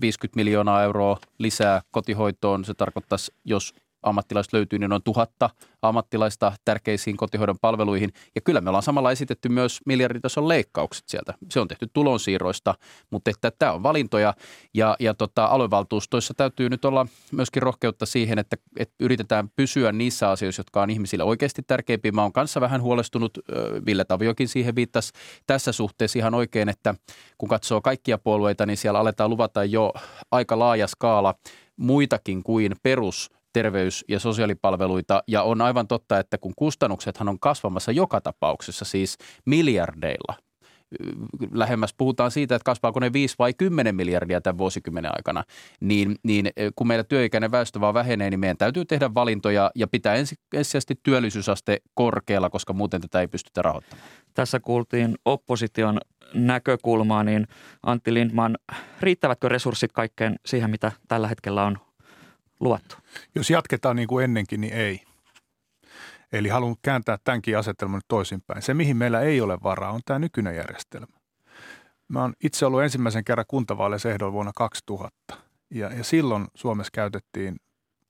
50 0.00 0.36
miljoonaa 0.36 0.82
euroa 0.82 1.18
lisää 1.38 1.82
kotihoitoon. 1.90 2.64
Se 2.64 2.74
tarkoittaisi, 2.74 3.32
jos 3.44 3.74
ammattilaiset 4.04 4.52
löytyy, 4.52 4.78
niin 4.78 4.90
noin 4.90 5.02
tuhatta 5.02 5.50
ammattilaista 5.82 6.52
tärkeisiin 6.64 7.16
kotihoidon 7.16 7.58
palveluihin. 7.60 8.12
Ja 8.34 8.40
kyllä 8.40 8.60
me 8.60 8.70
ollaan 8.70 8.82
samalla 8.82 9.12
esitetty 9.12 9.48
myös 9.48 9.80
miljarditason 9.86 10.48
leikkaukset 10.48 11.04
sieltä. 11.08 11.34
Se 11.50 11.60
on 11.60 11.68
tehty 11.68 11.86
tulonsiirroista, 11.92 12.74
mutta 13.10 13.30
että 13.30 13.50
tämä 13.58 13.72
on 13.72 13.82
valintoja. 13.82 14.34
Ja, 14.74 14.96
ja 15.00 15.14
tota, 15.14 15.44
aluevaltuustoissa 15.44 16.34
täytyy 16.34 16.68
nyt 16.70 16.84
olla 16.84 17.06
myöskin 17.32 17.62
rohkeutta 17.62 18.06
siihen, 18.06 18.38
että, 18.38 18.56
että 18.78 18.94
yritetään 19.00 19.48
pysyä 19.56 19.92
niissä 19.92 20.30
asioissa, 20.30 20.60
jotka 20.60 20.82
on 20.82 20.90
ihmisille 20.90 21.24
oikeasti 21.24 21.62
tärkeimpiä. 21.66 22.12
Mä 22.12 22.22
oon 22.22 22.32
kanssa 22.32 22.60
vähän 22.60 22.82
huolestunut, 22.82 23.38
Ville 23.86 24.04
Taviokin 24.04 24.48
siihen 24.48 24.76
viittasi 24.76 25.12
tässä 25.46 25.72
suhteessa 25.72 26.18
ihan 26.18 26.34
oikein, 26.34 26.68
että 26.68 26.94
kun 27.38 27.48
katsoo 27.48 27.80
kaikkia 27.80 28.18
puolueita, 28.18 28.66
niin 28.66 28.76
siellä 28.76 29.00
aletaan 29.00 29.30
luvata 29.30 29.64
jo 29.64 29.92
aika 30.30 30.58
laaja 30.58 30.86
skaala 30.86 31.34
muitakin 31.76 32.42
kuin 32.42 32.76
perus 32.82 33.30
terveys- 33.58 34.04
ja 34.08 34.18
sosiaalipalveluita. 34.20 35.22
Ja 35.28 35.42
on 35.42 35.60
aivan 35.60 35.88
totta, 35.88 36.18
että 36.18 36.38
kun 36.38 36.52
kustannuksethan 36.56 37.28
on 37.28 37.40
kasvamassa 37.40 37.92
joka 37.92 38.20
tapauksessa 38.20 38.84
siis 38.84 39.18
miljardeilla, 39.46 40.34
lähemmäs 41.52 41.94
puhutaan 41.98 42.30
siitä, 42.30 42.54
että 42.54 42.64
kasvaako 42.64 43.00
ne 43.00 43.12
5 43.12 43.34
vai 43.38 43.54
10 43.54 43.94
miljardia 43.94 44.40
tämän 44.40 44.58
vuosikymmenen 44.58 45.12
aikana, 45.16 45.44
niin, 45.80 46.16
niin 46.22 46.50
kun 46.76 46.86
meidän 46.86 47.06
työikäinen 47.06 47.50
väestö 47.50 47.80
vaan 47.80 47.94
vähenee, 47.94 48.30
niin 48.30 48.40
meidän 48.40 48.56
täytyy 48.56 48.84
tehdä 48.84 49.14
valintoja 49.14 49.70
ja 49.74 49.86
pitää 49.86 50.14
ensisijaisesti 50.14 50.94
työllisyysaste 51.02 51.78
korkealla, 51.94 52.50
koska 52.50 52.72
muuten 52.72 53.00
tätä 53.00 53.20
ei 53.20 53.28
pystytä 53.28 53.62
rahoittamaan. 53.62 54.08
Tässä 54.34 54.60
kuultiin 54.60 55.14
opposition 55.24 56.00
näkökulmaa, 56.34 57.24
niin 57.24 57.46
Antti 57.82 58.14
Lindman, 58.14 58.58
riittävätkö 59.00 59.48
resurssit 59.48 59.92
kaikkeen 59.92 60.36
siihen, 60.46 60.70
mitä 60.70 60.92
tällä 61.08 61.28
hetkellä 61.28 61.64
on 61.64 61.78
luvattu? 62.64 62.96
Jos 63.34 63.50
jatketaan 63.50 63.96
niin 63.96 64.08
kuin 64.08 64.24
ennenkin, 64.24 64.60
niin 64.60 64.72
ei. 64.72 65.02
Eli 66.32 66.48
haluan 66.48 66.76
kääntää 66.82 67.18
tämänkin 67.24 67.58
asetelman 67.58 67.96
nyt 67.98 68.04
toisinpäin. 68.08 68.62
Se, 68.62 68.74
mihin 68.74 68.96
meillä 68.96 69.20
ei 69.20 69.40
ole 69.40 69.58
varaa, 69.62 69.92
on 69.92 70.00
tämä 70.04 70.18
nykyinen 70.18 70.56
järjestelmä. 70.56 71.16
Mä 72.08 72.20
oon 72.20 72.34
itse 72.44 72.66
ollut 72.66 72.82
ensimmäisen 72.82 73.24
kerran 73.24 73.44
kuntavaaleissa 73.48 74.10
ehdolla 74.10 74.32
vuonna 74.32 74.52
2000. 74.56 75.10
Ja, 75.70 75.92
ja 75.92 76.04
silloin 76.04 76.46
Suomessa 76.54 76.90
käytettiin 76.94 77.56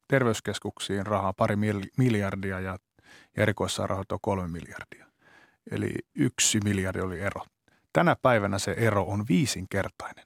terveyskeskuksiin 0.08 1.06
rahaa 1.06 1.32
pari 1.32 1.56
miljardia 1.98 2.60
ja, 2.60 2.70
ja 2.70 2.78
erikoissairaanhoitoon 3.36 4.18
kolme 4.22 4.48
miljardia. 4.48 5.06
Eli 5.70 5.94
yksi 6.14 6.60
miljardi 6.64 7.00
oli 7.00 7.20
ero. 7.20 7.40
Tänä 7.92 8.16
päivänä 8.22 8.58
se 8.58 8.74
ero 8.78 9.02
on 9.02 9.24
viisinkertainen. 9.28 10.24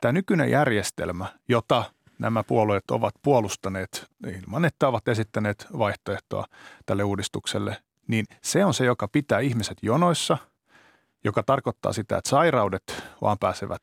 Tämä 0.00 0.12
nykyinen 0.12 0.50
järjestelmä, 0.50 1.26
jota 1.48 1.84
nämä 2.22 2.42
puolueet 2.42 2.90
ovat 2.90 3.14
puolustaneet 3.22 4.06
ilman, 4.40 4.64
että 4.64 4.88
ovat 4.88 5.08
esittäneet 5.08 5.66
vaihtoehtoa 5.78 6.44
tälle 6.86 7.04
uudistukselle, 7.04 7.76
niin 8.08 8.26
se 8.42 8.64
on 8.64 8.74
se, 8.74 8.84
joka 8.84 9.08
pitää 9.08 9.40
ihmiset 9.40 9.78
jonoissa, 9.82 10.38
joka 11.24 11.42
tarkoittaa 11.42 11.92
sitä, 11.92 12.16
että 12.16 12.30
sairaudet 12.30 13.04
vaan 13.20 13.38
pääsevät 13.38 13.82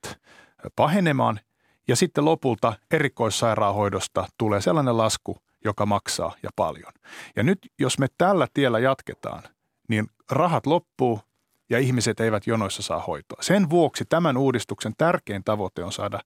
pahenemaan 0.75 1.39
ja 1.87 1.95
sitten 1.95 2.25
lopulta 2.25 2.73
erikoissairaanhoidosta 2.91 4.27
tulee 4.37 4.61
sellainen 4.61 4.97
lasku, 4.97 5.37
joka 5.65 5.85
maksaa 5.85 6.35
ja 6.43 6.49
paljon. 6.55 6.93
Ja 7.35 7.43
nyt 7.43 7.59
jos 7.79 7.99
me 7.99 8.07
tällä 8.17 8.47
tiellä 8.53 8.79
jatketaan, 8.79 9.43
niin 9.87 10.07
rahat 10.31 10.65
loppuu 10.65 11.21
ja 11.69 11.79
ihmiset 11.79 12.19
eivät 12.19 12.47
jonoissa 12.47 12.83
saa 12.83 12.99
hoitoa. 12.99 13.41
Sen 13.41 13.69
vuoksi 13.69 14.05
tämän 14.05 14.37
uudistuksen 14.37 14.93
tärkein 14.97 15.43
tavoite 15.43 15.83
on 15.83 15.91
saada 15.91 16.19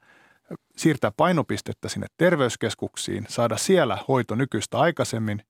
siirtää 0.75 1.11
painopistettä 1.17 1.89
sinne 1.89 2.07
terveyskeskuksiin, 2.17 3.25
saada 3.29 3.57
siellä 3.57 3.97
hoito 4.07 4.35
nykyistä 4.35 4.79
aikaisemmin 4.79 5.41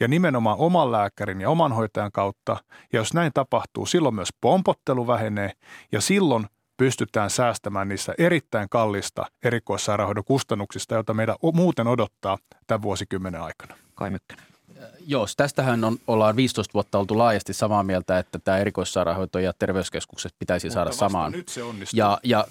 ja 0.00 0.08
nimenomaan 0.08 0.58
oman 0.58 0.92
lääkärin 0.92 1.40
ja 1.40 1.50
oman 1.50 1.72
hoitajan 1.72 2.12
kautta. 2.12 2.56
Ja 2.92 2.98
jos 2.98 3.14
näin 3.14 3.32
tapahtuu, 3.34 3.86
silloin 3.86 4.14
myös 4.14 4.28
pompottelu 4.40 5.06
vähenee 5.06 5.52
ja 5.92 6.00
silloin 6.00 6.46
pystytään 6.76 7.30
säästämään 7.30 7.88
niissä 7.88 8.14
erittäin 8.18 8.68
kallista 8.68 9.26
erikoissairaanhoidon 9.44 10.24
kustannuksista, 10.24 10.94
joita 10.94 11.14
meidän 11.14 11.36
muuten 11.54 11.86
odottaa 11.86 12.38
tämän 12.66 12.82
vuosikymmenen 12.82 13.40
aikana. 13.40 13.74
Kai 13.94 14.10
Mykkänen. 14.10 14.57
Joo, 15.06 15.26
tästähän 15.36 15.84
on, 15.84 15.96
ollaan 16.06 16.36
15 16.36 16.74
vuotta 16.74 16.98
oltu 16.98 17.18
laajasti 17.18 17.52
samaa 17.52 17.82
mieltä, 17.82 18.18
että 18.18 18.38
tämä 18.38 18.58
erikoissairaanhoito 18.58 19.38
ja 19.38 19.52
terveyskeskukset 19.58 20.34
pitäisi 20.38 20.66
mutta 20.66 20.74
saada 20.74 20.92
samaan. 20.92 21.32
nyt 21.32 21.48
se 21.48 21.62
onnistuu. 21.62 21.98
Ja, 21.98 22.18
ja 22.24 22.46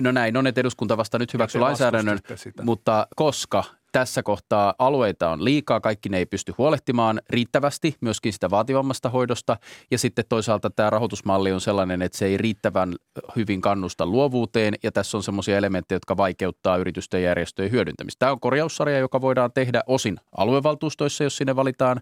no 0.00 0.12
näin 0.12 0.36
on, 0.36 0.46
että 0.46 0.60
eduskunta 0.60 0.96
vasta 0.96 1.18
nyt 1.18 1.32
hyväksy 1.32 1.58
lainsäädännön, 1.58 2.18
mutta 2.62 3.06
koska 3.16 3.64
tässä 3.92 4.22
kohtaa 4.22 4.74
alueita 4.78 5.30
on 5.30 5.44
liikaa, 5.44 5.80
kaikki 5.80 6.08
ne 6.08 6.18
ei 6.18 6.26
pysty 6.26 6.54
huolehtimaan 6.58 7.20
riittävästi 7.30 7.96
myöskin 8.00 8.32
sitä 8.32 8.50
vaativammasta 8.50 9.08
hoidosta. 9.08 9.56
Ja 9.90 9.98
sitten 9.98 10.24
toisaalta 10.28 10.70
tämä 10.70 10.90
rahoitusmalli 10.90 11.52
on 11.52 11.60
sellainen, 11.60 12.02
että 12.02 12.18
se 12.18 12.26
ei 12.26 12.36
riittävän 12.36 12.94
hyvin 13.36 13.60
kannusta 13.60 14.06
luovuuteen 14.06 14.74
ja 14.82 14.92
tässä 14.92 15.16
on 15.16 15.22
semmoisia 15.22 15.56
elementtejä, 15.56 15.96
jotka 15.96 16.16
vaikeuttaa 16.16 16.76
yritysten 16.76 17.22
järjestöjen 17.22 17.72
hyödyntämistä. 17.72 18.18
Tämä 18.18 18.32
on 18.32 18.40
korjaussarja, 18.40 18.98
joka 18.98 19.20
voidaan 19.20 19.52
tehdä 19.52 19.82
osin 19.86 20.16
aluevaltuustoissa, 20.36 21.24
jos 21.24 21.36
sinne 21.36 21.56
valitaan 21.56 22.00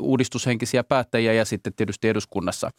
uudistushenkisiä 0.00 0.84
päättäjiä 0.84 1.32
ja 1.32 1.44
sitten 1.44 1.74
tietysti 1.74 2.08
eduskunnassa. 2.08 2.70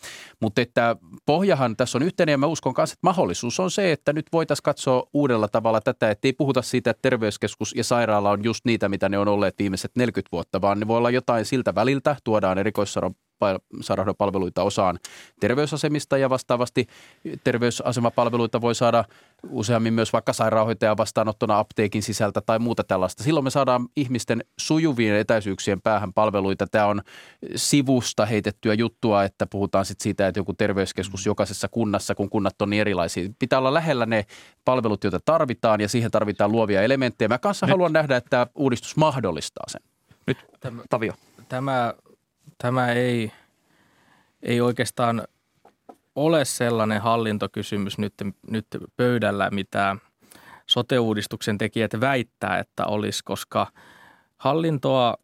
Mutta 0.42 0.62
että 0.62 0.96
pohjahan 1.26 1.76
tässä 1.76 1.98
on 1.98 2.04
yhteinen 2.04 2.34
ja 2.34 2.38
mä 2.38 2.46
uskon 2.46 2.74
kanssa, 2.74 2.94
että 2.94 3.08
mahdollisuus 3.08 3.60
on 3.60 3.72
se, 3.72 3.92
että 3.92 4.14
nyt 4.14 4.26
voitaisiin 4.32 4.64
katsoa 4.64 5.04
uudella 5.14 5.48
tavalla 5.48 5.82
tätä, 5.82 6.12
että 6.12 6.28
ei 6.28 6.34
puhuta 6.34 6.62
siitä, 6.62 6.90
että 6.90 7.02
terveyskeskus 7.02 7.74
ja 7.76 7.84
sairaala 7.84 8.32
on 8.32 8.44
just 8.44 8.66
niitä, 8.66 8.90
mitä 8.90 9.10
ne 9.10 9.18
on 9.18 9.28
olleet 9.28 9.56
viimeiset 9.60 9.92
40 9.96 10.30
vuotta, 10.32 10.62
vaan 10.62 10.80
ne 10.80 10.88
voi 10.88 10.98
olla 10.98 11.10
jotain 11.10 11.46
siltä 11.46 11.76
väliltä, 11.76 12.16
tuodaan 12.24 12.58
erikoissairaanhoidon 12.58 13.29
sairaanhoitopalveluita 13.82 14.64
osaan 14.64 15.00
terveysasemista 15.40 16.18
ja 16.18 16.30
vastaavasti 16.30 16.88
terveysasemapalveluita 17.44 18.62
voi 18.62 18.76
saada 18.76 19.06
useammin 19.50 19.94
myös 19.94 20.14
vaikka 20.14 20.34
sairaanhoitajan 20.34 20.98
vastaanottona 20.98 21.60
apteekin 21.60 22.04
sisältä 22.04 22.42
tai 22.42 22.60
muuta 22.60 22.84
tällaista. 22.84 23.24
Silloin 23.24 23.44
me 23.44 23.50
saadaan 23.50 23.88
ihmisten 23.96 24.44
sujuvien 24.58 25.16
etäisyyksien 25.16 25.82
päähän 25.82 26.14
palveluita. 26.14 26.68
Tämä 26.68 26.86
on 26.86 27.02
sivusta 27.56 28.26
heitettyä 28.26 28.74
juttua, 28.74 29.24
että 29.24 29.46
puhutaan 29.46 29.86
sitten 29.86 30.04
siitä, 30.04 30.28
että 30.28 30.40
joku 30.40 30.54
terveyskeskus 30.54 31.26
jokaisessa 31.26 31.68
kunnassa, 31.68 32.16
kun 32.16 32.30
kunnat 32.30 32.62
on 32.62 32.70
niin 32.70 32.82
erilaisia. 32.82 33.30
Pitää 33.40 33.60
olla 33.60 33.74
lähellä 33.74 34.06
ne 34.06 34.26
palvelut, 34.66 35.04
joita 35.04 35.20
tarvitaan 35.26 35.82
ja 35.82 35.90
siihen 35.90 36.12
tarvitaan 36.12 36.52
luovia 36.52 36.82
elementtejä. 36.82 37.30
Mä 37.30 37.38
kanssa 37.38 37.66
Nyt. 37.66 37.72
haluan 37.72 37.94
nähdä, 37.94 38.18
että 38.18 38.30
tämä 38.30 38.48
uudistus 38.56 38.98
mahdollistaa 38.98 39.64
sen. 39.68 39.82
Nyt 40.28 40.38
Tavio. 40.90 41.14
Tämä 41.50 41.94
tämä 42.62 42.92
ei, 42.92 43.32
ei 44.44 44.62
oikeastaan 44.62 45.24
ole 46.16 46.46
sellainen 46.46 47.02
hallintokysymys 47.02 47.98
nyt, 47.98 48.14
nyt 48.50 48.68
pöydällä, 48.98 49.50
mitä 49.52 49.96
sote-uudistuksen 50.66 51.58
tekijät 51.58 51.92
väittää, 52.02 52.60
että 52.60 52.86
olisi, 52.86 53.24
koska 53.24 53.68
hallintoa 54.38 55.16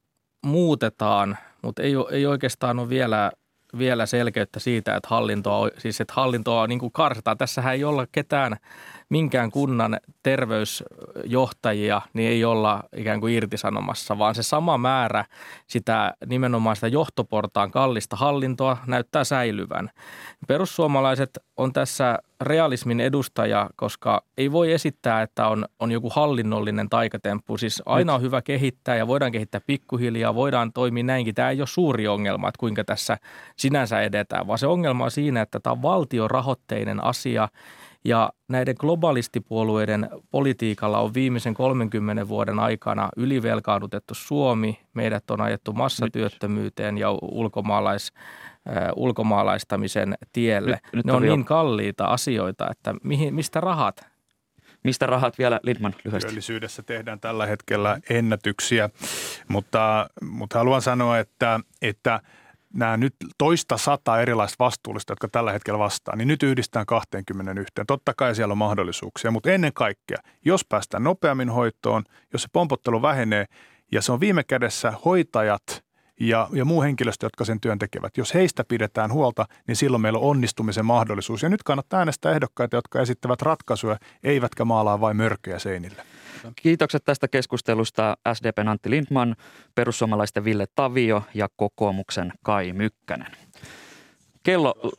muutetaan, 0.46 1.38
mutta 1.62 1.82
ei, 1.82 1.94
ei 2.12 2.26
oikeastaan 2.26 2.80
ole 2.80 2.90
vielä, 2.90 3.32
vielä 3.78 4.06
selkeyttä 4.06 4.60
siitä, 4.60 4.96
että 4.96 5.08
hallintoa, 5.10 5.70
siis 5.78 6.02
että 6.02 6.14
hallintoa 6.14 6.68
niin 6.68 6.80
kuin 6.80 6.92
karsitaan. 6.92 7.38
Tässähän 7.38 7.74
ei 7.74 7.84
olla 7.84 8.08
ketään 8.12 8.58
minkään 9.10 9.52
kunnan 9.52 10.00
terveysjohtajia 10.24 12.02
niin 12.14 12.30
ei 12.30 12.46
olla 12.46 12.84
ikään 12.98 13.20
kuin 13.20 13.34
irtisanomassa, 13.34 14.18
vaan 14.18 14.36
se 14.36 14.44
sama 14.44 14.78
määrä 14.78 15.26
sitä 15.68 16.14
nimenomaan 16.26 16.76
sitä 16.76 16.88
johtoportaan 16.88 17.72
kallista 17.72 18.16
hallintoa 18.16 18.78
näyttää 18.88 19.24
säilyvän. 19.24 19.92
Perussuomalaiset 20.48 21.40
on 21.58 21.74
tässä 21.74 22.20
realismin 22.42 23.00
edustaja, 23.00 23.70
koska 23.76 24.24
ei 24.38 24.52
voi 24.52 24.72
esittää, 24.72 25.22
että 25.22 25.48
on, 25.48 25.66
on 25.80 25.92
joku 25.92 26.10
hallinnollinen 26.10 26.90
taikatemppu. 26.90 27.58
Siis 27.58 27.84
aina 27.86 28.14
on 28.14 28.22
hyvä 28.22 28.42
kehittää 28.42 28.96
ja 28.96 29.08
voidaan 29.08 29.32
kehittää 29.32 29.62
pikkuhiljaa, 29.68 30.36
voidaan 30.36 30.74
toimia 30.74 31.04
näinkin. 31.04 31.36
Tämä 31.36 31.50
ei 31.50 31.62
ole 31.62 31.68
suuri 31.68 32.08
ongelma, 32.08 32.48
että 32.48 32.60
kuinka 32.60 32.84
tässä 32.84 33.18
sinänsä 33.58 34.02
edetään, 34.02 34.48
vaan 34.48 34.60
se 34.60 34.68
ongelma 34.68 35.04
on 35.04 35.12
siinä, 35.12 35.42
että 35.42 35.60
tämä 35.60 35.72
on 35.72 35.82
valtiorahoitteinen 35.82 37.04
asia– 37.04 37.48
ja 38.06 38.30
näiden 38.48 38.76
globalistipuolueiden 38.80 40.10
politiikalla 40.32 41.00
on 41.00 41.14
viimeisen 41.14 41.54
30 41.54 42.28
vuoden 42.28 42.60
aikana 42.60 43.10
ylivelkaanutettu 43.18 44.14
Suomi. 44.14 44.80
Meidät 44.94 45.32
on 45.32 45.42
ajettu 45.42 45.74
massatyöttömyyteen 45.74 46.98
ja 46.98 47.12
ulkomaalais, 47.22 48.14
äh, 48.70 48.90
ulkomaalaistamisen 48.96 50.16
tielle. 50.34 50.72
Nyt, 50.72 50.94
nyt 50.94 51.06
ne 51.06 51.12
on, 51.12 51.16
on 51.16 51.22
niin 51.24 51.46
kalliita 51.46 52.06
asioita, 52.06 52.68
että 52.72 52.96
mihin, 53.04 53.36
mistä 53.36 53.62
rahat 53.62 54.16
Mistä 54.84 55.06
rahat 55.06 55.38
vielä, 55.38 55.60
Lidman, 55.64 55.96
lyhyesti? 56.06 56.28
Työllisyydessä 56.28 56.84
tehdään 56.84 57.20
tällä 57.20 57.46
hetkellä 57.46 58.00
ennätyksiä, 58.10 58.90
mutta, 59.48 60.10
mutta 60.22 60.58
haluan 60.58 60.82
sanoa, 60.82 61.20
että, 61.20 61.60
että– 61.82 62.20
nämä 62.76 62.98
nyt 62.98 63.16
toista 63.38 63.78
sata 63.78 64.22
erilaista 64.22 64.56
vastuullista, 64.64 65.12
jotka 65.12 65.28
tällä 65.28 65.52
hetkellä 65.52 65.80
vastaa, 65.80 66.16
niin 66.16 66.28
nyt 66.28 66.44
yhdistetään 66.44 66.86
21. 66.86 67.74
Totta 67.88 68.14
kai 68.18 68.36
siellä 68.36 68.52
on 68.52 68.58
mahdollisuuksia, 68.58 69.32
mutta 69.32 69.52
ennen 69.52 69.74
kaikkea, 69.74 70.18
jos 70.46 70.66
päästään 70.66 71.04
nopeammin 71.04 71.50
hoitoon, 71.50 72.04
jos 72.34 72.42
se 72.42 72.48
pompottelu 72.54 73.02
vähenee 73.02 73.46
Ja 73.92 74.02
se 74.02 74.12
on 74.12 74.20
viime 74.20 74.44
kädessä 74.44 74.94
hoitajat 75.06 75.85
ja, 76.20 76.50
ja 76.54 76.66
muu 76.66 76.82
henkilöstö, 76.82 77.26
jotka 77.26 77.46
sen 77.46 77.62
työn 77.62 77.80
tekevät. 77.80 78.18
Jos 78.18 78.34
heistä 78.34 78.64
pidetään 78.68 79.12
huolta, 79.12 79.46
niin 79.68 79.76
silloin 79.76 80.02
meillä 80.02 80.20
on 80.20 80.30
onnistumisen 80.30 80.86
mahdollisuus. 80.86 81.44
Ja 81.44 81.50
nyt 81.50 81.64
kannattaa 81.64 82.00
äänestää 82.00 82.32
ehdokkaita, 82.32 82.76
jotka 82.76 83.02
esittävät 83.02 83.42
ratkaisuja, 83.42 83.98
eivätkä 84.24 84.66
maalaa 84.66 85.02
vain 85.02 85.18
mörköjä 85.18 85.60
seinille. 85.60 86.04
Kiitokset 86.56 87.04
tästä 87.06 87.28
keskustelusta 87.28 88.18
SDPn 88.34 88.68
Antti 88.68 88.90
Lindman, 88.90 89.36
perussuomalaisten 89.76 90.44
Ville 90.46 90.66
Tavio 90.76 91.24
ja 91.34 91.50
kokoomuksen 91.56 92.34
Kai 92.44 92.74
Mykkänen. 92.74 93.32
Kello, 94.44 94.92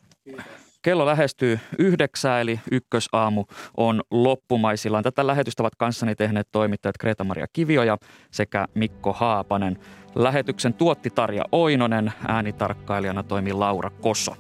kello 0.87 1.07
lähestyy 1.07 1.61
yhdeksää, 1.79 2.41
eli 2.41 2.61
ykkösaamu 2.71 3.45
on 3.77 4.03
loppumaisillaan. 4.11 5.05
Tätä 5.05 5.27
lähetystä 5.27 5.63
ovat 5.63 5.75
kanssani 5.75 6.15
tehneet 6.15 6.49
toimittajat 6.53 6.99
Kreta-Maria 6.99 7.47
Kivioja 7.53 7.99
sekä 8.31 8.67
Mikko 8.75 9.13
Haapanen. 9.13 9.79
Lähetyksen 10.15 10.75
tuotti 10.75 11.11
Tarja 11.11 11.45
Oinonen, 11.53 12.13
äänitarkkailijana 12.29 13.23
toimi 13.23 13.53
Laura 13.53 13.91
Koso. 13.91 14.37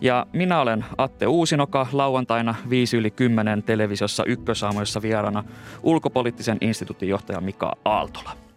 Ja 0.00 0.26
minä 0.32 0.60
olen 0.60 0.84
Atte 0.98 1.26
Uusinoka, 1.26 1.86
lauantaina 1.92 2.54
5 2.70 2.96
yli 2.96 3.10
10 3.10 3.62
televisiossa 3.62 4.24
ykkösaamoissa 4.24 5.02
vieraana 5.02 5.44
ulkopoliittisen 5.82 6.58
instituutin 6.60 7.08
johtaja 7.08 7.40
Mika 7.40 7.72
Aaltola. 7.84 8.47